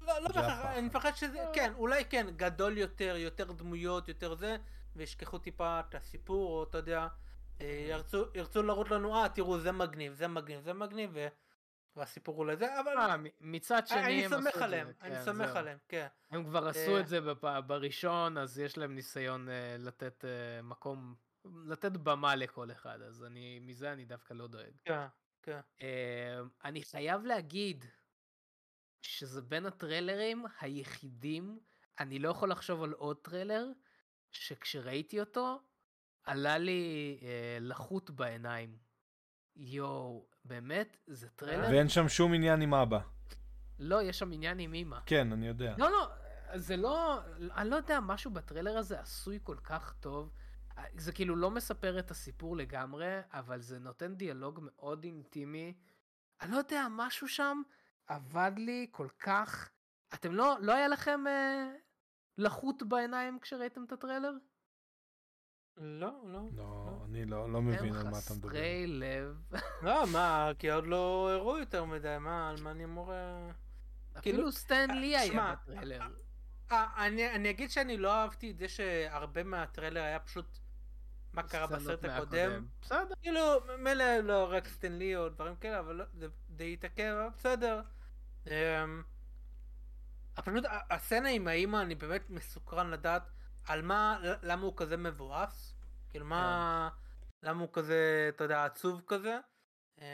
[0.00, 4.56] לא, לא בהכרח, אני מפחד שזה, כן, אולי כן, גדול יותר, יותר דמויות, יותר זה,
[4.96, 7.08] וישכחו טיפה את הסיפור, או אתה יודע,
[7.60, 11.26] אה, ירצו, ירצו להראות לנו, אה, תראו, זה מגניב, זה מגניב, זה מגניב, ו...
[11.96, 12.98] והסיפור הוא לזה, אבל...
[12.98, 16.06] אה, מצד שני אני סומך עליהם, אני כן, סומך עליהם, כן.
[16.30, 17.20] הם כבר עשו אה, את זה
[17.66, 19.48] בראשון, אז יש להם ניסיון
[19.78, 20.24] לתת
[20.62, 21.14] מקום
[21.44, 24.72] לתת במה לכל אחד, אז אני, מזה אני דווקא לא דואג.
[24.84, 25.06] כן,
[25.42, 25.60] כן.
[25.80, 25.86] אמ,
[26.64, 27.84] אני חייב להגיד
[29.02, 31.60] שזה בין הטריילרים היחידים,
[32.00, 33.66] אני לא יכול לחשוב על עוד טריילר,
[34.32, 35.60] שכשראיתי אותו,
[36.24, 38.78] עלה לי אה, לחות בעיניים.
[39.56, 41.68] יואו, באמת, זה טריילר...
[41.70, 43.00] ואין שם שום עניין עם אבא.
[43.78, 44.98] לא, יש שם עניין עם אמא.
[45.06, 45.74] כן, אני יודע.
[45.78, 46.08] לא, לא,
[46.54, 47.20] זה לא,
[47.56, 50.32] אני לא יודע, משהו בטריילר הזה עשוי כל כך טוב.
[50.96, 55.74] זה כאילו לא מספר את הסיפור לגמרי, אבל זה נותן דיאלוג מאוד אינטימי.
[56.40, 57.62] אני לא יודע, משהו שם
[58.06, 59.70] עבד לי כל כך...
[60.14, 61.70] אתם לא, לא היה לכם אה,
[62.38, 64.32] לחות בעיניים כשראיתם את הטריילר?
[65.76, 66.32] לא, לא.
[66.32, 67.04] לא, לא.
[67.04, 68.48] אני לא, לא מבין על מה אתה מדבר.
[68.48, 69.42] הם חסרי לב.
[69.82, 73.12] לא, מה, כי עוד לא הראו יותר מדי, מה, על מה אני אמור...
[73.12, 73.50] אה,
[74.18, 76.00] אפילו כאילו, סטן לי אה, היה בטריילר.
[76.72, 80.58] אה, אני, אני אגיד שאני לא אהבתי את זה שהרבה מהטריילר היה פשוט
[81.32, 82.66] מה קרה בסרט הקודם.
[82.82, 83.14] בסדר.
[83.22, 83.40] כאילו,
[83.78, 87.82] מילא לא רק סטנלי או דברים כאלה, אבל לא, זה די התעכב, אבל בסדר.
[88.46, 89.02] אמ,
[90.44, 93.22] פשוט הסצנה עם האימא, אני באמת מסוקרן לדעת
[93.64, 95.74] על מה, למה הוא כזה מבואס.
[96.10, 96.88] כאילו מה,
[97.42, 97.48] כן.
[97.48, 99.38] למה הוא כזה, אתה יודע, עצוב כזה.
[99.98, 100.04] אמ,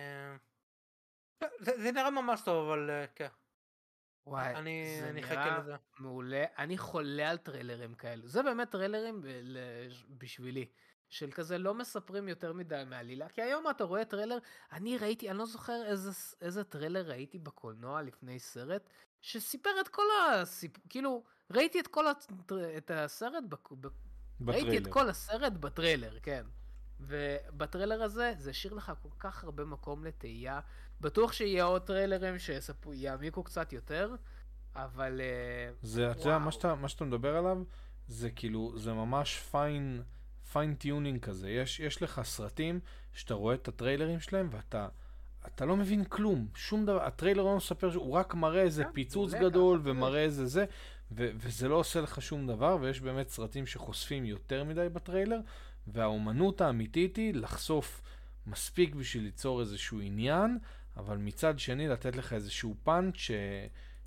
[1.41, 3.29] זה, זה נראה ממש טוב, אבל אה, כן.
[4.27, 5.75] וואי, אני, זה אני נראה לזה.
[5.99, 6.45] מעולה.
[6.59, 8.29] אני חולה על טריילרים כאלו.
[8.29, 9.23] זה באמת טריילרים
[10.09, 10.69] בשבילי.
[11.11, 14.39] של כזה לא מספרים יותר מדי מעלילה, כי היום אתה רואה טריילר,
[14.73, 18.91] אני ראיתי, אני לא זוכר איזה, איזה טריילר ראיתי בקולנוע לפני סרט,
[19.21, 20.03] שסיפר את כל
[20.33, 22.35] הסיפור, כאילו, ראיתי את כל הטר...
[22.77, 23.73] את הסרט, בק...
[23.73, 24.51] ב...
[24.51, 26.47] ראיתי את כל הסרט בטריילר, כן.
[27.01, 30.61] ובטריילר הזה, זה השאיר לך כל כך הרבה מקום לתהייה.
[31.01, 34.15] בטוח שיהיה עוד טריילרים שיעמיקו קצת יותר,
[34.75, 35.21] אבל...
[35.21, 37.63] אה, זה, אתה יודע, מה מה שאתה מדבר עליו,
[38.09, 40.03] זה כאילו, זה ממש fine...
[40.53, 41.51] fine-tuning כזה.
[41.51, 42.81] יש, יש לך סרטים
[43.13, 44.89] שאתה רואה את הטריילרים שלהם ואתה
[45.47, 46.47] אתה לא מבין כלום.
[46.55, 50.65] שום דבר, הטריילר לא מספר, הוא רק מראה איזה כן, פיצוץ גדול ומראה איזה זה,
[51.13, 55.41] ו- וזה לא עושה לך שום דבר, ויש באמת סרטים שחושפים יותר מדי בטריילר,
[55.87, 58.03] והאומנות האמיתית היא לחשוף
[58.47, 60.59] מספיק בשביל ליצור איזשהו עניין,
[60.97, 63.31] אבל מצד שני לתת לך איזשהו פאנץ' ש...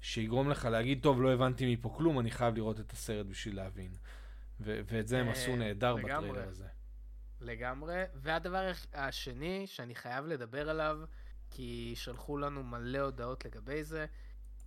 [0.02, 3.92] שיגרום לך להגיד, טוב, לא הבנתי מפה כלום, אני חייב לראות את הסרט בשביל להבין.
[4.60, 6.68] ו- ואת זה הם אה, עשו נהדר בטריילר הזה.
[7.41, 8.03] לגמרי.
[8.16, 10.99] והדבר השני שאני חייב לדבר עליו,
[11.49, 14.05] כי שלחו לנו מלא הודעות לגבי זה,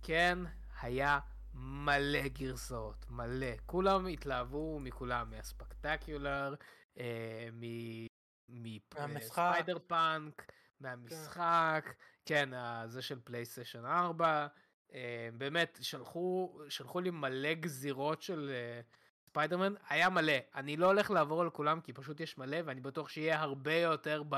[0.03, 0.39] כן,
[0.81, 1.19] היה
[1.53, 3.51] מלא גרסאות, מלא.
[3.65, 6.55] כולם התלהבו מכולם, מהספקטקולר,
[6.97, 7.49] אה,
[9.07, 11.93] מ Spider-Punk, מהמשחק,
[12.25, 14.47] כן, כן זה של פלייסטיישן 4.
[14.93, 18.81] אה, באמת, שלחו, שלחו לי מלא גרסאות של אה,
[19.33, 20.33] ספיידרמן, היה מלא.
[20.55, 24.23] אני לא הולך לעבור על כולם כי פשוט יש מלא, ואני בטוח שיהיה הרבה יותר
[24.29, 24.35] ב...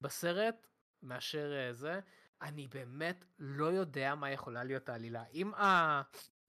[0.00, 0.66] בסרט
[1.02, 2.00] מאשר אה, זה.
[2.42, 5.24] אני באמת לא יודע מה יכולה להיות העלילה.
[5.32, 5.52] אם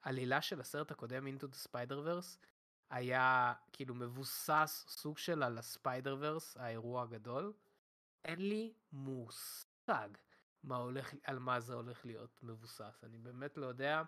[0.04, 2.46] העלילה של הסרט הקודם, Into the Spider-Verse,
[2.90, 7.54] היה כאילו מבוסס סוג של על הספיידר-ורס, האירוע הגדול,
[8.26, 10.10] אין לי מושג
[10.64, 13.04] מה הולך, על מה זה הולך להיות מבוסס.
[13.04, 14.04] אני באמת לא יודע.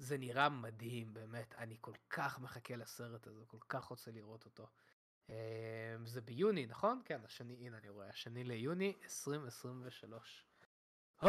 [0.00, 1.54] זה נראה מדהים, באמת.
[1.58, 4.66] אני כל כך מחכה לסרט הזה, כל כך רוצה לראות אותו.
[5.28, 5.34] אמ,
[6.06, 7.02] זה ביוני, נכון?
[7.04, 10.44] כן, השני, הנה אני רואה, השני ליוני 2023.
[11.22, 11.26] Oh,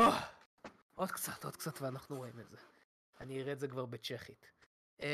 [0.95, 2.57] עוד קצת, עוד קצת ואנחנו רואים את זה.
[3.19, 4.51] אני אראה את זה כבר בצ'כית.
[4.99, 5.05] אמ,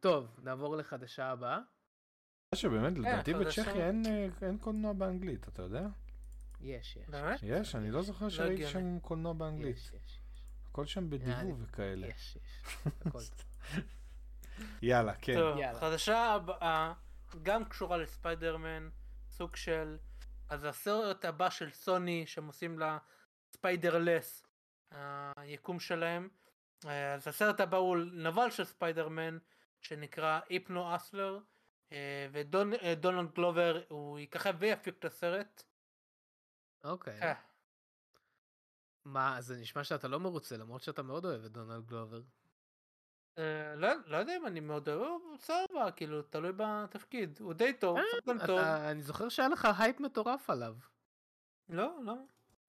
[0.00, 1.58] טוב, נעבור לחדשה הבאה.
[2.54, 3.86] שבאמת, כן, לדעתי בצ'כיה
[4.42, 5.86] אין קולנוע באנגלית, אתה יודע?
[6.60, 7.08] יש, יש.
[7.08, 7.40] באמת?
[7.42, 9.76] יש, אני לא זוכר לא שראיתי שם קולנוע באנגלית.
[9.76, 10.21] יש, יש.
[10.72, 12.06] הכל שם בדיבוב וכאלה.
[12.06, 12.62] יש, יש.
[13.06, 13.18] הכל.
[14.82, 15.34] יאללה, כן.
[15.34, 16.92] טוב, חדשה הבאה
[17.42, 18.88] גם קשורה לספיידרמן,
[19.28, 19.98] סוג של...
[20.48, 22.98] אז הסרט הבא של סוני, שהם עושים ל
[23.52, 24.46] Spider-Verse,
[25.36, 26.28] היקום שלהם.
[26.84, 29.38] אז הסרט הבא הוא נבל של ספיידרמן,
[29.80, 31.38] שנקרא Hypno-Hustler,
[32.32, 35.62] ודונלד גלובר הוא יככב ויפיק את הסרט.
[36.84, 37.20] אוקיי.
[37.20, 37.51] Okay.
[39.04, 42.20] מה, זה נשמע שאתה לא מרוצה, למרות שאתה מאוד אוהב את דונלד גלובר.
[43.38, 47.72] אה, לא, לא יודע אם אני מאוד אוהב, הוא סבבה, כאילו, תלוי בתפקיד, הוא די
[47.72, 48.58] טוב, אה, שחקן טוב.
[48.60, 50.74] אני זוכר שהיה לך הייפ מטורף עליו.
[51.68, 52.14] לא, לא.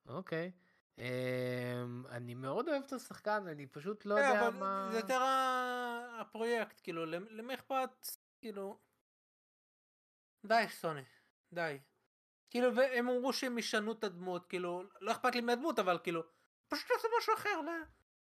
[0.07, 0.51] אוקיי.
[0.97, 4.89] אמ, אני מאוד אוהב את השחקן, אני פשוט לא כן, יודע מה...
[4.91, 5.21] זה יותר
[6.19, 8.07] הפרויקט, כאילו, למי אכפת,
[8.41, 8.77] כאילו...
[10.45, 11.03] די, סוני,
[11.53, 11.79] די.
[12.53, 16.23] כאילו, והם אמרו שהם ישנו את הדמות, כאילו, לא אכפת לי מהדמות, אבל כאילו,
[16.67, 17.71] פשוט לעשות משהו אחר, לא...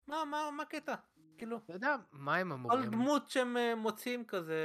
[0.06, 0.94] מה, מה, מה הקטע?
[1.38, 1.56] כאילו...
[1.56, 2.78] אתה יודע, מה הם אמורים?
[2.78, 4.60] על דמות שהם אה, מוצאים כזה...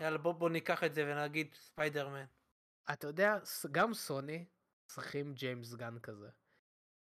[0.00, 2.24] יאללה, בוא, בוא ניקח את זה ונגיד ספיידרמן.
[2.92, 3.38] אתה יודע,
[3.72, 4.46] גם סוני
[4.86, 6.28] צריכים ג'יימס גן כזה.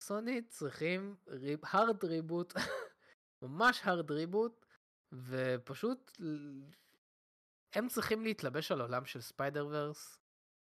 [0.00, 2.54] סוני צריכים reb, hard reboot,
[3.42, 4.66] ממש hard reboot,
[5.12, 6.12] ופשוט
[7.72, 10.19] הם צריכים להתלבש על עולם של ספיידר ורס,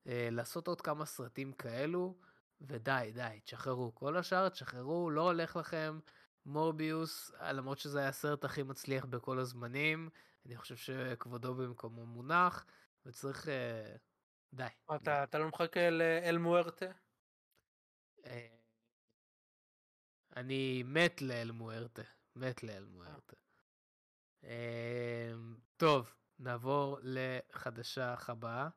[0.05, 2.15] לעשות עוד כמה סרטים כאלו,
[2.61, 3.95] ודי, די, תשחררו.
[3.95, 5.99] כל השאר תשחררו, לא הולך לכם.
[6.45, 10.09] מורביוס, למרות שזה היה הסרט הכי מצליח בכל הזמנים,
[10.45, 12.65] אני חושב שכבודו במקומו מונח,
[13.05, 13.47] וצריך...
[13.47, 13.95] אה,
[14.53, 14.67] די.
[14.95, 16.85] אתה, אתה לא מחכה לאל מוארטה?
[18.25, 18.47] אה,
[20.35, 22.01] אני מת לאל מוארטה,
[22.35, 23.35] מת לאל מוארטה.
[24.43, 24.49] אמ,
[25.77, 28.69] טוב, נעבור לחדשה הבאה.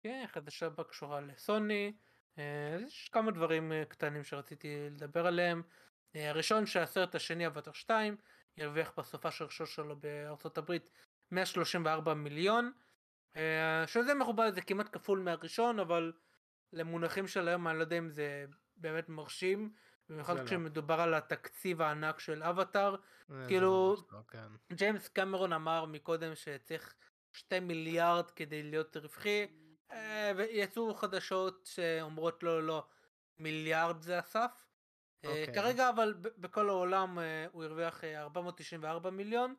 [0.00, 1.92] כן, חדשה הבאה קשורה לסוני.
[2.38, 5.62] אה, יש כמה דברים אה, קטנים שרציתי לדבר עליהם.
[6.16, 8.16] אה, הראשון שהסרט השני, אבטר 2,
[8.56, 10.90] ירוויח בסופה של ראשון שלו בארצות הברית
[11.30, 12.72] 134 מיליון.
[13.86, 16.12] שזה מכובד, זה כמעט כפול מהראשון, אבל
[16.72, 18.46] למונחים של היום אני לא יודע אם זה
[18.76, 19.72] באמת מרשים.
[20.08, 22.96] במיוחד כשמדובר על התקציב הענק של אבטאר.
[23.48, 24.48] כאילו, לא, כן.
[24.72, 26.94] ג'יימס קמרון אמר מקודם שצריך
[27.32, 29.46] 2 מיליארד כדי להיות רווחי,
[29.92, 32.86] אה, ויצאו חדשות שאומרות לא, לא,
[33.38, 34.66] מיליארד זה הסף.
[35.24, 35.54] אה, אוקיי.
[35.54, 39.54] כרגע אבל בכל העולם אה, הוא הרוויח 494 מיליון,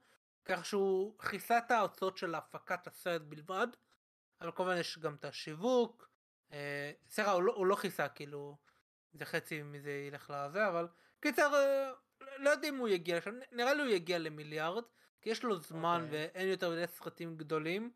[0.46, 3.68] כך שהוא כיסה את ההוצאות של הפקת הסרט בלבד,
[4.42, 6.10] אבל כמובן יש גם את השיווק,
[7.10, 8.58] סליחה הוא, לא, הוא לא כיסה כאילו
[9.14, 10.88] זה חצי מזה ילך לזה, אבל
[11.20, 11.54] קיצר,
[12.38, 14.84] לא יודע אם הוא יגיע לשם, נראה לי הוא יגיע למיליארד,
[15.22, 16.06] כי יש לו זמן okay.
[16.06, 16.30] אוקיי.
[16.34, 17.92] ואין יותר מדי סרטים גדולים.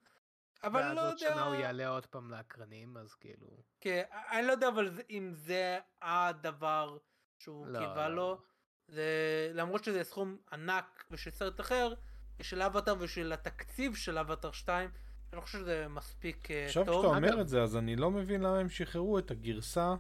[0.64, 1.02] אבל לא יודע...
[1.02, 3.48] ואז עוד שנה הוא יעלה עוד פעם לאקרנים, אז כאילו...
[3.82, 6.98] כן, אני לא יודע אבל אם זה הדבר
[7.40, 8.16] שהוא לא, קיווה לא.
[8.16, 8.42] לו.
[8.88, 11.94] זה למרות שזה סכום ענק ושל סרט אחר,
[12.42, 14.90] של אבטר ושל התקציב של אבטר 2,
[15.34, 16.84] אני חושב שזה מספיק אה, טוב.
[16.84, 19.96] עכשיו שאתה אומר את זה, אז אני לא מבין למה הם שחררו את הגרסה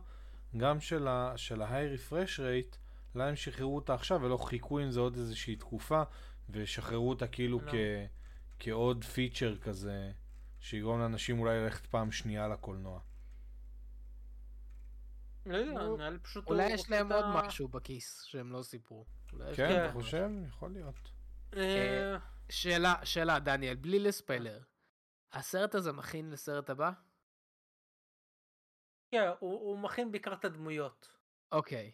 [0.57, 2.77] גם של ה-high refresh rate,
[3.15, 6.03] למה הם שחררו אותה עכשיו ולא חיכו עם זה עוד איזושהי תקופה
[6.49, 7.71] ושחררו אותה כאילו לא.
[7.71, 7.75] כ,
[8.59, 10.11] כעוד פיצ'ר כזה
[10.63, 12.99] שיגרום לאנשים אולי ללכת פעם שנייה לקולנוע.
[15.45, 16.47] לא יודע, נראה לי פשוט...
[16.47, 19.05] אולי יש להם עוד משהו בכיס שהם לא סיפרו.
[19.55, 20.29] כן, אתה חושב?
[20.47, 21.11] יכול להיות.
[21.55, 22.17] אה, אה,
[22.49, 24.61] שאלה, שאלה, דניאל, בלי לספיילר.
[25.31, 26.91] הסרט הזה מכין לסרט הבא?
[29.11, 31.17] כן, הוא, הוא מכין בעיקר את הדמויות.
[31.51, 31.91] אוקיי.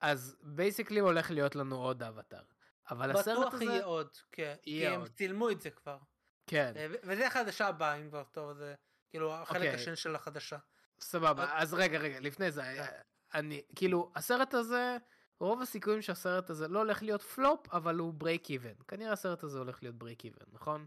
[0.00, 2.44] אז basically הולך להיות לנו עוד אבטאר.
[2.90, 3.56] אבל הסרט הזה...
[3.56, 4.54] בטוח יהיה עוד, כן.
[4.62, 5.98] כי הם צילמו את זה כבר.
[6.46, 6.72] כן.
[6.76, 8.74] אה, וזה החדשה הבאה, אם כבר טוב, זה
[9.10, 9.64] כאילו החלק אוקיי.
[9.64, 9.74] אוקיי.
[9.74, 10.58] השני של החדשה.
[11.00, 13.00] סבבה, אז רגע, רגע, לפני זה, כן.
[13.34, 14.96] אני, כאילו, הסרט הזה,
[15.40, 18.74] רוב הסיכויים שהסרט הזה לא הולך להיות פלופ, אבל הוא break even.
[18.88, 20.86] כנראה הסרט הזה הולך להיות break even, נכון?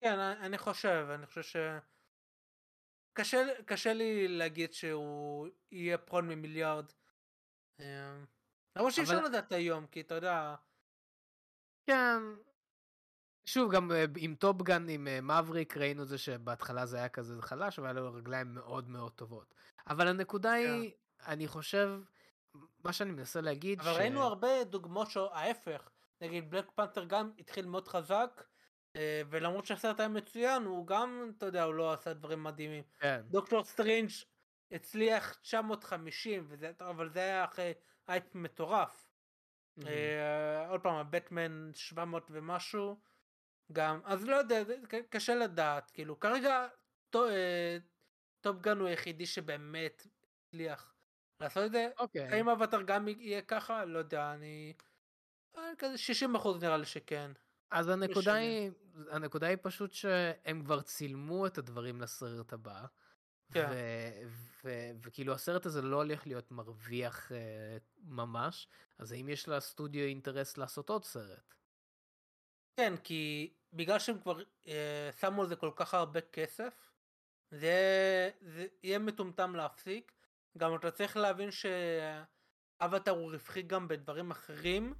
[0.00, 1.56] כן, אני חושב, אני חושב ש...
[3.12, 6.92] קשה, קשה לי להגיד שהוא יהיה פחות ממיליארד.
[7.80, 8.16] אה,
[8.76, 10.54] למרות שאי אפשר לדעת היום, כי אתה יודע...
[11.86, 12.22] כן.
[13.48, 17.42] שוב, גם אה, עם טופגן, עם מאבריק, אה, ראינו את זה שבהתחלה זה היה כזה
[17.42, 19.54] חלש, אבל היה לו רגליים מאוד מאוד טובות.
[19.86, 20.56] אבל הנקודה כן.
[20.56, 20.92] היא,
[21.26, 22.00] אני חושב,
[22.84, 23.96] מה שאני מנסה להגיד, אבל ש...
[23.96, 25.90] ראינו הרבה דוגמאות שההפך.
[26.20, 28.44] נגיד בלק פנתר גם התחיל מאוד חזק,
[28.96, 32.84] אה, ולמרות שהסרט היה מצוין, הוא גם, אתה יודע, הוא לא עשה דברים מדהימים.
[33.00, 33.20] כן.
[33.30, 34.10] דוקטור סטרינג'
[34.72, 37.72] הצליח 950, וזה, אבל זה היה אחרי
[38.08, 39.04] הייפ מטורף.
[39.78, 39.84] Mm-hmm.
[40.68, 42.96] עוד פעם, הבטמן 700 ומשהו,
[43.72, 44.62] גם, אז לא יודע,
[45.10, 46.66] קשה לדעת, כאילו, כרגע
[48.40, 50.06] טופגן הוא היחידי שבאמת
[50.46, 50.94] הצליח
[51.40, 51.88] לעשות את זה.
[51.98, 52.28] אוקיי.
[52.28, 53.84] האם אבטאר גם יהיה ככה?
[53.84, 54.72] לא יודע, אני...
[55.78, 57.30] כזה 60 אחוז נראה לי שכן.
[57.70, 58.70] אז הנקודה היא,
[59.10, 62.86] הנקודה היא פשוט שהם כבר צילמו את הדברים לסרט הבא.
[63.52, 63.68] כן.
[65.02, 67.34] וכאילו הסרט הזה לא הולך להיות מרוויח uh,
[68.02, 71.54] ממש, אז האם יש לסטודיו אינטרס לעשות עוד סרט?
[72.78, 74.68] כן, כי בגלל שהם כבר uh,
[75.20, 76.74] שמו על זה כל כך הרבה כסף,
[77.50, 80.12] זה, זה יהיה מטומטם להפסיק.
[80.58, 84.94] גם אתה צריך להבין שאבטר הוא רווחי גם בדברים אחרים.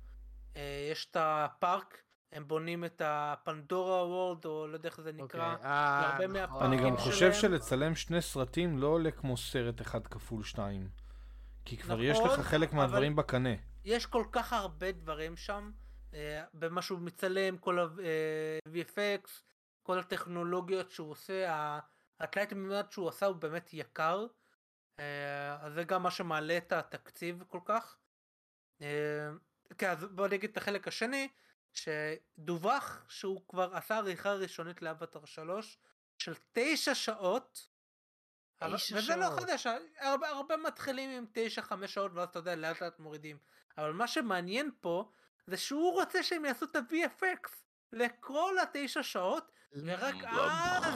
[0.54, 0.58] Uh,
[0.90, 2.02] יש את הפארק
[2.32, 5.56] הם בונים את הפנדורה וורד, או לא יודע איך זה נקרא.
[5.56, 5.64] Okay.
[5.64, 6.62] אה, נכון.
[6.62, 7.52] אני גם חושב שלהם.
[7.52, 10.88] שלצלם שני סרטים לא עולה כמו סרט אחד כפול שתיים.
[11.64, 13.54] כי כבר נכון, יש לך חלק מהדברים בקנה.
[13.84, 15.87] יש כל כך הרבה דברים שם, אה,
[16.54, 19.40] במה שהוא מצלם, כל ה-VFX, אה,
[19.82, 21.78] כל הטכנולוגיות שהוא עושה,
[22.20, 24.26] התלת מימד שהוא עשה הוא באמת יקר.
[24.98, 27.96] אה, אז זה גם מה שמעלה את התקציב כל כך.
[28.82, 29.30] אה,
[29.78, 31.28] כן, אז בוא נגיד את החלק השני.
[31.72, 35.78] שדווח שהוא כבר עשה עריכה ראשונית לאבטר 3
[36.18, 37.68] של תשע שעות.
[38.56, 39.40] תשע וזה לא שעות.
[39.40, 39.66] לא חדש,
[39.98, 43.38] הרבה, הרבה מתחילים עם תשע חמש שעות ואז אתה יודע לאט לאט מורידים.
[43.78, 45.10] אבל מה שמעניין פה
[45.48, 47.50] זה שהוא רוצה שהם יעשו את ה-VFX
[47.92, 50.94] לכל התשע שעות ורק אז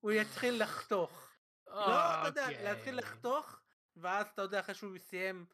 [0.00, 1.30] הוא יתחיל לחתוך.
[1.66, 2.64] לא, אתה יודע, אוקיי.
[2.64, 3.60] להתחיל לחתוך
[3.96, 5.46] ואז אתה יודע אחרי שהוא סיים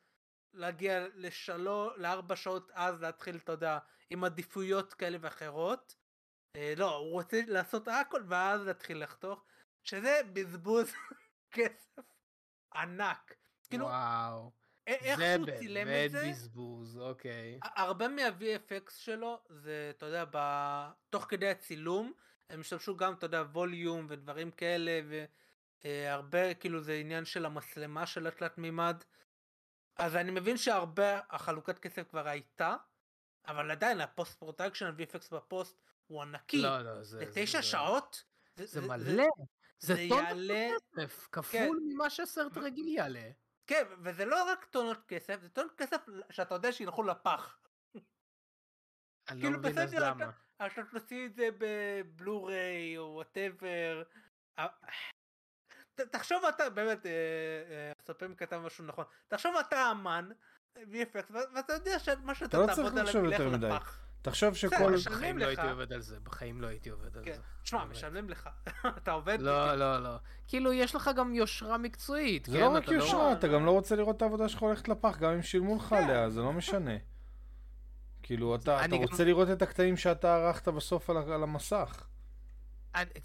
[0.52, 3.78] להגיע לשלוש, לארבע שעות אז להתחיל, אתה יודע,
[4.10, 5.94] עם עדיפויות כאלה ואחרות.
[6.56, 9.44] אה, לא, הוא רוצה לעשות הכל ואז להתחיל לחתוך,
[9.84, 10.92] שזה בזבוז
[11.54, 12.02] כסף
[12.74, 13.34] ענק.
[13.70, 14.52] כאילו, וואו.
[14.86, 17.58] איך זה שהוא צילם את זה, זה באמת בזבוז, אוקיי.
[17.62, 20.38] הרבה מה-VFX שלו זה, אתה יודע, ב...
[21.10, 22.12] תוך כדי הצילום,
[22.50, 25.00] הם השתמשו גם, אתה יודע, ווליום ודברים כאלה,
[25.84, 28.96] והרבה, אה, כאילו, זה עניין של המצלמה של התלת מימד.
[29.96, 32.76] אז אני מבין שהרבה החלוקת כסף כבר הייתה,
[33.46, 36.62] אבל עדיין ה post production, ה-VFX בפוסט הוא ענקי.
[36.62, 37.20] לא, לא, זה...
[37.20, 38.24] לתשע זה, שעות?
[38.56, 39.24] זה, זה, זה מלא.
[39.78, 40.68] זה, זה טונות יעלה...
[40.96, 41.94] כסף, כפול כן.
[41.94, 43.30] ממה שהסרט רגיל יעלה.
[43.66, 47.58] כן, וזה לא רק טונות כסף, זה טונות כסף שאתה יודע שילכו לפח.
[49.28, 50.30] אני לא כאילו, מבין אז למה.
[50.56, 54.02] אתה תוציא את זה בבלו-ריי או whatever.
[55.94, 57.92] תחשוב אתה, באמת, אה,
[58.28, 60.28] אה, כתב משהו נכון, תחשוב אתה אמן,
[60.78, 64.11] VFX, ואתה יודע שמה שאתה תעבוד עליו ילך לפח.
[64.22, 64.96] תחשוב שכל...
[65.06, 67.32] בחיים לא הייתי עובד על זה, בחיים לא הייתי עובד על כן.
[67.34, 67.40] זה.
[67.62, 68.48] תשמע, משלמים לך,
[68.98, 69.38] אתה עובד?
[69.40, 70.16] לא, לא, לא.
[70.48, 72.46] כאילו, יש לך גם יושרה מקצועית.
[72.46, 72.72] זה לא כן?
[72.76, 75.42] רק לא- יושרה, אתה גם לא רוצה לראות את העבודה שלך הולכת לפח, גם אם
[75.42, 75.96] שילמו לך כן.
[75.96, 76.96] עליה, זה לא משנה.
[78.22, 82.06] כאילו, אתה רוצה לראות את הקטעים שאתה ערכת בסוף על המסך.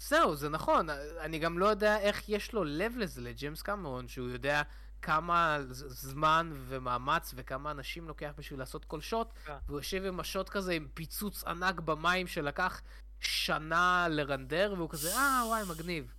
[0.00, 0.86] זהו, זה נכון,
[1.20, 4.62] אני גם לא יודע איך יש לו לב לזה לג'יימס קמרון, שהוא יודע
[5.02, 9.46] כמה זמן ומאמץ וכמה אנשים לוקח בשביל לעשות כל שוט, yeah.
[9.46, 9.52] כן.
[9.66, 12.82] והוא יושב עם השוט כזה עם פיצוץ ענק במים שלקח
[13.20, 16.14] שנה לרנדר, והוא כזה, אה, וואי, מגניב.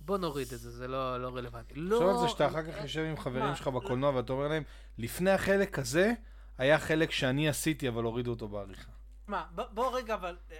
[0.00, 1.74] בוא נוריד את זה, זה לא, לא רלוונטי.
[1.76, 2.10] לא...
[2.10, 4.62] על זה שאתה אחר כך יושב עם חברים שלך בקולנוע ואתה אומר להם,
[4.98, 6.12] לפני החלק הזה,
[6.58, 8.90] היה חלק שאני עשיתי, אבל הורידו אותו בעריכה.
[9.26, 10.56] מה, בוא רגע, אבל אה,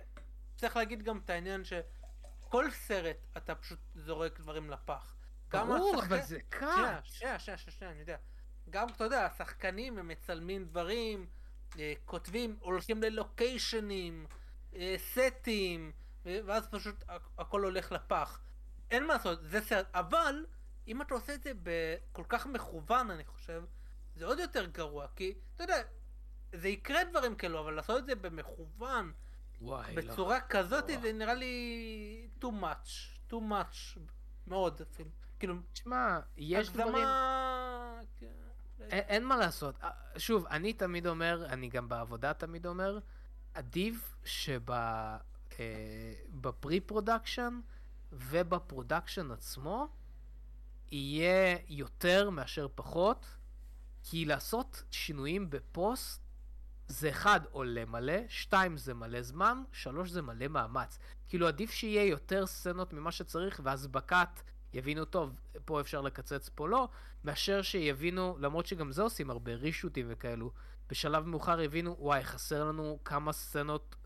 [0.57, 5.16] צריך להגיד גם את העניין שכל סרט אתה פשוט זורק דברים לפח.
[5.51, 7.05] ברור, אבל זה קאט.
[7.05, 8.17] שנייה, שנייה, שנייה, אני יודע.
[8.71, 11.27] גם, אתה יודע, השחקנים הם מצלמים דברים,
[11.79, 14.27] אה, כותבים, הולכים ללוקיישנים,
[14.77, 15.93] אה, סטים,
[16.25, 17.05] ואז פשוט
[17.39, 18.41] הכל הולך לפח.
[18.91, 20.47] אין מה לעשות, זה סרט, אבל
[20.89, 23.65] אם אתה עושה את זה בכל כך מכוון, אני חושב,
[24.17, 25.83] זה עוד יותר גרוע, כי, אתה יודע,
[26.53, 29.13] זה יקרה דברים כאלו, אבל לעשות את זה במכוון,
[29.61, 30.03] וואי, לא.
[30.03, 30.45] בצורה לא.
[30.49, 31.03] כזאת, וואו.
[31.03, 33.99] זה נראה לי too much, too much,
[34.47, 35.11] מאוד אפילו.
[35.39, 36.85] כאילו, תשמע, יש הגזמה...
[36.85, 37.07] דברים...
[38.21, 38.27] כן.
[38.81, 39.75] אין, אין מה לעשות.
[39.83, 42.99] אה, שוב, אני תמיד אומר, אני גם בעבודה תמיד אומר,
[43.55, 44.17] עדיף
[45.55, 47.61] שב pre production
[48.13, 49.89] וב production עצמו
[50.91, 53.27] יהיה יותר מאשר פחות,
[54.03, 56.27] כי לעשות שינויים בפוסט
[56.89, 60.99] זה אחד, עולה מלא, שתיים, זה מלא זמן, שלוש, זה מלא מאמץ.
[61.29, 64.43] כאילו עדיף שיהיה יותר סצנות ממה שצריך, בקאט
[64.77, 66.89] יבינו טוב, פה אפשר לקצץ, פה לא,
[67.25, 70.53] מאשר שיבינו, למרות שגם זה עושים הרבה רישוטים וכאלו,
[70.89, 73.97] בשלב מאוחר יבינו, וואי, חסר לנו כמה סצנות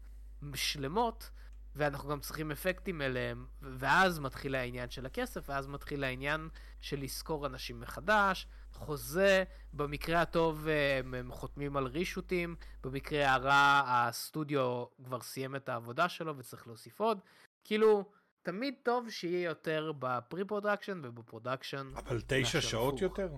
[0.54, 1.30] שלמות,
[1.76, 6.48] ואנחנו גם צריכים אפקטים אליהם, ואז מתחיל העניין של הכסף, ואז מתחיל העניין
[6.80, 14.84] של לשכור אנשים מחדש, חוזה, במקרה הטוב אה, הם חותמים על רישוטים, במקרה הרע הסטודיו
[15.04, 17.18] כבר סיים את העבודה שלו וצריך להוסיף עוד.
[17.64, 18.04] כאילו,
[18.42, 21.92] תמיד טוב שיהיה יותר ב pre production וב production.
[21.96, 23.02] אבל תשע שעות הפוך.
[23.02, 23.28] יותר?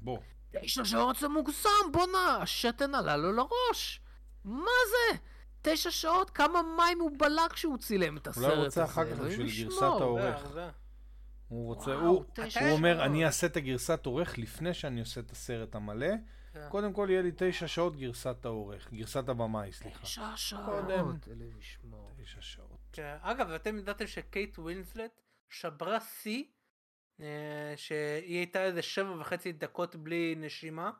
[0.00, 0.18] בוא.
[0.60, 4.00] תשע שעות זה מוגזם, בואנה, השתן עלה לו לראש.
[4.44, 5.18] מה זה?
[5.62, 6.30] תשע שעות?
[6.30, 8.52] כמה מים הוא בלע כשהוא צילם את הסרט הזה?
[8.52, 10.56] אולי רוצה אחר כך בשביל גרסת העורך.
[11.48, 12.24] הוא רוצה, וואו, הוא,
[12.60, 16.06] הוא אומר, אני אעשה את הגרסת עורך לפני שאני עושה את הסרט המלא.
[16.52, 16.68] כן.
[16.68, 20.02] קודם כל יהיה לי תשע שעות גרסת העורך, גרסת הבמאי, סליחה.
[20.02, 21.16] תשע שעות, קודם.
[22.22, 22.71] תשע שעות.
[23.20, 26.44] אגב, אתם ידעתם שקייט ווינסלט שברה שיא,
[27.20, 30.90] אה, שהיא הייתה איזה שבע וחצי דקות בלי נשימה,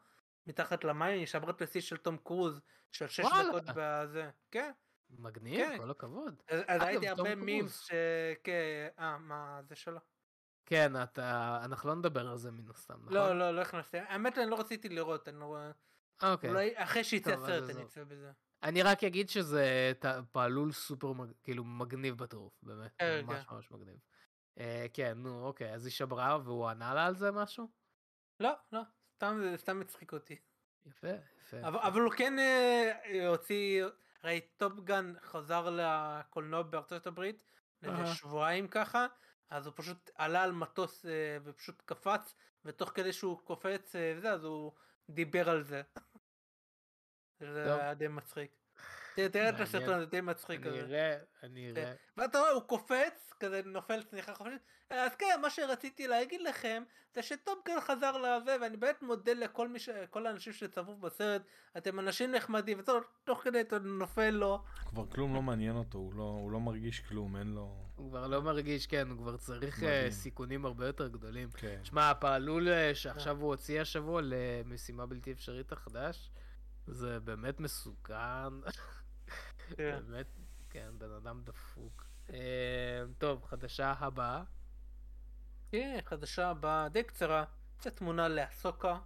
[0.47, 2.61] מתחת למים, היא שברה את השיא של תום קרוז,
[2.93, 4.31] של שש דקות בזה.
[4.51, 4.73] כן.
[5.19, 5.79] מגניב, כן.
[5.79, 6.43] כל הכבוד.
[6.49, 7.91] אז ראיתי הרבה מימס ש...
[8.45, 10.01] כן, אה, מה, זה שלו.
[10.67, 13.15] כן, אתה, אנחנו לא נדבר על זה מן הסתם, נכון?
[13.15, 13.99] לא, לא, לא הכנסתי.
[13.99, 15.71] האמת, אני לא רציתי לראות, אני לא רואה...
[16.23, 16.51] אוקיי.
[16.51, 18.33] אולי אחרי שיצא הסרט אני אצא בזה.
[18.63, 19.93] אני רק אגיד שזה
[20.33, 22.91] פעלול סופר, כאילו, מגניב בטירוף, באמת.
[22.99, 23.55] כן, ממש כן.
[23.55, 23.97] ממש מגניב.
[24.59, 27.69] אה, כן, נו, אוקיי, אז היא שברה והוא ענה לה על זה משהו?
[28.41, 28.81] לא, לא,
[29.17, 30.37] סתם זה סתם הצחיק אותי.
[30.87, 31.09] יפה,
[31.41, 31.57] יפה.
[31.69, 33.85] אבל, אבל הוא כן אה, הוציא,
[34.23, 37.45] הרי טופגן חזר לקולנוע בארצות הברית,
[37.83, 39.07] איזה שבועיים ככה,
[39.51, 42.35] אז הוא פשוט עלה על מטוס אה, ופשוט קפץ,
[42.65, 44.73] ותוך כדי שהוא קופץ וזה, אז הוא
[45.11, 45.83] דיבר על זה.
[47.53, 48.51] זה היה די מצחיק.
[49.15, 50.67] תראה את הסרטון, זה די מצחיק.
[50.67, 51.81] אני אראה, אני כן.
[51.81, 51.93] אראה.
[52.17, 54.63] ואתה רואה, הוא קופץ, כזה נופל צניחה חופשית.
[54.91, 56.83] אז כן, מה שרציתי להגיד לכם,
[57.15, 59.89] זה שטופגן חזר לזה, ואני באמת מודה לכל מי ש...
[60.11, 61.43] כל האנשים שצפו בסרט,
[61.77, 64.63] אתם אנשים נחמדים, ותוך כדי אתה נופל לו.
[64.87, 67.77] כבר כלום לא מעניין אותו, הוא לא, הוא לא מרגיש כלום, אין לו...
[67.97, 71.51] הוא כבר לא מרגיש, כן, הוא כבר צריך uh, סיכונים הרבה יותר גדולים.
[71.51, 71.81] כן.
[71.85, 76.31] שמע, הפעלול uh, שעכשיו הוא הוציא השבוע למשימה בלתי אפשרית החדש,
[76.87, 78.61] זה באמת מסוכן.
[79.77, 80.01] כן.
[80.07, 80.27] באמת,
[80.71, 82.07] כן, בן אדם דפוק.
[82.31, 84.43] אה, טוב, חדשה הבאה.
[85.71, 87.45] כן, חדשה הבאה די קצרה.
[87.77, 88.99] קצת תמונה לאסוקה,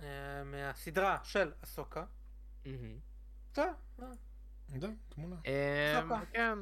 [0.00, 2.04] אה, מהסדרה של אסוקה.
[5.08, 5.36] תמונה.
[6.32, 6.58] כן.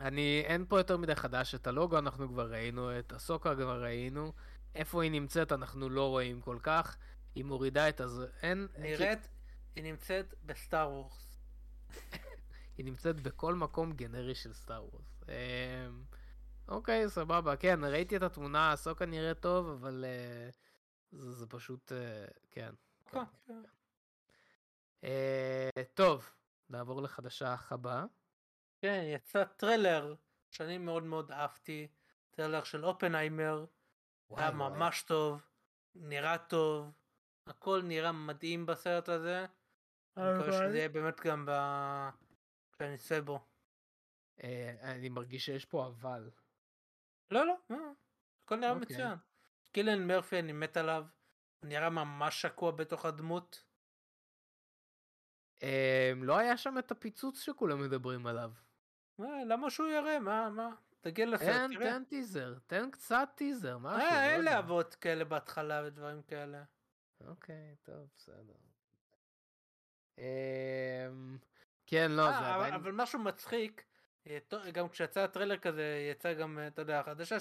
[0.00, 4.32] אני, אין פה יותר מדי חדש את הלוגו, אנחנו כבר ראינו, את אסוקה כבר ראינו.
[4.74, 6.96] איפה היא נמצאת אנחנו לא רואים כל כך.
[7.34, 8.20] היא מורידה את הז...
[8.42, 8.68] אין...
[8.78, 9.28] נראית,
[9.76, 11.38] היא נמצאת בסטאר וורס.
[12.76, 15.22] היא נמצאת בכל מקום גנרי של סטאר וורס.
[15.28, 16.02] אמ,
[16.68, 17.56] אוקיי, סבבה.
[17.56, 20.50] כן, ראיתי את התמונה, הסוקה נראה טוב, אבל אה,
[21.12, 22.74] זה, זה פשוט, אה, כן.
[23.10, 23.24] כן, כן.
[23.46, 23.62] כן.
[25.04, 26.30] אה, טוב,
[26.70, 28.04] נעבור לחדשה הבאה.
[28.78, 30.14] כן, יצא טריילר
[30.50, 31.88] שאני מאוד מאוד אהבתי,
[32.30, 33.64] טריילר של אופנהיימר,
[34.30, 35.46] היה ממש טוב,
[35.94, 36.90] נראה טוב,
[37.46, 39.46] הכל נראה מדהים בסרט הזה.
[40.16, 41.52] אני מקווה שזה יהיה באמת גם ב...
[42.72, 43.46] כשאני אצא בו.
[44.42, 46.30] אה, אני מרגיש שיש פה אבל.
[47.30, 47.76] לא, לא, לא.
[48.44, 48.96] הכל נראה אוקיי.
[48.96, 49.18] מצוין.
[49.72, 51.04] קילן מרפי, אני מת עליו.
[51.60, 53.64] הוא נראה ממש שקוע בתוך הדמות.
[55.62, 58.52] אמ, לא היה שם את הפיצוץ שכולם מדברים עליו.
[59.18, 60.18] למה שהוא יראה?
[60.18, 60.68] מה, מה?
[61.00, 61.90] תגיע לסרט, תראה.
[61.90, 64.08] תן טיזר, תן קצת טיזר, משהו.
[64.08, 66.62] אה, אין להבות כאלה בהתחלה ודברים כאלה.
[67.26, 68.54] אוקיי, טוב, בסדר.
[70.18, 71.38] אמ,
[71.86, 72.74] כן, לא, זה אה, עדיין...
[72.74, 73.84] אבל משהו מצחיק,
[74.26, 74.38] אה,
[74.72, 77.36] גם כשיצא הטריילר כזה, יצא גם, אה, אתה יודע, החדשה,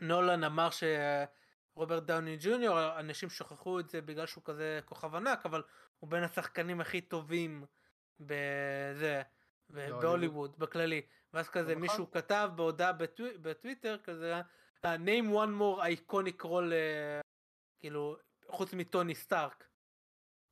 [0.00, 5.62] שנולן אמר שרוברט דאוני ג'וניור, אנשים שכחו את זה בגלל שהוא כזה כוכב ענק, אבל
[5.98, 7.64] הוא בין השחקנים הכי טובים
[8.20, 9.22] בזה,
[9.70, 11.02] בהוליווד, בכללי.
[11.34, 11.82] ואז כזה נכון.
[11.82, 12.92] מישהו כתב בהודעה
[13.42, 14.40] בטוויטר כזה,
[14.84, 16.72] name one more iconic role
[17.78, 18.16] כאילו,
[18.48, 19.68] חוץ מטוני סטארק.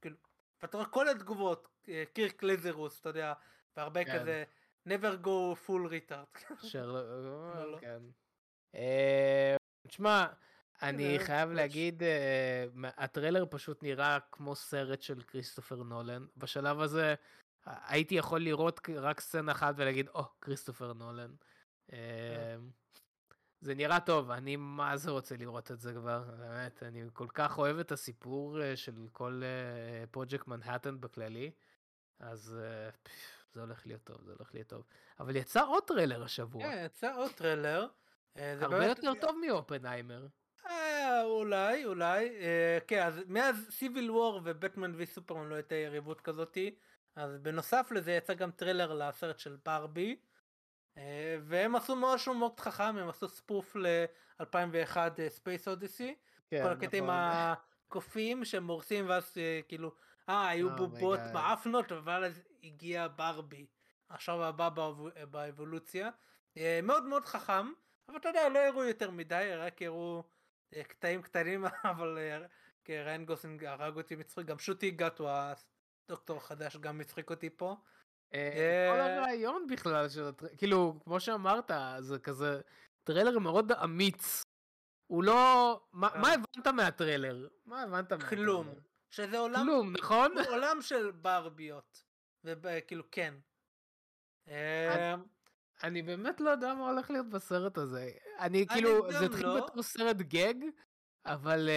[0.00, 0.16] כאילו,
[0.62, 3.32] ואתה רואה כל התגובות, אה, קירק לזרוס, אתה יודע,
[3.76, 4.18] והרבה כן.
[4.18, 4.44] כזה,
[4.88, 6.54] never go full retard.
[6.74, 7.02] לא,
[7.72, 7.78] לא.
[7.80, 8.02] כן.
[8.74, 9.56] אה,
[9.88, 10.26] תשמע,
[10.82, 12.02] אני חייב להגיד,
[12.82, 16.26] הטריילר פשוט נראה כמו סרט של כריסטופר נולן.
[16.36, 17.14] בשלב הזה
[17.64, 21.30] הייתי יכול לראות רק סצנה אחת ולהגיד, או, כריסטופר נולן.
[23.66, 27.58] זה נראה טוב, אני מה זה רוצה לראות את זה כבר, באמת, אני כל כך
[27.58, 29.42] אוהב את הסיפור אה, של כל
[30.10, 31.50] פרויקט אה, מנהטן בכללי,
[32.20, 33.08] אז אה,
[33.52, 34.82] זה הולך להיות טוב, זה הולך להיות טוב.
[35.20, 36.62] אבל יצא עוד טריילר השבוע.
[36.62, 37.86] כן, יצא עוד טריילר.
[38.36, 38.98] אה, הרבה באמת...
[38.98, 40.26] יותר טוב מאופנהיימר.
[40.66, 42.28] אה, אולי, אולי.
[42.40, 46.74] אה, כן, אז מאז סיוויל וור ובטמן וי סופרמן לא הייתה יריבות כזאתי,
[47.16, 50.16] אז בנוסף לזה יצא גם טריילר לסרט של ברבי.
[50.98, 54.96] אה, והם עשו משהו מאוד חכם, הם עשו spoof ל-2001
[55.28, 56.14] Space Odyssey.
[56.50, 57.16] כן, כל הקטע עם נכון.
[57.86, 59.92] הקופים שהם הורסים ואז אה, כאילו,
[60.28, 63.66] אה, היו oh בובות באפנות, אבל אז הגיע ברבי.
[64.08, 64.68] עכשיו הבא
[65.30, 66.10] באבולוציה.
[66.56, 67.72] אה, מאוד מאוד חכם,
[68.08, 70.22] אבל אתה יודע, לא הראו יותר מדי, רק הראו
[70.82, 72.18] קטעים קטנים, אבל
[72.88, 77.76] ריאן גוסלינג הרג אותי מצחיק, גם שוטי גאטווה הדוקטור החדש גם מצחיק אותי פה.
[78.36, 82.60] אה, כל הרעיון בכלל של הטריילר, כאילו, כמו שאמרת, זה כזה
[83.04, 84.42] טריילר מאוד אמיץ.
[85.06, 85.80] הוא לא...
[85.92, 86.34] מה אה.
[86.34, 87.48] הבנת מהטריילר?
[87.66, 88.28] מה הבנת מהטריילר?
[88.28, 88.74] כלום.
[89.10, 89.64] שזה עולם...
[89.64, 90.34] כלום, נכון?
[90.48, 92.02] עולם של ברביות.
[92.44, 93.34] וכאילו, כן.
[94.48, 95.14] אה,
[95.82, 98.10] אני באמת לא יודע מה הולך להיות בסרט הזה.
[98.38, 99.66] אני כאילו, זה התחיל לא.
[99.66, 100.54] בתור סרט gag,
[101.26, 101.68] אבל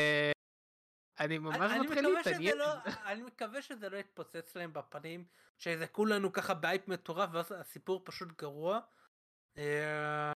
[1.19, 2.57] אני ממש מתחיל להתעניין.
[2.57, 2.73] לא,
[3.05, 5.25] אני מקווה שזה לא יתפוצץ להם בפנים,
[5.57, 8.79] שזה כולנו ככה בהייפ מטורף ואז הסיפור פשוט גרוע.
[9.57, 10.31] אה,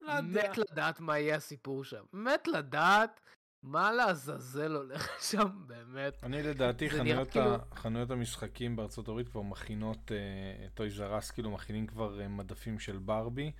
[0.00, 2.04] לא מת לדעת מה יהיה הסיפור שם.
[2.12, 3.20] מת לדעת
[3.62, 6.24] מה לעזאזל הולך שם באמת.
[6.24, 7.56] אני לדעתי חנויות, כאילו...
[7.74, 10.10] חנויות המשחקים בארצות הברית כבר מכינות,
[10.74, 13.52] Toys uh, R Us כאילו מכינים כבר uh, מדפים של ברבי,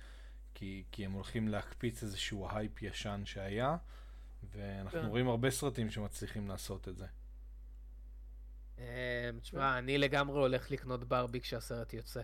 [0.53, 3.77] כי, כי הם הולכים להקפיץ איזשהו הייפ ישן שהיה.
[4.51, 5.05] ואנחנו כן.
[5.05, 7.05] רואים הרבה סרטים שמצליחים לעשות את זה.
[8.79, 12.21] אה, תשמע, אני לגמרי הולך לקנות ברבי כשהסרט יוצא.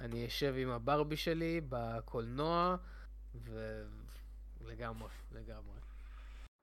[0.00, 2.76] אני אשב עם הברבי שלי בקולנוע,
[4.60, 5.80] ולגמרי, לגמרי.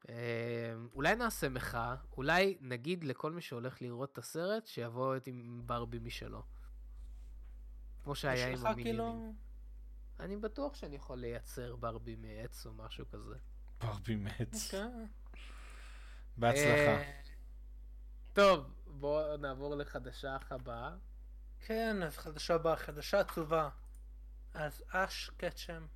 [0.10, 6.00] אה, אולי נעשה מחאה, אולי נגיד לכל מי שהולך לראות את הסרט, שיבוא עם ברבי
[6.00, 6.44] משלו.
[8.04, 8.84] כמו שהיה עם המיליונים.
[8.84, 9.34] כאילו...
[10.20, 13.36] אני בטוח שאני יכול לייצר ברבי מעץ או משהו כזה.
[13.84, 14.74] ברבי מעץ.
[14.74, 15.06] אוקיי.
[16.38, 17.02] בהצלחה.
[17.02, 17.22] אה,
[18.34, 20.96] טוב, בואו נעבור לחדשה הבאה.
[21.60, 23.70] כן, אז חדשה הבאה, חדשה עצובה.
[24.54, 25.88] אז אש קצ'ם,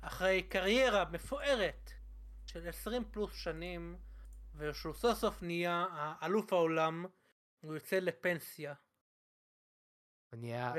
[0.00, 1.90] אחרי קריירה מפוארת
[2.46, 3.96] של 20 פלוס שנים,
[4.54, 5.86] ושהוא סוף סוף נהיה
[6.22, 7.06] אלוף העולם,
[7.60, 8.74] הוא יוצא לפנסיה.
[10.30, 10.72] הוא נהיה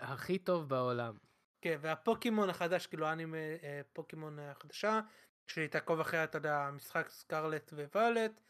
[0.00, 1.16] הכי טוב בעולם.
[1.64, 5.00] כן, והפוקימון החדש, כאילו האנימה אה, פוקימון החדשה,
[5.46, 8.40] שהיא תעקוב אחרי, אתה יודע, המשחק סקרלט וויולט,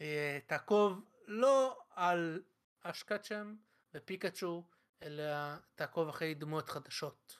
[0.00, 2.42] אה, תעקוב לא על
[2.82, 3.56] אשקצ'ם
[3.94, 4.64] ופיקאצ'ו,
[5.02, 5.24] אלא
[5.74, 7.38] תעקוב אחרי דמויות חדשות.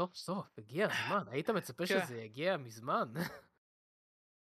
[0.00, 2.00] סוף סוף, הגיע הזמן, היית מצפה כן.
[2.00, 3.12] שזה יגיע מזמן.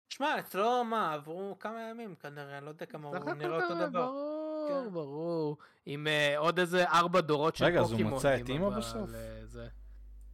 [0.08, 4.31] שמע, אצלו מה, עברו כמה ימים כנראה, אני לא יודע כמה הוא נראה אותו דבר.
[4.72, 4.92] ברור, כן.
[4.92, 5.56] ברור.
[5.86, 7.84] עם uh, עוד איזה ארבע דורות של פוקימון.
[7.84, 9.10] רגע, אז הוא מצא את אימא בסוף?
[9.44, 9.68] זה.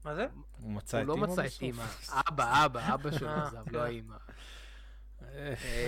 [0.05, 0.27] מה זה?
[0.63, 1.29] הוא מצא את אימא בסוף?
[1.29, 1.85] הוא לא מצא את אימא.
[2.29, 3.87] אבא, אבא, אבא שלו אה, עזב, לא.
[3.87, 4.17] אימא.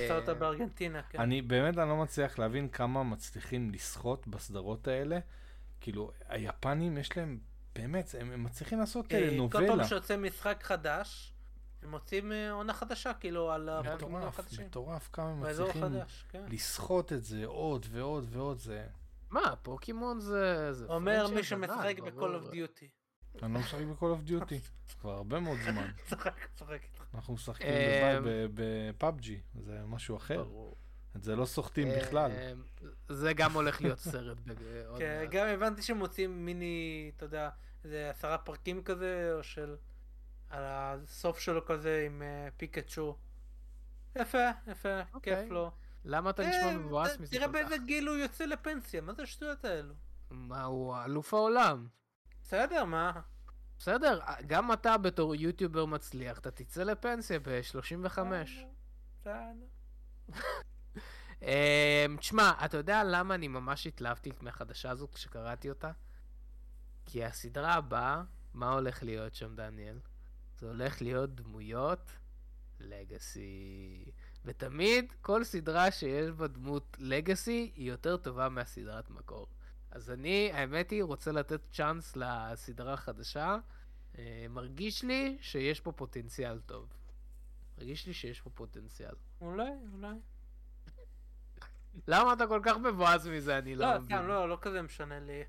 [0.05, 1.21] מצא אותה בארגנטינה, כן.
[1.21, 5.19] אני באמת אני לא מצליח להבין כמה מצליחים לסחוט בסדרות האלה.
[5.81, 7.39] כאילו, היפנים יש להם,
[7.75, 9.69] באמת, הם מצליחים לעשות נובלה.
[9.69, 11.33] כל פעם שיוצא משחק חדש,
[11.83, 14.67] הם מוצאים אה, עונה חדשה, כאילו, על הפוקימון החדשים.
[14.67, 15.83] מטורף, כמה הם מצליחים
[16.29, 16.45] כן.
[16.49, 18.87] לסחוט את זה עוד ועוד ועוד, זה...
[19.31, 20.73] מה, פוקימון זה...
[20.89, 22.87] אומר מי שמשחק ב-call of duty.
[23.43, 24.55] אני לא משחק ב-call of duty,
[25.01, 25.91] כבר הרבה מאוד זמן.
[26.09, 26.81] צוחק, צוחק.
[27.15, 28.25] אנחנו משחקים אמ,
[28.55, 30.45] בפאבג'י, זה משהו אחר.
[31.17, 32.31] את זה לא סוחטים אמ, בכלל.
[33.09, 34.39] זה גם הולך להיות סרט.
[34.99, 37.51] כן, גם הבנתי שמוצאים מיני, אתה יודע,
[37.85, 39.77] איזה עשרה פרקים כזה, או של...
[40.51, 43.17] על הסוף שלו כזה עם uh, פיקצ'ו.
[44.17, 45.15] יפה, יפה, okay.
[45.15, 45.43] אוקיי.
[45.43, 45.71] כיף לו.
[46.05, 49.65] למה אתה נשמע אה, מבואס מזה תראה באיזה גיל הוא יוצא לפנסיה, מה זה השטויות
[49.65, 49.95] האלו?
[50.31, 51.89] מה, הוא אלוף העולם.
[52.43, 53.21] בסדר, מה?
[53.79, 58.19] בסדר, גם אתה בתור יוטיובר מצליח, אתה תצא לפנסיה ב-35.
[59.21, 59.67] בסדר.
[61.43, 65.91] אמ, תשמע, אתה יודע למה אני ממש התלהבתי מהחדשה הזאת כשקראתי אותה?
[67.07, 68.23] כי הסדרה הבאה,
[68.55, 69.99] מה הולך להיות שם, דניאל?
[70.61, 72.13] זה הולך להיות דמויות
[72.81, 74.05] לגאסי.
[74.45, 79.47] ותמיד כל סדרה שיש בה דמות לגאסי היא יותר טובה מהסדרת מקור.
[79.91, 83.59] אז אני, האמת היא, רוצה לתת צ'אנס לסדרה החדשה.
[84.19, 86.89] אה, מרגיש לי שיש פה פוטנציאל טוב.
[87.79, 89.15] מרגיש לי שיש פה פוטנציאל.
[89.41, 90.17] אולי, אולי.
[92.07, 93.59] למה אתה כל כך מבואס מזה?
[93.59, 94.17] אני לא, מבין.
[94.17, 95.43] לא, לא, לא כזה משנה לי.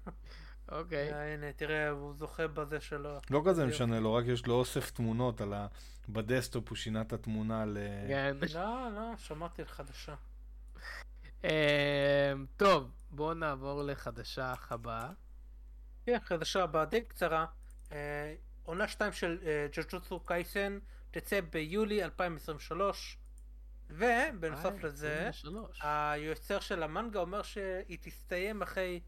[0.71, 1.13] אוקיי.
[1.13, 3.19] אה, הנה, תראה, הוא זוכה בזה שלו.
[3.29, 5.67] לא כזה משנה לו, רק יש לו אוסף תמונות על ה...
[6.09, 7.77] בדסקטופ הוא שינה את התמונה ל...
[8.07, 8.35] כן.
[8.53, 10.15] לא, לא, שמעתי חדשה.
[11.45, 15.09] אה, טוב, בואו נעבור לחדשה הבאה.
[16.05, 17.45] כן, חדשה הבאה די קצרה.
[17.91, 19.37] אה, עונה 2 של
[19.77, 20.79] ג'וג'וטסו קאיסן
[21.11, 23.17] תצא ביולי 2023.
[23.89, 25.29] ובנוסף לזה,
[25.81, 28.99] היוצר של המנגה אומר שהיא תסתיים אחרי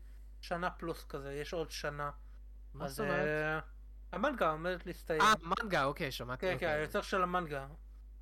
[0.44, 2.12] שנה פלוס כזה, יש עוד שנה.
[2.74, 3.62] מה זאת אומרת?
[3.62, 3.66] Uh,
[4.16, 5.22] המנגה עומדת להסתיים.
[5.22, 6.42] אה, מנגה, אוקיי, שמעתי.
[6.42, 7.68] כן, כן, היוצר של המנגה.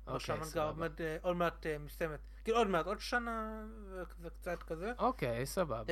[0.06, 0.68] אוקיי, סבבה.
[0.68, 2.20] עומד uh, עוד מעט uh, מסתיימת.
[2.44, 3.64] כאילו עוד מעט, עוד שנה
[4.20, 4.92] וקצת כזה.
[4.98, 5.82] אוקיי, סבבה.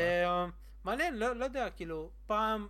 [0.84, 2.68] מעניין, לא, לא יודע, כאילו, פעם,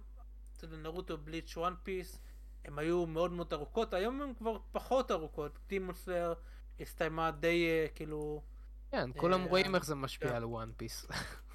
[0.57, 2.21] אתה יודע, נרוטו, בליץ', וואן פיס,
[2.65, 5.59] הם היו מאוד מאוד ארוכות, היום הם כבר פחות ארוכות.
[5.69, 6.35] דימונסלר
[6.81, 8.43] הסתיימה די כאילו...
[8.91, 10.37] כן, כולם רואים איך זה משפיע כן.
[10.37, 11.07] על One Piece.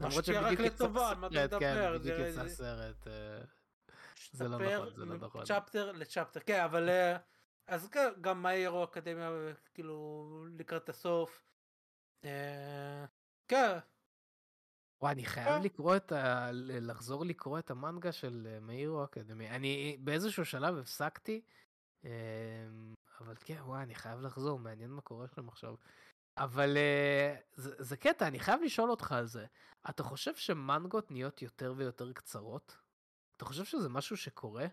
[0.00, 1.60] משפיע רק לטובה, על מה אתה מדבר.
[1.60, 3.06] כן, בדיוק יצא סרט.
[3.06, 3.38] אה,
[4.32, 5.44] זה לא נכון, זה לא נכון.
[5.44, 7.16] chapter ל chapter, כן, אבל אה,
[7.66, 7.90] אז
[8.20, 9.30] גם My Hero Academia,
[9.74, 11.44] כאילו, לקראת הסוף.
[12.24, 13.04] אה,
[13.48, 13.78] כן.
[15.00, 16.48] וואי, אני חייב לקרוא את ה...
[16.52, 19.50] לחזור לקרוא את המנגה של My Hero Academia.
[19.50, 21.40] אני באיזשהו שלב הפסקתי,
[23.20, 25.74] אבל כן, וואי, אני חייב לחזור, מעניין מה קורה שם עכשיו.
[26.36, 29.46] אבל uh, זה, זה קטע, אני חייב לשאול אותך על זה.
[29.90, 32.76] אתה חושב שמנגות נהיות יותר ויותר קצרות?
[33.36, 34.66] אתה חושב שזה משהו שקורה?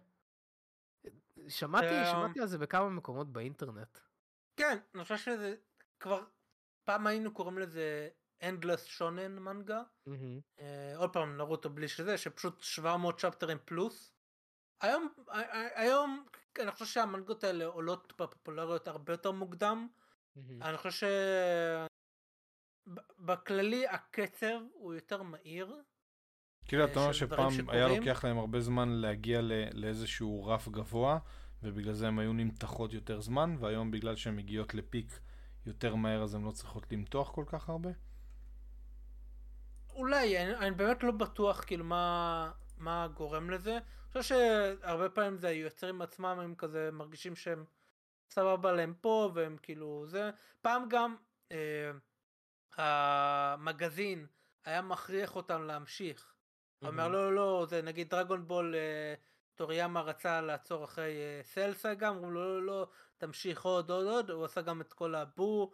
[1.48, 2.12] שמעתי, um...
[2.12, 4.00] שמעתי על זה בכמה מקומות באינטרנט.
[4.58, 5.56] כן, אני חושב שזה
[6.00, 6.24] כבר,
[6.84, 8.10] פעם היינו קוראים לזה
[8.42, 9.82] Endless שונן מנגה.
[10.08, 10.12] Mm-hmm.
[10.58, 10.62] Uh,
[10.98, 14.12] עוד פעם נרוטו בלי שזה, שפשוט 700 צ'פטרים פלוס.
[14.82, 15.08] היום,
[15.76, 16.26] היום
[16.60, 19.88] אני חושב שהמנגות האלה עולות בפופולריות הרבה יותר מוקדם.
[20.38, 21.03] אני חושב ש...
[23.20, 25.76] בכללי הקצב הוא יותר מהיר.
[26.66, 29.41] כאילו אתה אומר שפעם היה לוקח להם הרבה זמן להגיע
[29.74, 31.20] לאיזשהו רף גבוה
[31.64, 35.20] ובגלל זה הם היו נמתחות יותר זמן והיום בגלל שהן מגיעות לפיק
[35.66, 37.90] יותר מהר אז הן לא צריכות למתוח כל כך הרבה?
[39.90, 43.72] אולי, אני, אני באמת לא בטוח כאילו מה, מה גורם לזה.
[43.74, 44.36] אני חושב
[44.82, 47.66] שהרבה פעמים זה היוצרים עצמם הם כזה מרגישים שהם
[48.32, 50.32] סבבה להם פה והם כאילו זה
[50.62, 51.16] פעם גם
[51.52, 51.91] אה,
[52.78, 54.28] המגזין
[54.66, 56.34] היה מכריח אותם להמשיך.
[56.80, 59.14] הוא אומר לא לא לא זה נגיד דרגון בול אה,
[59.56, 62.88] טוריאמה רצה לעצור אחרי אה, סלסה גם אמרו לו לא לא
[63.18, 65.72] תמשיך עוד עוד עוד הוא עשה גם את כל הבו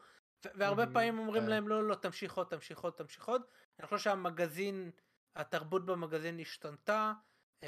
[0.55, 1.49] והרבה פעמים אומרים כן.
[1.49, 3.41] להם לא לא תמשיך עוד תמשיך עוד תמשיך עוד.
[3.79, 4.91] אני חושב שהמגזין
[5.35, 7.13] התרבות במגזין השתנתה.
[7.61, 7.63] Uh,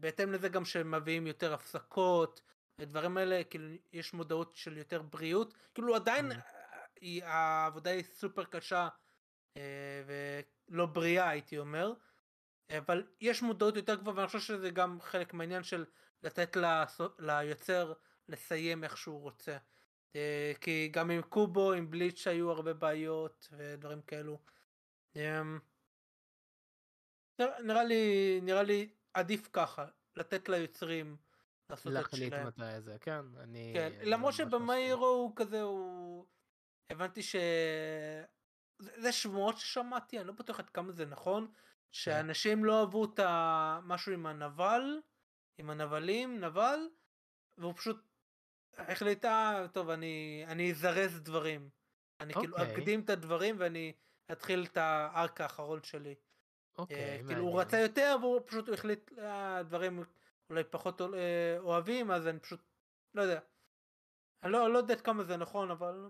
[0.00, 2.40] בהתאם לזה גם שהם מביאים יותר הפסקות
[2.78, 5.54] הדברים האלה כאילו יש מודעות של יותר בריאות.
[5.74, 6.32] כאילו עדיין
[7.00, 8.88] היא, העבודה היא סופר קשה
[9.56, 11.92] אה, ולא בריאה הייתי אומר.
[12.78, 15.84] אבל יש מודעות יותר גבוהה ואני חושב שזה גם חלק מהעניין של
[16.22, 16.56] לתת
[17.18, 17.92] ליוצר
[18.28, 19.56] לסיים איך שהוא רוצה.
[20.16, 24.38] אה, כי גם עם קובו עם בליץ' היו הרבה בעיות ודברים כאלו.
[27.38, 29.86] נראה לי נראה לי עדיף ככה
[30.16, 31.16] לתת ליוצרים
[31.70, 32.32] לעשות את שלהם.
[32.32, 33.72] להחליט מתי זה, כן, אני...
[33.74, 36.26] כן, למרות שבמאירו הוא כזה, הוא...
[36.90, 37.36] הבנתי ש...
[38.78, 41.52] זה שמועות ששמעתי, אני לא בטוח עד כמה זה נכון,
[41.92, 45.00] שאנשים לא אהבו את המשהו עם הנבל,
[45.58, 46.78] עם הנבלים, נבל,
[47.58, 48.08] והוא פשוט
[48.78, 51.68] החליט, אה, טוב, אני, אני אזרז דברים.
[52.20, 52.40] אני okay.
[52.40, 52.74] כאילו אוקיי.
[52.74, 53.92] אקדים את הדברים ואני
[54.32, 56.14] אתחיל את הארק האחרון שלי.
[56.78, 60.04] אוקיי, okay, uh, כאילו הוא רצה יותר והוא פשוט החליט, אה, דברים
[60.50, 61.00] אולי פחות
[61.58, 62.60] אוהבים אז אני פשוט
[63.14, 63.40] לא יודע.
[64.42, 66.08] אני לא, לא יודע כמה זה נכון אבל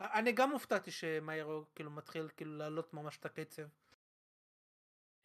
[0.00, 3.62] אני גם הופתעתי שמאירו כאילו מתחיל כאילו לעלות ממש את הקצב.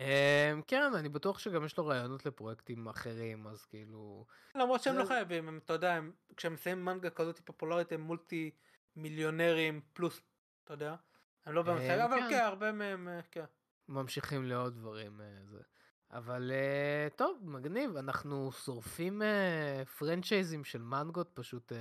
[0.01, 5.05] אמ, כן אני בטוח שגם יש לו רעיונות לפרויקטים אחרים אז כאילו למרות שהם לא
[5.05, 5.99] חייבים הם אתה יודע
[6.37, 8.51] כשהם מסיימים מנגה כזאת פופולרית הם מולטי
[8.95, 10.21] מיליונרים פלוס
[10.63, 10.95] אתה יודע.
[11.45, 12.29] הם לא באמת חייבים אבל כן.
[12.29, 13.45] כן הרבה מהם אה, כן.
[13.87, 15.61] ממשיכים לעוד דברים אה, זה.
[16.11, 21.75] אבל uh, טוב, מגניב, אנחנו שורפים uh, פרנצ'ייזים של מנגות, פשוט uh,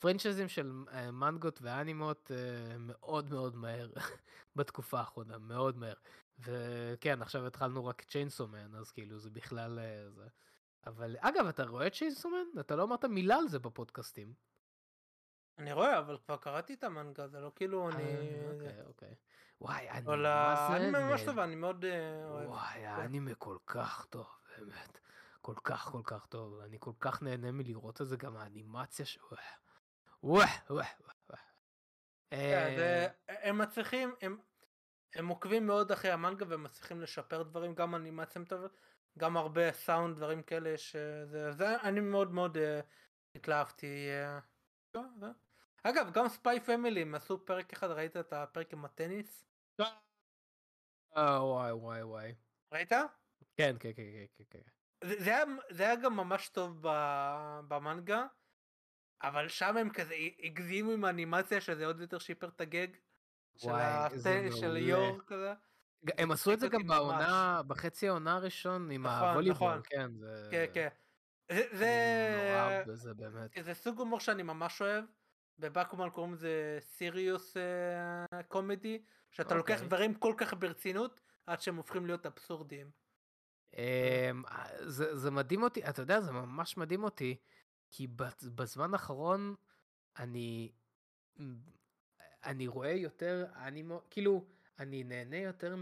[0.00, 3.90] פרנצ'ייזים של uh, מנגות ואנימות uh, מאוד מאוד מהר
[4.56, 5.94] בתקופה האחרונה, מאוד מהר.
[6.38, 10.26] וכן, עכשיו התחלנו רק צ'יינסומן, אז כאילו זה בכלל uh, זה.
[10.86, 12.46] אבל אגב, אתה רואה צ'יינסומן?
[12.60, 14.34] אתה לא אמרת מילה על זה בפודקאסטים.
[15.58, 18.04] אני רואה, אבל כבר קראתי את המנגה, זה לא כאילו אני...
[18.52, 19.14] אוקיי, אוקיי.
[19.60, 20.76] וואי, אני מה זה...
[20.76, 21.84] אני ממש טובה, אני מאוד
[22.30, 22.48] אוהב.
[22.48, 22.86] וואי, כן.
[22.86, 24.26] האנימה כל כך טוב,
[24.58, 24.98] באמת.
[25.40, 29.18] כל כך כל כך טוב, אני כל כך נהנה מלראות את זה, גם האנימציה ש...
[30.22, 31.40] וואי, וואי, וואי.
[32.30, 34.14] כן, הם מצליחים,
[35.14, 38.66] הם עוקבים מאוד אחרי המנגה והם מצליחים לשפר דברים, גם אנימציה טובה,
[39.18, 42.56] גם הרבה סאונד, דברים כאלה, שזה, זה, אני מאוד מאוד
[43.34, 44.08] התלהבתי.
[45.82, 49.44] אגב, גם ספיי פמילי, הם עשו פרק אחד, ראית את הפרק עם הטניס?
[51.16, 52.34] אה, וואי וואי וואי.
[52.72, 52.92] ראית?
[53.56, 54.02] כן, כן, כן,
[54.36, 54.58] כן, כן.
[55.04, 56.78] זה, זה, היה, זה היה גם ממש טוב
[57.68, 58.26] במנגה,
[59.22, 62.88] אבל שם הם כזה הגזימו עם האנימציה שזה עוד יותר שיפר את הגג.
[63.62, 64.50] וואי, של.
[64.50, 65.52] של יור כזה.
[66.18, 69.80] הם עשו את זה גם בעונה, בחצי העונה הראשון עם נכון, הווליבול, נכון.
[69.84, 70.10] כן.
[70.18, 70.48] זה...
[70.50, 70.88] כן, כן.
[71.72, 72.84] זה.
[73.62, 75.04] זה סוג הומור שאני ממש אוהב.
[75.58, 77.56] בבקומן קוראים לזה סיריוס
[78.48, 79.58] קומדי, שאתה okay.
[79.58, 79.86] לוקח אוקיי.
[79.86, 82.90] דברים כל כך ברצינות עד שהם הופכים להיות אבסורדיים.
[83.72, 83.78] Um,
[84.80, 87.36] זה, זה מדהים אותי, אתה יודע, זה ממש מדהים אותי,
[87.90, 88.06] כי
[88.54, 89.54] בזמן האחרון
[90.18, 90.72] אני,
[92.44, 94.46] אני רואה יותר אנימו, כאילו,
[94.78, 95.76] אני נהנה יותר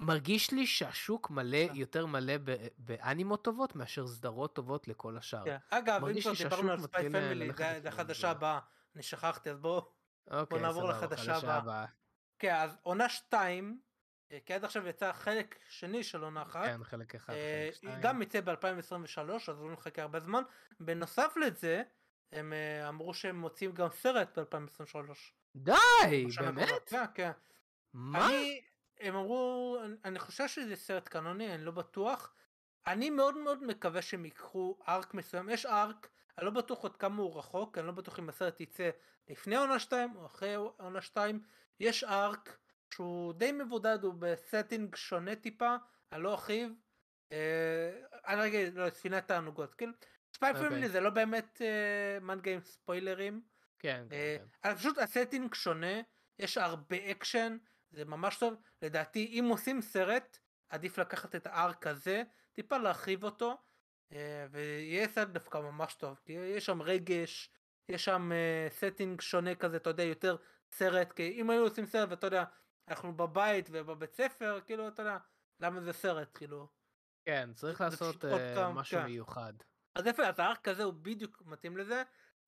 [0.00, 1.68] מרגיש לי שהשוק מלא, אה.
[1.74, 2.34] יותר מלא
[2.78, 5.44] באנימות טובות מאשר סדרות טובות לכל השאר.
[5.44, 5.56] כן.
[5.70, 7.50] אגב, אם כבר דיברנו על ספיי פמילי,
[7.82, 8.58] זה החדשה הבאה,
[8.94, 9.92] אני שכחתי, אז בואו
[10.30, 11.86] אוקיי, נעבור לחדשה הבאה.
[12.38, 13.80] כן, אז עונה 2,
[14.32, 16.64] אה, כי עד עכשיו יצא חלק שני של עונה אחת.
[16.64, 18.00] כן, חלק אחד, אה, חלק שתיים.
[18.00, 20.42] גם יצא ב-2023, אז לא נחכה הרבה זמן.
[20.80, 21.82] בנוסף לזה,
[22.32, 22.52] הם
[22.88, 25.12] אמרו שהם מוציאים גם סרט ב-2023.
[25.56, 26.68] די, באמת?
[26.86, 27.30] כן, כן.
[27.92, 28.26] מה?
[28.26, 28.60] אני,
[29.00, 32.34] הם אמרו, אני חושב שזה סרט קנוני, אני לא בטוח.
[32.86, 36.08] אני מאוד מאוד מקווה שהם ייקחו ארק מסוים, יש ארק,
[36.38, 38.90] אני לא בטוח עוד כמה הוא רחוק, אני לא בטוח אם הסרט יצא
[39.28, 41.40] לפני עונה 2 או אחרי עונה 2,
[41.80, 42.58] יש arc
[42.94, 45.76] שהוא די מבודד, הוא ב setting שונה טיפה,
[46.12, 46.72] אני לא ארחיב.
[47.32, 47.90] אה,
[48.26, 49.92] אני רגע, לא, ספינת תענוגות, כאילו,
[50.34, 50.88] Spy Family אוקיי.
[50.88, 53.42] זה לא באמת אה, מנגה עם ספוילרים.
[53.78, 54.74] כן, אה, כן, כן.
[54.74, 56.00] פשוט ה setting שונה,
[56.38, 57.56] יש הרבה אקשן,
[57.90, 58.54] זה ממש טוב.
[58.82, 60.38] לדעתי, אם עושים סרט,
[60.68, 62.22] עדיף לקחת את ה arc הזה,
[62.52, 63.56] טיפה להרחיב אותו,
[64.12, 67.50] אה, ויהיה סרט דווקא ממש טוב, כי יש שם רגש,
[67.88, 68.30] יש שם
[68.68, 70.36] setting אה, שונה כזה, אתה יודע, יותר
[70.72, 72.44] סרט, כי אם היו עושים סרט ואתה יודע,
[72.88, 75.18] אנחנו בבית ובבית ספר, כאילו, אתה יודע,
[75.60, 76.68] למה זה סרט, כאילו.
[77.24, 79.04] כן, צריך לעשות uh, משהו כן.
[79.04, 79.52] מיוחד.
[79.94, 82.02] אז יפה, אז ה arc הזה הוא בדיוק מתאים לזה.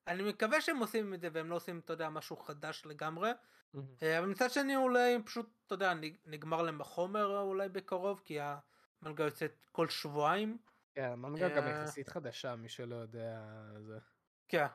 [0.06, 3.30] אני מקווה שהם עושים את זה והם לא עושים, אתה יודע, משהו חדש לגמרי.
[4.02, 5.92] אה, אבל מצד שני אולי פשוט, אתה יודע,
[6.24, 10.58] נגמר להם החומר אולי בקרוב, כי המנגה יוצאת כל שבועיים.
[10.94, 13.42] כן, המנגה גם אה, יחסית חדשה, מי שלא יודע
[13.80, 13.98] זה.
[14.48, 14.66] כן.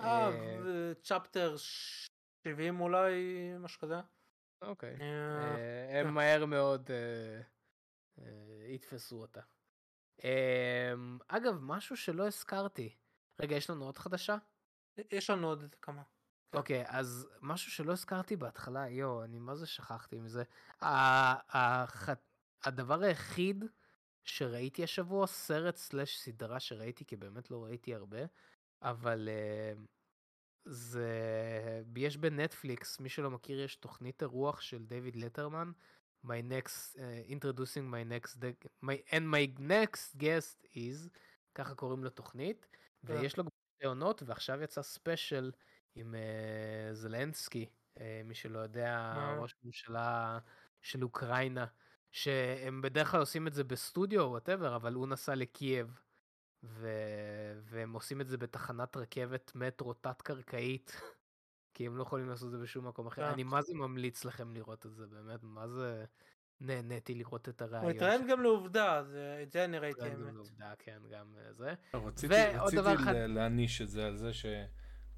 [0.00, 0.30] אה,
[1.02, 3.14] צ'פטר 70 אולי,
[3.58, 4.00] משהו כזה.
[4.62, 4.96] אוקיי.
[5.90, 6.10] הם כן.
[6.10, 6.90] מהר מאוד
[8.68, 9.40] יתפסו אותה.
[11.28, 12.96] אגב, משהו שלא הזכרתי.
[13.40, 14.36] רגע, יש לנו עוד חדשה?
[15.10, 16.02] יש לנו עוד כמה.
[16.52, 20.42] אוקיי, אז משהו שלא הזכרתי בהתחלה, יואו, אני מה זה שכחתי מזה.
[22.64, 23.64] הדבר היחיד
[24.24, 28.18] שראיתי השבוע, סרט slash סדרה שראיתי, כי באמת לא ראיתי הרבה,
[28.82, 29.80] אבל uh,
[30.64, 31.82] זה...
[31.96, 35.72] יש בנטפליקס, מי שלא מכיר, יש תוכנית אירוח של דיוויד לטרמן,
[36.24, 38.36] My next, uh, introducing my next,
[38.82, 41.08] my, and my next guest is,
[41.54, 42.66] ככה קוראים לתוכנית,
[43.06, 43.12] כן.
[43.12, 45.50] ויש לו גם שתי עונות, ועכשיו יצא special
[45.94, 47.68] עם uh, זלנסקי,
[47.98, 50.38] uh, מי שלא יודע, ראש ממשלה
[50.80, 51.66] של אוקראינה,
[52.12, 56.00] שהם בדרך כלל עושים את זה בסטודיו או whatever, אבל הוא נסע לקייב,
[56.62, 56.88] ו...
[57.62, 60.92] והם עושים את זה בתחנת רכבת מטרו תת-קרקעית,
[61.74, 63.22] כי הם לא יכולים לעשות את זה בשום מקום אחר.
[63.22, 63.32] כן.
[63.32, 66.04] אני מה זה ממליץ לכם לראות את זה, באמת, מה זה...
[66.60, 67.84] נהניתי לראות את הריאיון.
[67.84, 69.02] הוא התראיין גם לעובדה,
[69.42, 70.18] את זה אני ראיתי האמת.
[70.18, 71.74] גם לעובדה, כן, גם זה.
[71.94, 72.34] רציתי
[73.28, 74.46] להעניש את זה על זה ש...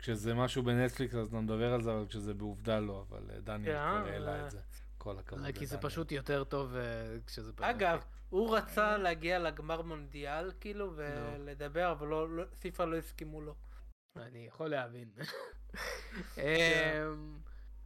[0.02, 4.02] כשזה משהו בנטפליקס אז נדבר על זה, אבל כשזה בעובדה לא, אבל אה, דניאל כן,
[4.02, 4.60] כבר העלה את זה.
[4.98, 5.46] כל הכבוד.
[5.58, 6.82] כי זה פשוט יותר טוב אה,
[7.26, 7.76] כשזה בנטפליקס.
[7.76, 13.54] אגב, הוא רצה להגיע לגמר מונדיאל, כאילו, ולדבר, אבל לא, לא, פיפ"א לא הסכימו לו.
[14.16, 15.10] אני יכול להבין.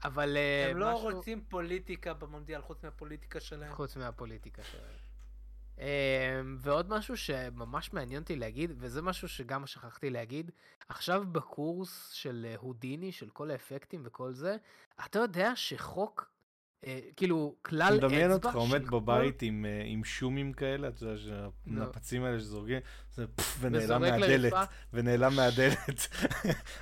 [0.05, 3.75] אבל אה, הם לא רוצים פוליטיקה במונדיאל חוץ מהפוליטיקה שלהם.
[3.75, 5.06] חוץ מהפוליטיקה שלהם.
[5.79, 5.85] אמ,
[6.61, 10.51] ועוד משהו שממש מעניין אותי להגיד, וזה משהו שגם שכחתי להגיד,
[10.89, 14.57] עכשיו בקורס של הודיני, של כל האפקטים וכל זה,
[15.07, 16.37] אתה יודע שחוק
[16.87, 18.09] אה, כאילו, כלל אצבע...
[18.09, 22.79] מדמיין אותך עומד בבית עם, אה, עם שומים כאלה, אתה יודע, שהנפצים האלה שזורגים,
[23.15, 24.53] זה פפפ, ונעלם מהדלת,
[24.93, 26.09] ונעלם מהדלת.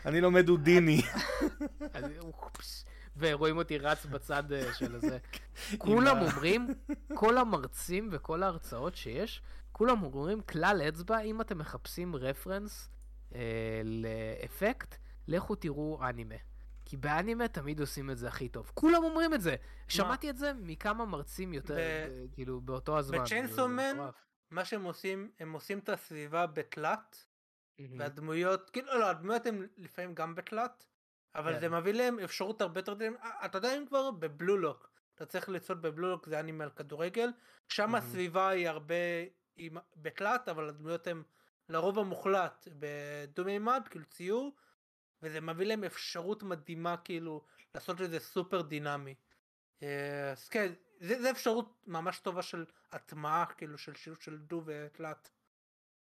[0.07, 1.01] אני לומד הודיני.
[3.17, 5.19] ורואים אותי רץ בצד אה, של זה.
[5.79, 6.69] כולם אומרים,
[7.21, 9.43] כל המרצים וכל ההרצאות שיש,
[9.73, 12.89] כולם אומרים כלל אצבע, אם אתם מחפשים רפרנס
[13.35, 14.95] אה, לאפקט,
[15.29, 16.35] לכו תראו אנימה.
[16.85, 18.71] כי באנימה תמיד עושים את זה הכי טוב.
[18.75, 19.57] כולם אומרים את זה.
[19.89, 22.33] שמעתי את זה מכמה מרצים יותר, ב...
[22.33, 23.19] כאילו, באותו הזמן.
[23.19, 23.97] בצ'יינסומן,
[24.51, 27.27] מה שהם עושים, הם עושים את הסביבה בתלת,
[27.99, 30.85] והדמויות, כאילו, לא, הדמויות הן לפעמים גם בתלת,
[31.35, 31.61] אבל כן.
[31.61, 35.49] זה מביא להם אפשרות הרבה יותר, אה, אתה יודע אם כבר בבלו לוק, אתה צריך
[35.49, 37.29] לצפות בבלו לוק זה אנימה על כדורגל,
[37.69, 38.95] שם הסביבה היא הרבה
[39.97, 41.23] בתלת, אבל הדמויות הן
[41.69, 44.57] לרוב המוחלט בדו מימד, כאילו ציור,
[45.23, 47.45] וזה מביא להם אפשרות מדהימה כאילו
[47.75, 49.15] לעשות את זה סופר דינמי.
[49.83, 54.63] אה, אז כן, זה, זה אפשרות ממש טובה של הטמעה כאילו של שילוב של דו
[54.67, 55.31] ותלת.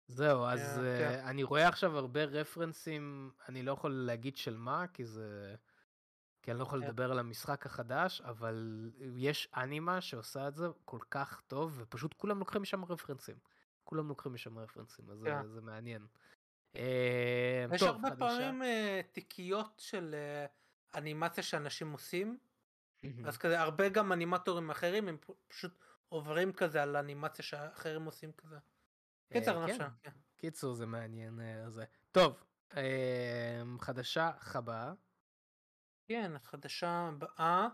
[0.08, 1.20] זהו, אז uh, כן.
[1.24, 5.54] אני רואה עכשיו הרבה רפרנסים, אני לא יכול להגיד של מה, כי זה...
[6.42, 6.86] כי אני לא יכול כן.
[6.86, 12.38] לדבר על המשחק החדש, אבל יש אנימה שעושה את זה כל כך טוב, ופשוט כולם
[12.38, 13.36] לוקחים משם רפרנסים.
[13.84, 15.42] כולם לוקחים משם רפרנסים, אז כן.
[15.42, 16.06] זה, זה מעניין.
[16.76, 18.18] אה, יש טוב, הרבה חדשה.
[18.18, 18.66] פעמים uh,
[19.12, 22.38] תיקיות של uh, אנימציה שאנשים עושים,
[23.24, 25.16] אז כזה הרבה גם אנימטורים אחרים הם
[25.48, 25.78] פשוט
[26.08, 28.58] עוברים כזה על אנימציה שאחרים עושים כזה.
[29.34, 29.88] קיצר אה, נפשה.
[30.02, 30.10] כן.
[30.36, 31.84] קיצור זה מעניין אה, זה.
[32.12, 32.44] טוב,
[32.76, 34.92] אה, חדשה הבאה.
[36.08, 37.68] כן, חדשה הבאה.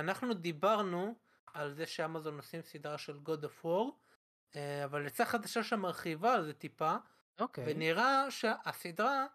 [0.00, 1.14] אנחנו דיברנו
[1.46, 6.52] על זה שאמזון עושים סדרה של God of War, אבל יצאה חדשה שמרחיבה על זה
[6.52, 6.96] טיפה,
[7.40, 7.64] אוקיי.
[7.66, 9.26] ונראה שהסדרה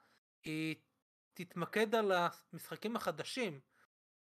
[0.43, 0.75] היא
[1.33, 3.59] תתמקד על המשחקים החדשים,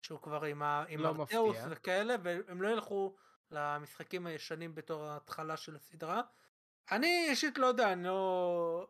[0.02, 0.85] שהוא כבר עם, ה...
[0.88, 3.15] עם לא ארטאוס וכאלה, והם לא ילכו
[3.52, 6.22] למשחקים הישנים בתור ההתחלה של הסדרה.
[6.91, 8.88] אני אישית לא יודע, אני לא...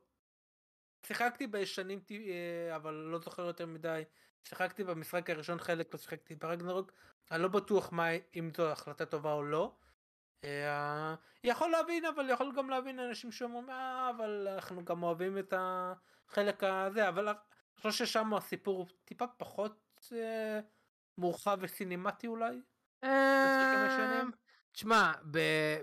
[1.05, 4.03] שיחקתי בישנים, אה, אבל לא זוכר יותר מדי.
[4.43, 6.91] שיחקתי במשחק הראשון חלק, לא שיחקתי ברגנרוק.
[7.31, 9.75] אני לא בטוח מה, אם זו החלטה טובה או לא.
[10.43, 15.53] אה, יכול להבין, אבל יכול גם להבין אנשים שאומרים, אה, אבל אנחנו גם אוהבים את
[15.57, 17.37] החלק הזה, אבל אני
[17.81, 20.59] חושב ששם הסיפור הוא טיפה פחות אה,
[21.17, 22.61] מורחב וסינימטי אולי.
[24.77, 25.11] תשמע,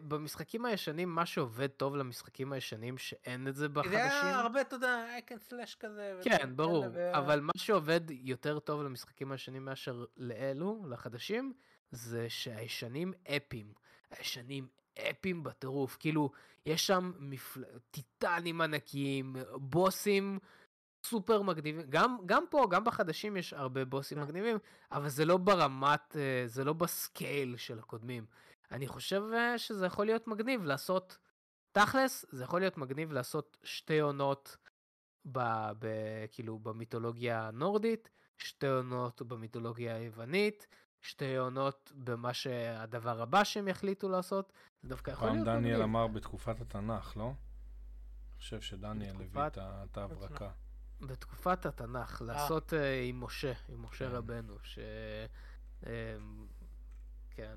[0.09, 3.93] במשחקים הישנים, מה שעובד טוב למשחקים הישנים, שאין את זה בחדשים...
[3.93, 6.19] זה היה הרבה, אתה יודע, אקן סלאש כזה.
[6.23, 7.11] כן, ברור, ו...
[7.15, 11.53] אבל מה שעובד יותר טוב למשחקים הישנים מאשר לאלו, לחדשים,
[11.91, 13.73] זה שהישנים אפים.
[14.11, 14.67] הישנים
[15.11, 16.31] אפים בטירוף, כאילו,
[16.67, 17.65] יש שם מפל...
[17.91, 20.39] טיטנים ענקיים, בוסים
[21.05, 24.25] סופר מגניבים, גם, גם פה, גם בחדשים יש הרבה בוסים כן.
[24.25, 24.57] מגניבים,
[24.93, 28.27] אבל זה לא ברמת, אה, זה לא בסקייל של הקודמים.
[28.73, 31.19] אני חושב אה, שזה יכול להיות מגניב לעשות,
[31.73, 34.57] תכלס, זה יכול להיות מגניב לעשות שתי עונות
[35.33, 35.39] ב,
[35.79, 35.87] ב,
[36.33, 40.67] כאילו במיתולוגיה הנורדית, שתי עונות במיתולוגיה היוונית,
[41.03, 45.55] שתי עונות במה שהדבר הבא שהם יחליטו לעשות, זה דווקא יכול להיות מגניב.
[45.55, 47.25] פעם דניאל אמר בתקופת התנ"ך, לא?
[47.25, 50.51] אני חושב שדניאל הביא את ההברקה.
[51.01, 52.77] בתקופת התנ"ך, לעשות uh,
[53.09, 54.17] עם משה, עם משה כן.
[54.17, 54.79] רבנו, ש...
[57.31, 57.57] כן.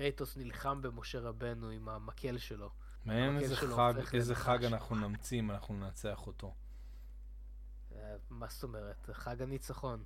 [0.00, 2.70] קרייטוס נלחם במשה רבנו עם המקל שלו.
[3.04, 6.54] מעניין איזה חג, איזה חג אנחנו נמציא אם אנחנו ננצח אותו.
[7.92, 9.10] אה, מה זאת אומרת?
[9.12, 10.04] חג הניצחון.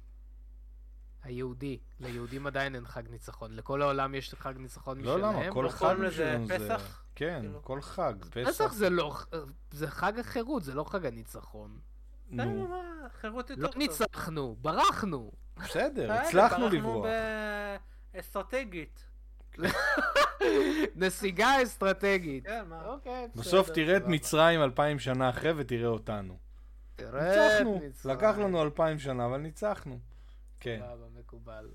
[1.22, 1.78] היהודי.
[2.00, 3.52] ליהודים עדיין אין חג ניצחון.
[3.52, 5.20] לכל העולם יש חג ניצחון משלהם.
[5.20, 5.52] לא, למה?
[5.52, 6.38] כל חג שלנו זה...
[6.48, 7.04] פסח?
[7.14, 7.62] כן, כאילו.
[7.62, 8.14] כל חג.
[8.30, 9.16] פסח זה לא...
[9.70, 11.78] זה חג החירות, זה לא חג הניצחון.
[12.28, 12.68] נו.
[13.20, 13.76] חירות יותר לא טוב.
[13.76, 15.32] לא ניצחנו, ברחנו.
[15.56, 17.06] בסדר, הצלחנו לברוח.
[17.06, 19.13] ברחנו באסטרטגית.
[20.96, 22.46] נסיגה אסטרטגית.
[22.46, 22.86] כן, מה?
[22.86, 26.38] אוקיי, בסוף תראה את מצרים אלפיים שנה אחרי ותראה אותנו.
[26.98, 29.98] ניצחנו, לקח לנו אלפיים שנה, אבל ניצחנו.
[30.60, 30.80] כן.
[31.18, 31.68] מקובל.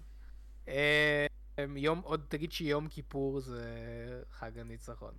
[0.67, 1.25] אה,
[1.75, 3.63] יום, עוד תגיד שיום כיפור זה
[4.31, 5.13] חג הניצחון.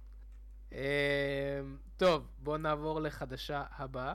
[0.73, 1.61] אה,
[1.97, 4.15] טוב, בואו נעבור לחדשה הבאה.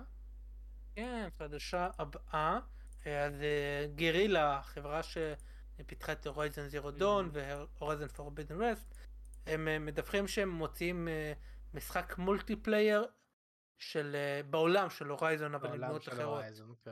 [0.95, 2.59] כן, חדשה הבאה.
[3.05, 3.33] אז
[3.95, 5.17] גרילה, חברה ש...
[5.83, 8.95] פיתחה את Horizon Zero Dawn ו Horizon Forbidden West
[9.47, 11.33] הם אה, מדווחים שהם מוציאים אה,
[11.73, 13.05] משחק multiplayer
[13.77, 16.43] של אה, בעולם של Horizon אבל עם דמות אחרות.
[16.83, 16.91] כן.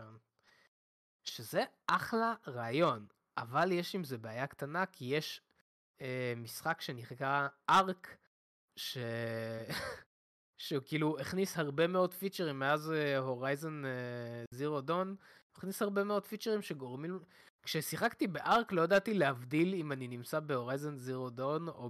[1.24, 3.08] שזה אחלה רעיון
[3.38, 5.42] אבל יש עם זה בעיה קטנה כי יש
[6.02, 8.18] אה, משחק שנקרא Ark
[8.76, 8.98] ש...
[10.58, 13.84] שהוא כאילו הכניס הרבה מאוד פיצ'רים מאז Horizon
[14.52, 15.16] Zero Dawn
[15.56, 17.20] הכניס הרבה מאוד פיצ'רים שגורמים
[17.64, 21.90] כששיחקתי ב Ark לא ידעתי להבדיל אם אני נמצא ב Horizon Zero Dawn או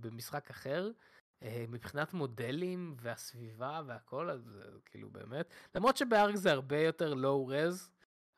[0.00, 0.90] במשחק אחר.
[1.42, 7.46] אה, מבחינת מודלים והסביבה והכל, אז כאילו באמת, למרות שב Ark זה הרבה יותר low
[7.46, 7.90] res,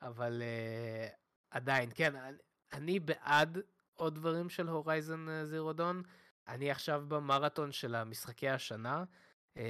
[0.03, 1.15] אבל uh,
[1.51, 2.37] עדיין, כן, אני,
[2.73, 3.59] אני בעד
[3.95, 6.03] עוד דברים של הורייזן זירו דון.
[6.49, 9.05] אני עכשיו במרתון של המשחקי השנה,
[9.55, 9.61] uh,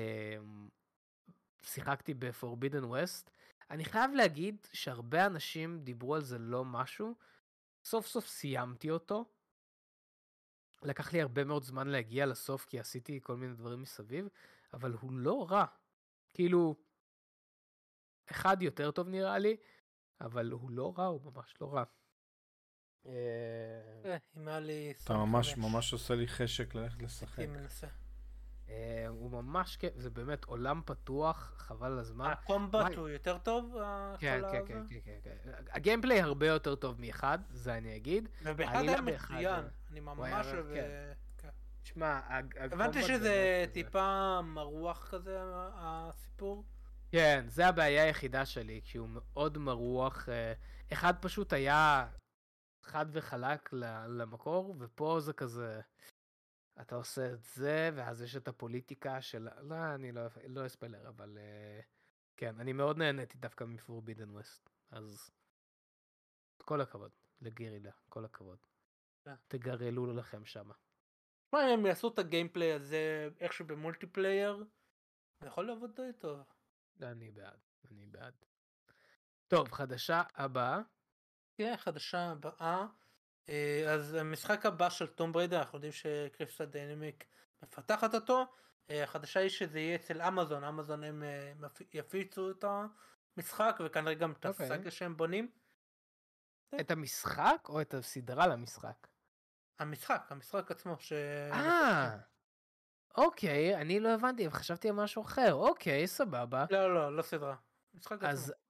[1.62, 3.31] שיחקתי בפורבידן ווסט.
[3.71, 7.15] אני חייב להגיד שהרבה אנשים דיברו על זה לא משהו.
[7.85, 9.25] סוף סוף סיימתי אותו.
[10.83, 14.29] לקח לי הרבה מאוד זמן להגיע לסוף כי עשיתי כל מיני דברים מסביב,
[14.73, 15.65] אבל הוא לא רע.
[16.35, 16.75] כאילו,
[18.31, 19.57] אחד יותר טוב נראה לי,
[20.21, 21.85] אבל הוא לא רע, הוא ממש לא רע.
[23.07, 23.13] אה,
[24.05, 24.95] אה, אם היה לי...
[25.05, 27.47] אתה ממש ממש עושה לי חשק ללכת לשחק.
[28.71, 32.31] אה, הוא ממש כיף, זה באמת עולם פתוח, חבל הזמן.
[32.31, 33.77] הקומבט הוא יותר טוב?
[34.19, 35.51] כן, כן, כן, כן, כן.
[35.71, 38.29] הגיימפליי הרבה יותר טוב מאחד, זה אני אגיד.
[38.43, 40.67] ובאחד היה מצוין, אני ממש אוהב...
[41.85, 42.21] שמע,
[42.57, 45.39] הבנתי שזה טיפה מרוח כזה,
[45.75, 46.65] הסיפור.
[47.13, 50.29] כן, זה הבעיה היחידה שלי, כי הוא מאוד מרוח.
[50.93, 52.09] אחד פשוט היה
[52.83, 53.73] חד וחלק
[54.09, 55.81] למקור, ופה זה כזה...
[56.81, 59.48] אתה עושה את זה, ואז יש את הפוליטיקה של...
[59.61, 61.85] לא, אני לא, לא אספלר, אבל uh,
[62.36, 65.31] כן, אני מאוד נהניתי דווקא מפורבידן ווסט, אז
[66.65, 68.59] כל הכבוד לגירילה, כל הכבוד.
[69.27, 69.31] Yeah.
[69.48, 70.74] תגרלו לכם שמה.
[71.52, 74.65] מה, הם יעשו את ה gameplay הזה איכשהו ב multiplayer,
[75.40, 76.40] זה יכול לעבוד די טוב.
[77.02, 77.59] אני בעד,
[77.90, 78.35] אני בעד.
[79.48, 80.81] טוב, חדשה הבאה.
[81.55, 82.86] כן, חדשה הבאה.
[83.51, 87.25] אה, אז המשחק הבא של Tomb Raider, אנחנו יודעים ש Crystal Dynamics
[87.63, 88.47] מפתחת אותו.
[88.91, 92.65] אה, החדשה היא שזה יהיה אצל אמזון, אמזון הם אה, יפיצו את
[93.37, 94.67] המשחק וכנראה גם את אוקיי.
[94.67, 95.51] הסאגה שהם בונים.
[96.81, 99.07] את המשחק או את הסדרה למשחק?
[99.79, 100.97] המשחק, המשחק עצמו.
[100.99, 101.13] ש...
[101.53, 102.17] אה,
[103.17, 106.65] אוקיי, אני לא הבנתי, חשבתי על משהו אחר, אוקיי, סבבה.
[106.71, 107.57] לא, לא, לא סדרה.
[107.95, 108.70] משחק אז, עצמו.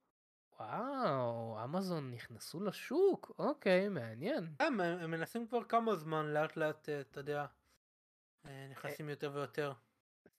[0.61, 4.53] וואו, אמזון נכנסו לשוק, אוקיי, מעניין.
[4.59, 7.45] הם, הם מנסים כבר כמה זמן, לאט לאט, אה, אתה יודע,
[8.45, 9.73] אה, נכנסים יותר ויותר.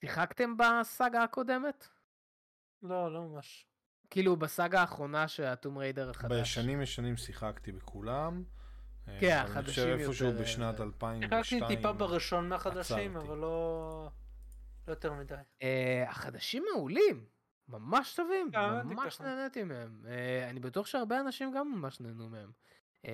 [0.00, 1.88] שיחקתם בסאגה הקודמת?
[2.82, 3.66] לא, לא ממש.
[4.10, 6.40] כאילו בסאגה האחרונה של הטום ריידר החדש.
[6.40, 8.44] בשנים ישנים שיחקתי בכולם.
[9.08, 9.94] אה, כן, החדשים יותר.
[9.94, 11.44] אני חושב איפשהו בשנת 2002.
[11.44, 14.10] שיחקתי טיפה בראשון מהחדשים, אבל לא...
[14.86, 15.34] לא יותר מדי.
[16.08, 17.31] החדשים מעולים.
[17.72, 18.50] ממש טובים,
[18.84, 20.00] ממש נהניתי מהם.
[20.04, 22.50] Uh, אני בטוח שהרבה אנשים גם ממש נהנו מהם.
[23.06, 23.08] Uh,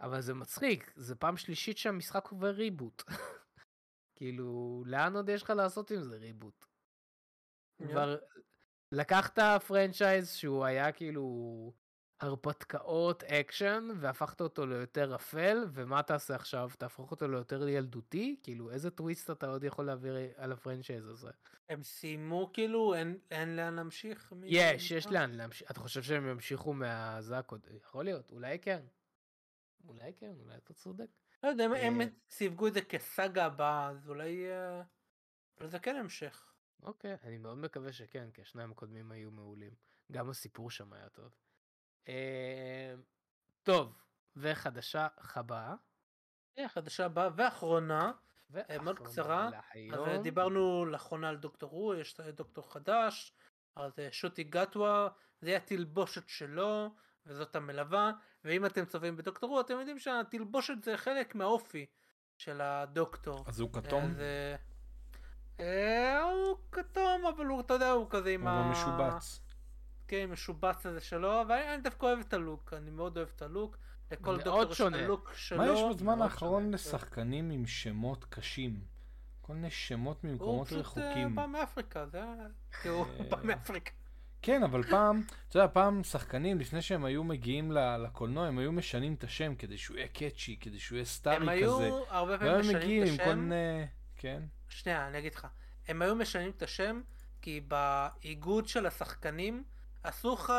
[0.00, 3.02] אבל זה מצחיק, זה פעם שלישית שהמשחק עובר ריבוט.
[4.16, 6.64] כאילו, לאן עוד יש לך לעשות עם זה ריבוט?
[7.88, 8.16] כבר
[8.92, 11.22] לקחת franchise שהוא היה כאילו
[12.24, 18.90] הרפתקאות אקשן והפכת אותו ליותר אפל ומה תעשה עכשיו תהפוך אותו ליותר ילדותי כאילו איזה
[18.90, 21.30] טוויסט אתה עוד יכול להעביר על ה franchise הזה.
[21.68, 24.32] הם סיימו כאילו אין, אין לאן להמשיך?
[24.42, 28.82] יש יש לאן להמשיך אתה חושב שהם ימשיכו מהזה הקודם יכול להיות אולי כן.
[29.88, 31.08] אולי כן אולי אתה צודק.
[31.42, 34.82] לא יודע הם אה, סיווגו את זה כסאגה הבאה אז אולי אה,
[35.68, 36.52] זה כן המשך.
[36.82, 39.74] אוקיי אני מאוד מקווה שכן כי השניים הקודמים היו מעולים
[40.12, 41.43] גם הסיפור שם היה טוב.
[42.08, 42.14] אמ,
[43.62, 43.98] טוב,
[44.36, 45.74] וחדשה הבאה.
[46.68, 48.12] חדשה הבאה ואחרונה,
[48.70, 49.50] אה, מאוד קצרה.
[49.92, 53.32] אז אה, דיברנו לאחרונה על דוקטור רו, יש דוקטור חדש,
[53.76, 55.08] אז אה, שוטי גטווה,
[55.40, 56.94] זה יהיה התלבושת שלו,
[57.26, 58.12] וזאת המלווה,
[58.44, 61.86] ואם אתם צובעים בדוקטור רו, אתם יודעים שהתלבושת זה חלק מהאופי
[62.36, 63.44] של הדוקטור.
[63.46, 64.04] אז הוא כתום?
[64.04, 64.20] אז,
[65.60, 68.58] אה, הוא כתום, אבל הוא, אתה יודע, הוא כזה עם ה...
[68.58, 69.43] הוא משובץ.
[70.08, 73.76] כן, משובץ הזה שלו, אבל אני דווקא אוהב את הלוק, אני מאוד אוהב את הלוק.
[74.10, 75.58] לכל דוקטור יש את הלוק שלו.
[75.58, 78.80] מה יש בזמן האחרון לשחקנים עם שמות קשים?
[79.40, 81.04] כל מיני שמות ממקומות רחוקים.
[81.04, 82.34] הוא פשוט בא מאפריקה, זה היה...
[82.82, 83.90] כי הוא אה, בא מאפריקה.
[84.42, 89.14] כן, אבל פעם, אתה יודע, פעם שחקנים, לפני שהם היו מגיעים לקולנוע, הם היו משנים
[89.14, 91.44] את השם כדי שהוא יהיה קאצ'י, כדי שהוא יהיה סטארי כזה.
[91.44, 93.24] הם היו הרבה פעמים משנים את השם.
[93.24, 93.86] כל מיני...
[94.16, 94.42] כן.
[94.68, 95.46] שנייה, אני אגיד לך.
[95.88, 97.00] הם היו משנים את השם,
[97.42, 99.64] כי באיגוד של השחקנים,
[100.04, 100.52] אסור לך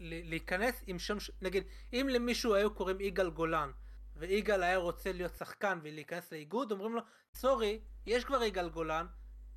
[0.00, 3.70] להיכנס עם שם, נגיד, אם למישהו היו קוראים יגאל גולן,
[4.16, 7.00] ויגאל היה רוצה להיות שחקן ולהיכנס לאיגוד, אומרים לו,
[7.34, 9.06] סורי, יש כבר יגאל גולן,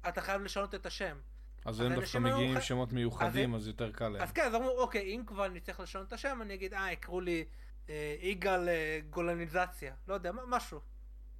[0.07, 1.17] אתה חייב לשנות את השם.
[1.65, 4.21] אז הם דווקא מגיעים עם שמות מיוחדים, אז יותר קל להם.
[4.21, 6.91] אז כן, אז אמרו, אוקיי, אם כבר אני צריך לשנות את השם, אני אגיד, אה,
[6.91, 7.45] יקראו לי
[7.89, 9.93] אה, יגאל אה, גולניזציה.
[10.07, 10.79] לא יודע, משהו.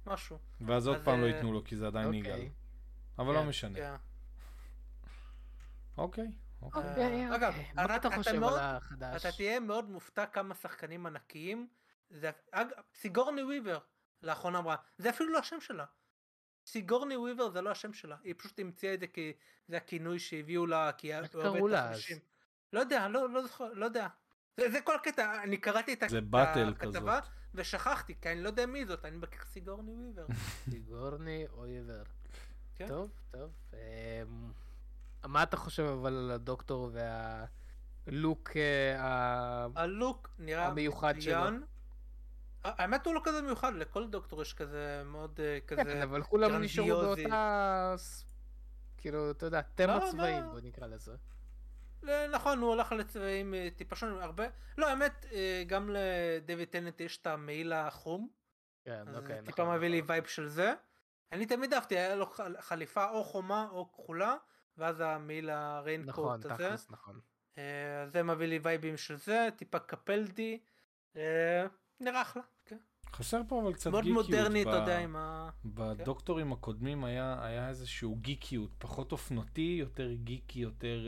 [0.06, 0.38] משהו.
[0.60, 2.20] ואז עוד פעם לא ייתנו לו, כי זה עדיין אוקיי.
[2.20, 2.48] יגאל.
[3.18, 3.78] אבל לא כן, משנה.
[3.78, 3.94] כן.
[5.98, 6.26] אוקיי.
[6.64, 9.26] אוקיי, אגב, מה אתה חושב על החדש?
[9.26, 11.68] אתה תהיה מאוד מופתע כמה שחקנים ענקיים.
[12.94, 13.78] סיגורני וויבר
[14.22, 15.84] לאחרונה אמרה, זה אפילו לא השם שלה.
[16.66, 19.32] סיגורני וויבר זה לא השם שלה, היא פשוט המציאה את זה כי
[19.68, 22.00] זה הכינוי שהביאו לה, כי איך קראו לה אז?
[22.72, 24.08] לא יודע, לא, לא זוכר, לא יודע.
[24.56, 26.02] זה, זה כל הקטע, אני קראתי את
[26.68, 27.20] הכתבה
[27.54, 30.26] ושכחתי, כי אני לא יודע מי זאת, אני מכיר סיגורני וויבר.
[30.70, 32.02] סיגורני וויבר.
[32.76, 32.88] כן.
[32.88, 33.50] טוב, טוב.
[35.28, 36.90] מה אתה חושב אבל על הדוקטור
[38.06, 41.40] והלוק אה, הלוק נראה המיוחד שלו?
[42.64, 46.62] האמת הוא לא כזה מיוחד, לכל דוקטור יש כזה מאוד אה, כזה כן, אבל כולם
[46.62, 47.94] נשארו באותה...
[48.98, 51.12] כאילו, אתה יודע, תמה לא, צבעים, בוא נקרא לזה.
[52.32, 54.44] נכון, הוא הלך לצבעים אה, טיפה שונים, הרבה...
[54.78, 55.26] לא, האמת,
[55.66, 58.28] גם לדיוויד טננט יש את המעיל החום.
[58.84, 59.46] כן, אוקיי, נכון.
[59.46, 60.34] טיפה מביא לי וייב נכון.
[60.34, 60.74] של זה.
[61.32, 64.36] אני תמיד אהבתי, היה לו חליפה או חומה או כחולה,
[64.78, 66.48] ואז המעיל ה raincoat נכון, הזה.
[66.48, 67.20] נכון, תכלס, נכון.
[68.06, 70.58] זה מביא לי וייבים של זה, טיפה קפלדי.
[72.00, 72.42] נראה אחלה.
[73.14, 74.28] חסר פה אבל קצת מאוד גיקיות.
[74.30, 75.50] מאוד מודרני, אתה יודע, עם ה...
[75.64, 76.52] בדוקטורים כן.
[76.52, 81.06] הקודמים היה, היה איזשהו גיקיות, פחות אופנותי, יותר גיקי, יותר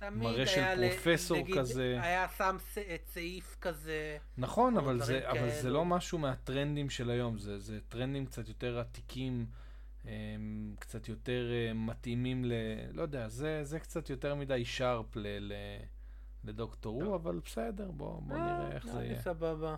[0.00, 1.98] uh, מראה של פרופסור נגיד, כזה.
[2.02, 2.56] היה שם
[3.04, 4.18] צעיף כזה.
[4.38, 8.78] נכון, אבל, זה, אבל זה לא משהו מהטרנדים של היום, זה, זה טרנדים קצת יותר
[8.78, 9.46] עתיקים.
[10.04, 12.52] הם קצת יותר uh, מתאימים ל...
[12.92, 15.52] לא יודע, זה, זה קצת יותר מדי שרפ ל, ל,
[16.44, 19.22] לדוקטור הוא, אבל בסדר, בוא, בוא אה, נראה איך זה יהיה.
[19.22, 19.76] סבבה.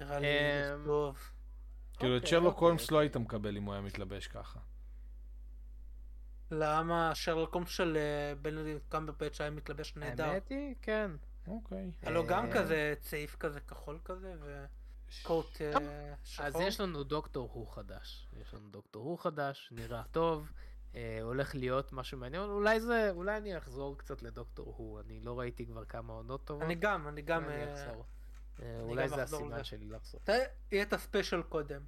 [0.00, 1.18] נראה לי אמ, טוב.
[1.98, 2.94] כאילו את אוקיי, שרלוק הולמס אוקיי.
[2.94, 4.60] לא היית מקבל אם הוא היה מתלבש ככה.
[6.50, 10.24] למה שרלוק הולמס של אה, בנדיקט קמברבץ' היה מתלבש נהדר?
[10.24, 11.10] האמת היא, כן.
[11.46, 11.90] אוקיי.
[12.02, 14.85] היה לו גם אה, כזה צעיף כזה כחול כזה וקוט
[15.60, 16.46] אה, שחור.
[16.46, 18.26] אז יש לנו דוקטור הוא חדש.
[18.40, 20.52] יש לנו דוקטור הוא חדש, נראה טוב.
[21.22, 25.66] הולך להיות משהו מעניין, אולי זה, אולי אני אחזור קצת לדוקטור הוא, אני לא ראיתי
[25.66, 26.62] כבר כמה עונות טובות.
[26.62, 27.44] אני גם, אני גם.
[27.44, 28.04] אני אחזור.
[28.62, 30.20] אה, אולי זה הסימן שלי לחזור.
[30.72, 31.82] יהיה את הספיישל קודם.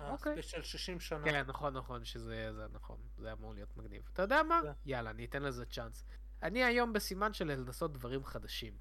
[0.00, 0.32] אוקיי.
[0.32, 1.24] הספיישל 60 שנה.
[1.24, 2.98] כן, נכון, נכון, שזה זה נכון.
[3.18, 4.08] זה אמור להיות מגניב.
[4.12, 4.60] אתה יודע מה?
[4.84, 6.04] יאללה, אני אתן לזה צ'אנס.
[6.42, 8.76] אני היום בסימן של לנסות דברים חדשים.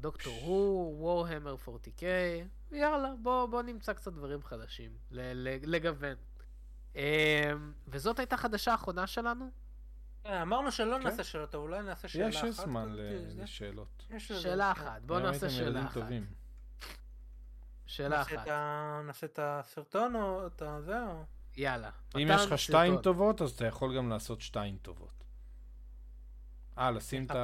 [0.00, 2.02] דוקטור הו, וורהמר 40K,
[2.72, 6.14] יאללה, בוא, בוא נמצא קצת דברים חדשים, לגוון.
[6.96, 7.02] אמ,
[7.88, 9.50] וזאת הייתה חדשה האחרונה שלנו.
[10.26, 11.02] אה, אמרנו שלא כן.
[11.02, 12.44] נעשה שאלות, אבל אולי נעשה שאלה אחת.
[12.44, 12.88] יש זמן
[13.36, 14.06] לשאלות.
[14.18, 16.02] שאלה אחת, בוא נעשה שאלה אחת.
[17.86, 18.48] שאלה אחת.
[19.06, 21.24] נעשה את הסרטון או את זה או...
[21.56, 21.90] יאללה.
[22.16, 25.17] אם יש לך שתיים טובות, אז אתה יכול גם לעשות שתיים טובות.
[26.78, 27.36] אה, לשים את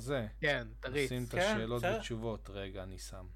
[0.00, 0.26] זה.
[0.40, 1.10] כן, תריץ.
[1.12, 2.50] לשים את כן, השאלות ותשובות.
[2.52, 3.26] רגע, אני שם.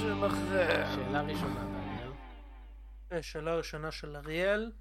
[0.00, 0.36] שלכם.
[0.94, 1.66] שאלה ראשונה.
[3.12, 4.72] אה, שאלה ראשונה של אריאל.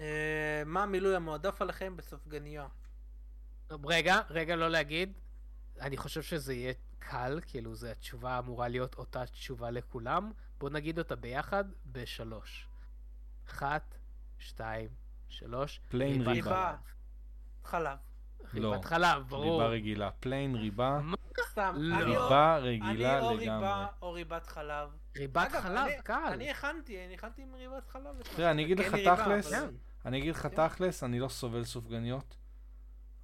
[0.00, 2.66] אה, מה המילוי המועדף עליכם בסופגניה?
[3.84, 5.12] רגע, רגע לא להגיד.
[5.80, 10.32] אני חושב שזה יהיה קל, כאילו זה התשובה אמורה להיות אותה תשובה לכולם.
[10.58, 12.68] בוא נגיד אותה ביחד בשלוש.
[13.48, 13.94] אחת,
[14.38, 14.88] שתיים,
[15.28, 15.80] שלוש.
[15.88, 16.76] plain ריבה.
[17.64, 17.98] חלב.
[18.54, 18.70] לא.
[18.72, 19.62] ריבת חלב, ברור.
[19.62, 20.10] ריבה רגילה.
[20.10, 21.00] plain ריבה.
[21.50, 21.74] סתם.
[22.04, 23.48] ריבה רגילה לגמרי.
[23.48, 24.88] אני או ריבה או ריבת חלב.
[25.16, 26.30] ריבת חלב, קל.
[26.32, 28.22] אני הכנתי, אני הכנתי עם ריבת חלב.
[28.36, 29.52] תראה, אני אגיד לך תכלס,
[30.04, 30.68] אני אגיד לך כן.
[30.68, 32.36] תכלס, אני לא סובל סופגניות.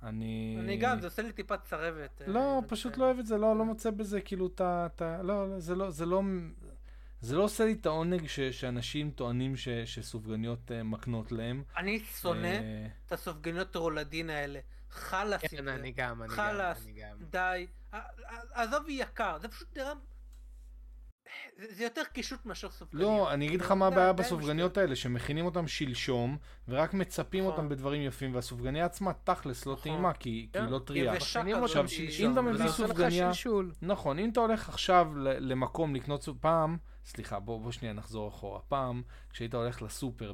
[0.03, 0.57] אני...
[0.61, 2.23] אני גם, זה עושה לי טיפה צרבת.
[2.23, 5.23] אה, לא, פשוט לא אוהב את זה, לא, לא מוצא בזה כאילו את ה...
[5.23, 6.21] לא, לא, זה לא,
[7.25, 7.43] זה לא...
[7.43, 11.63] עושה לי את העונג ש, שאנשים טוענים ש, שסופגניות uh, מקנות להם.
[11.77, 14.61] אני שונא uh, את הסופגניות רולדין האלה.
[14.91, 15.69] חלאס כן.
[15.69, 17.17] אני גם, אני חלאס, גם, גם.
[17.31, 17.67] די.
[18.53, 19.93] עזוב יקר, זה פשוט נראה...
[21.71, 23.11] זה יותר קישוט מאשר סופגניות.
[23.11, 26.37] לא, אני אגיד לך מה הבעיה בסופגניות האלה, שמכינים אותם שלשום,
[26.69, 27.53] ורק מצפים נכון.
[27.53, 29.83] אותם בדברים יפים, והסופגניה עצמה תכלס לא נכון.
[29.83, 30.67] טעימה, כי היא כן.
[30.67, 31.13] לא טריה.
[31.13, 31.45] עכשיו,
[32.19, 33.31] אם אתה מביא סופגניה...
[33.83, 38.61] נכון, אם אתה הולך עכשיו למקום לקנות פעם, סליחה, בוא שנייה נחזור אחורה.
[38.69, 40.33] פעם, כשהיית הולך לסופר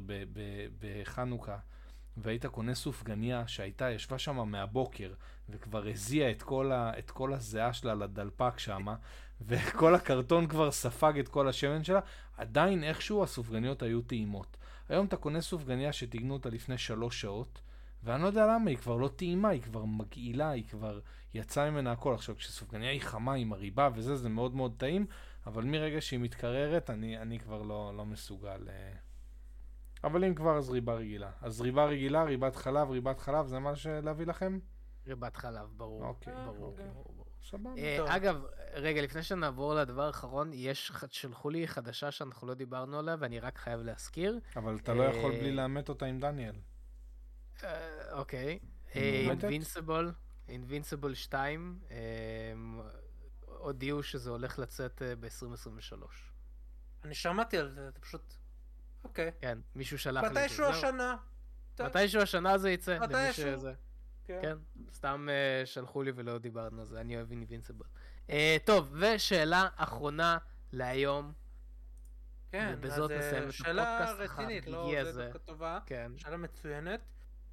[0.79, 1.57] בחנוכה,
[2.17, 5.13] והיית קונה סופגניה שהייתה, ישבה שם מהבוקר,
[5.49, 6.71] וכבר הזיעה את כל,
[7.07, 8.85] כל הזיעה שלה לדלפק שם,
[9.47, 11.99] וכל הקרטון כבר ספג את כל השמן שלה,
[12.37, 14.57] עדיין איכשהו הסופגניות היו טעימות.
[14.89, 17.61] היום אתה קונה סופגניה שטיגנו אותה לפני שלוש שעות,
[18.03, 20.99] ואני לא יודע למה, היא כבר לא טעימה, היא כבר מגעילה, היא כבר
[21.33, 22.13] יצאה ממנה הכל.
[22.13, 25.05] עכשיו, כשסופגניה היא חמה עם הריבה וזה, זה מאוד מאוד טעים,
[25.45, 28.67] אבל מרגע שהיא מתקררת, אני, אני כבר לא, לא מסוגל...
[28.67, 28.97] Uh...
[30.03, 31.31] אבל אם כבר, אז ריבה רגילה.
[31.41, 34.59] אז ריבה רגילה, ריבת חלב, ריבת חלב, זה מה שלהביא לכם?
[35.07, 36.05] ריבת חלב, ברור.
[36.05, 36.85] אוקיי, ברור, אוקיי.
[37.43, 38.15] סבבה.
[38.15, 43.39] אגב, רגע, לפני שנעבור לדבר האחרון, יש, שלחו לי חדשה שאנחנו לא דיברנו עליה, ואני
[43.39, 44.39] רק חייב להזכיר.
[44.55, 46.55] אבל אתה לא יכול בלי לאמת אותה עם דניאל.
[48.11, 48.59] אוקיי.
[48.95, 50.11] אינבינסיבול,
[50.47, 51.79] אינבינסיבול 2,
[53.61, 56.03] הודיעו שזה הולך לצאת ב-2023.
[57.03, 58.33] אני שמעתי על זה, זה פשוט...
[59.03, 59.31] אוקיי.
[59.41, 60.29] כן, מישהו שלח לי.
[60.29, 61.15] מתישהו השנה.
[61.79, 62.99] מתישהו השנה זה יצא.
[62.99, 63.51] מתישהו.
[64.25, 64.39] כן.
[64.41, 64.57] כן,
[64.93, 67.85] סתם uh, שלחו לי ולא דיברנו על זה, אני אוהב אינבינסיבל.
[68.27, 68.31] Uh,
[68.65, 70.37] טוב, ושאלה אחרונה
[70.71, 71.33] להיום.
[72.51, 73.01] כן, אז
[73.49, 76.11] שאלה רצינית, לא זה דווקא טובה, כן.
[76.17, 77.01] שאלה מצוינת,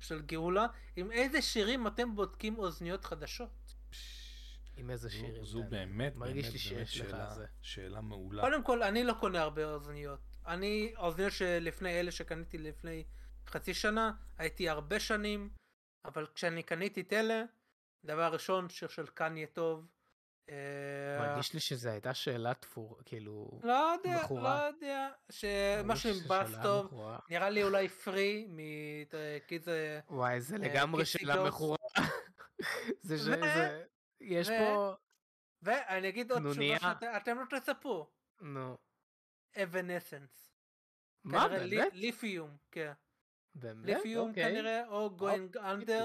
[0.01, 0.67] של גאולה,
[0.97, 3.68] עם איזה שירים אתם בודקים אוזניות חדשות?
[4.79, 5.45] עם איזה שירים?
[5.45, 8.43] זו באמת, באמת, באמת שאלה, שאלה מעולה.
[8.43, 10.21] קודם כל, אני לא קונה הרבה אוזניות.
[10.47, 13.05] אני, אוזניות שלפני אלה שקניתי לפני
[13.47, 15.51] חצי שנה, הייתי הרבה שנים.
[16.05, 17.45] אבל כשאני קניתי את אלה,
[18.05, 19.87] דבר ראשון, שיר של קניה טוב.
[20.51, 20.55] אה,
[21.21, 27.01] מרגיש לי שזו הייתה שאלה תפור, כאילו, לא יודע, לא יודע, שמשהו עם בס טוב,
[27.31, 28.49] נראה לי אולי פרי,
[29.47, 30.01] כי זה...
[30.09, 31.77] וואי, זה לגמרי שאלה מכורה.
[33.03, 33.29] זה ש...
[34.21, 34.95] יש פה...
[35.63, 38.07] ואני אגיד עוד תשובה שאתם לא תצפו.
[38.41, 38.77] נו.
[39.63, 40.53] Evanescence.
[41.25, 41.93] מה, באמת?
[41.95, 42.93] Lithium, כן.
[43.55, 43.85] באמת?
[43.85, 44.45] Lithium אוקיי.
[44.45, 46.05] כנראה, או going under,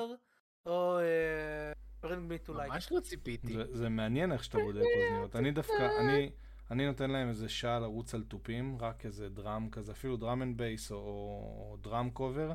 [0.65, 1.71] או אה,
[2.03, 2.67] bring me to life.
[2.67, 3.55] ממש לא ציפיתי.
[3.71, 5.35] זה מעניין איך שאתה בודק אוזניות.
[5.35, 6.31] אני דווקא, אני...
[6.71, 10.57] אני נותן להם איזה שעה לרוץ על תופים, רק איזה drum כזה, אפילו drum and
[10.57, 12.53] bass או drum cover,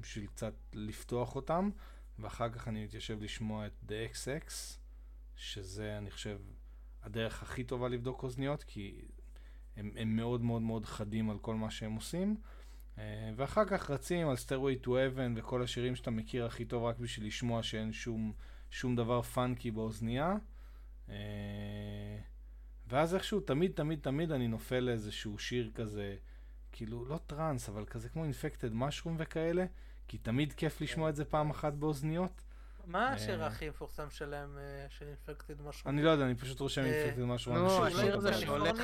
[0.00, 1.70] בשביל קצת לפתוח אותם,
[2.18, 4.52] ואחר כך אני מתיישב לשמוע את The XX,
[5.42, 6.38] שזה, אני חושב,
[7.02, 9.04] הדרך הכי טובה לבדוק אוזניות, כי
[9.76, 12.36] הם, הם מאוד מאוד מאוד חדים על כל מה שהם עושים.
[12.98, 16.98] אה, ואחר כך רצים על Stairway to Heaven וכל השירים שאתה מכיר הכי טוב רק
[16.98, 18.32] בשביל לשמוע שאין שום,
[18.70, 20.36] שום דבר פאנקי באוזנייה.
[21.08, 22.18] אה,
[22.86, 26.16] ואז איכשהו תמיד תמיד תמיד אני נופל לאיזשהו שיר כזה,
[26.72, 29.64] כאילו לא טראנס, אבל כזה כמו אינפקטד משרום וכאלה,
[30.08, 32.42] כי תמיד כיף לשמוע את זה פעם אחת באוזניות.
[32.86, 35.94] מה אה, השיר הכי מפורסם שלהם, של אינפקטד משרום?
[35.94, 37.56] אני לא יודע, אני פשוט רושם אינפקטד משרום.
[37.56, 38.80] נו, השיר הזה שהולך...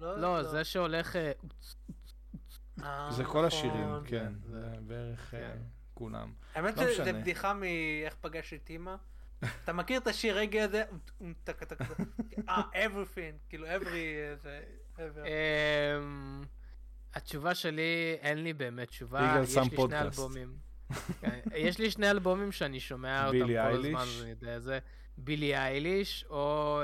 [0.00, 1.16] לא, לא, זה שהולך...
[3.10, 5.34] זה כל השירים, כן, זה בערך
[5.94, 6.32] כולם.
[6.54, 8.94] האמת שזה בדיחה מאיך פגשתי את אימא.
[9.64, 10.84] אתה מכיר את השיר רגע הזה?
[12.48, 14.98] אה, everything, כאילו every...
[17.14, 19.40] התשובה שלי, אין לי באמת תשובה.
[19.42, 20.65] יש לי שני אלבומים.
[21.54, 24.78] יש לי שני אלבומים שאני שומע אותם כל הזמן, אני יודע זה.
[25.18, 26.82] בילי אייליש, או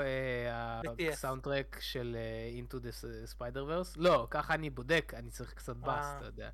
[1.11, 2.17] הסאונדטרק של
[2.59, 3.05] Into the
[3.37, 3.93] Spider-Verse.
[3.95, 6.49] לא, ככה אני בודק, אני צריך קצת בס, אתה יודע.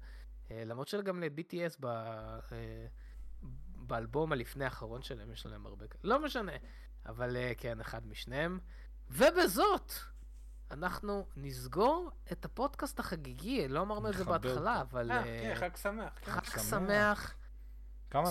[0.52, 1.86] למרות שגם ל-BTS
[3.76, 6.02] באלבום הלפני האחרון שלהם, יש להם הרבה כאלה.
[6.04, 6.52] לא משנה,
[7.06, 8.60] אבל כן, אחד משניהם.
[9.10, 9.94] ובזאת,
[10.72, 15.12] אנחנו נסגור את הפודקאסט החגיגי, לא אמרנו את זה בהתחלה, אבל...
[15.24, 16.14] כן, חג שמח.
[16.24, 17.36] חג שמח.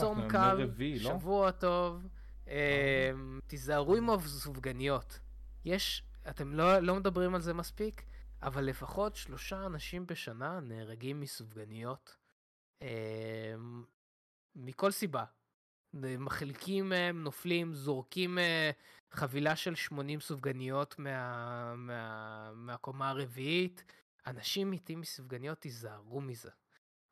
[0.00, 0.68] צום קל,
[0.98, 2.06] שבוע טוב.
[2.46, 5.18] אמ, תיזהרו עם הסופגניות.
[5.64, 8.02] יש, אתם לא, לא מדברים על זה מספיק,
[8.42, 12.16] אבל לפחות שלושה אנשים בשנה נהרגים מסופגניות.
[12.82, 13.84] אמ,
[14.56, 15.24] מכל סיבה.
[15.94, 18.70] מחלקים מהם, נופלים, זורקים אה,
[19.10, 23.84] חבילה של 80 סופגניות מה, מה, מהקומה הרביעית.
[24.26, 26.50] אנשים מתים מסופגניות, תיזהרו מזה.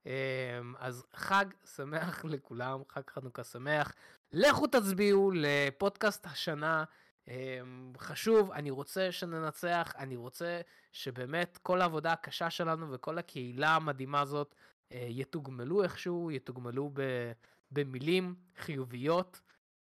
[0.07, 1.45] אמ, אז חג
[1.77, 3.95] שמח לכולם, חג חנוכה שמח.
[4.33, 6.85] לכו תצביעו לפודקאסט השנה.
[7.29, 10.61] אמ, חשוב, אני רוצה שננצח, אני רוצה
[10.93, 14.55] שבאמת כל העבודה הקשה שלנו וכל הקהילה המדהימה הזאת
[14.93, 16.91] אה, יתוגמלו איכשהו, יתוגמלו
[17.71, 19.41] במילים חיוביות.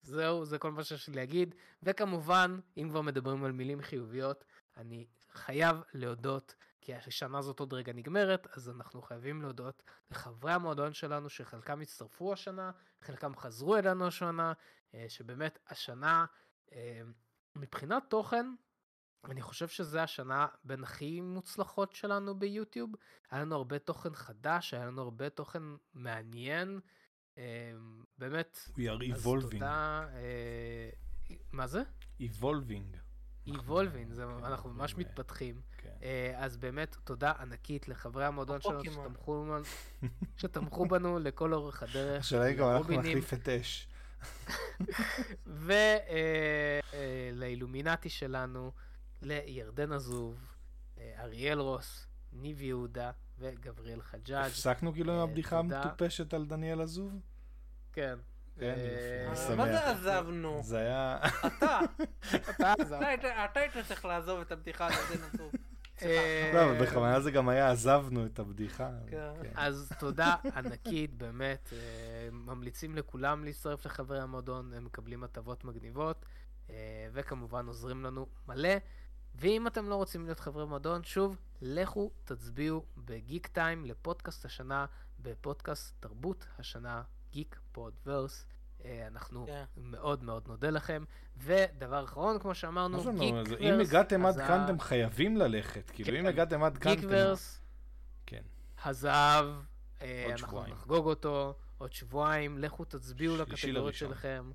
[0.01, 1.55] זהו, זה כל מה שיש לי להגיד.
[1.83, 4.43] וכמובן, אם כבר מדברים על מילים חיוביות,
[4.77, 10.93] אני חייב להודות כי השנה הזאת עוד רגע נגמרת, אז אנחנו חייבים להודות לחברי המועדון
[10.93, 12.71] שלנו, שחלקם הצטרפו השנה,
[13.01, 14.53] חלקם חזרו אלינו השנה,
[14.93, 16.25] אה, שבאמת השנה,
[16.71, 17.01] אה,
[17.55, 18.45] מבחינת תוכן,
[19.25, 22.95] אני חושב שזו השנה בין הכי מוצלחות שלנו ביוטיוב.
[23.31, 25.63] היה לנו הרבה תוכן חדש, היה לנו הרבה תוכן
[25.93, 26.79] מעניין.
[27.37, 27.71] אה,
[28.17, 29.43] באמת, We are evolving.
[29.43, 30.07] אז תודה.
[31.51, 31.83] מה זה?
[32.19, 33.00] Evolving.
[33.47, 35.61] Evolving, אנחנו ממש מתפתחים.
[36.03, 39.45] אה, אז באמת תודה ענקית לחברי המועדון שלנו שתמכו,
[40.37, 42.19] שתמכו בנו לכל אורך הדרך.
[42.19, 43.87] השאלה היא גם אנחנו נחליף את אש.
[47.35, 48.71] ולאילומינטי אה, שלנו,
[49.21, 50.55] לירדן עזוב,
[50.97, 54.45] אה, אריאל רוס, ניב יהודה וגבריאל חג'אג'.
[54.45, 57.19] הפסקנו כאילו עם הבדיחה המטופשת על דניאל עזוב?
[57.93, 58.19] כן.
[58.59, 58.75] כן,
[59.35, 59.57] שמח.
[59.57, 60.61] מה זה עזבנו?
[60.63, 61.17] זה היה...
[61.47, 61.79] אתה.
[62.49, 63.25] אתה עזבת.
[63.45, 65.51] אתה היית צריך לעזוב את הבדיחה הזאת, נצור.
[66.53, 68.89] לא, אבל בכוונה זה גם היה עזבנו את הבדיחה.
[69.07, 69.31] כן.
[69.41, 69.49] כן.
[69.55, 71.69] אז תודה ענקית, באמת.
[71.73, 76.25] אה, ממליצים לכולם להצטרף לחברי המועדון, הם מקבלים הטבות מגניבות,
[76.69, 76.75] אה,
[77.13, 78.75] וכמובן עוזרים לנו מלא.
[79.35, 84.85] ואם אתם לא רוצים להיות חברי מועדון, שוב, לכו תצביעו בגיק טיים לפודקאסט השנה,
[85.19, 87.01] בפודקאסט תרבות השנה,
[87.31, 88.45] גיק פוד ורס.
[89.07, 89.63] אנחנו כן.
[89.77, 91.03] מאוד מאוד נודה לכם.
[91.37, 93.61] ודבר אחרון, כמו שאמרנו, מה זה גיק נו, זה- ורס.
[93.61, 96.25] אם הגעתם עד כאן אתם חייבים ללכת, כאילו אם כן.
[96.27, 97.07] הגעתם עד כאן גיק אתם...
[97.11, 97.61] ורס,
[98.25, 98.41] כן.
[98.83, 99.45] הזהב,
[100.01, 100.67] אה, אנחנו.
[100.67, 103.93] נחגוג אותו עוד שבועיים, לכו תצביעו לקטגוריות.
[103.93, 104.51] שלכם,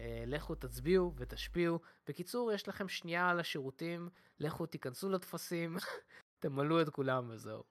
[0.00, 1.80] אה, לכו תצביעו ותשפיעו.
[2.08, 4.08] בקיצור, יש לכם שנייה על השירותים,
[4.40, 5.76] לכו תיכנסו לטפסים,
[6.40, 7.62] תמלאו את כולם וזהו.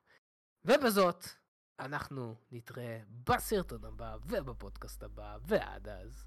[0.66, 1.26] ובזאת,
[1.80, 6.26] אנחנו נתראה בסרטון הבא ובפודקאסט הבא, ועד אז,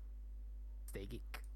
[0.87, 1.21] סטי.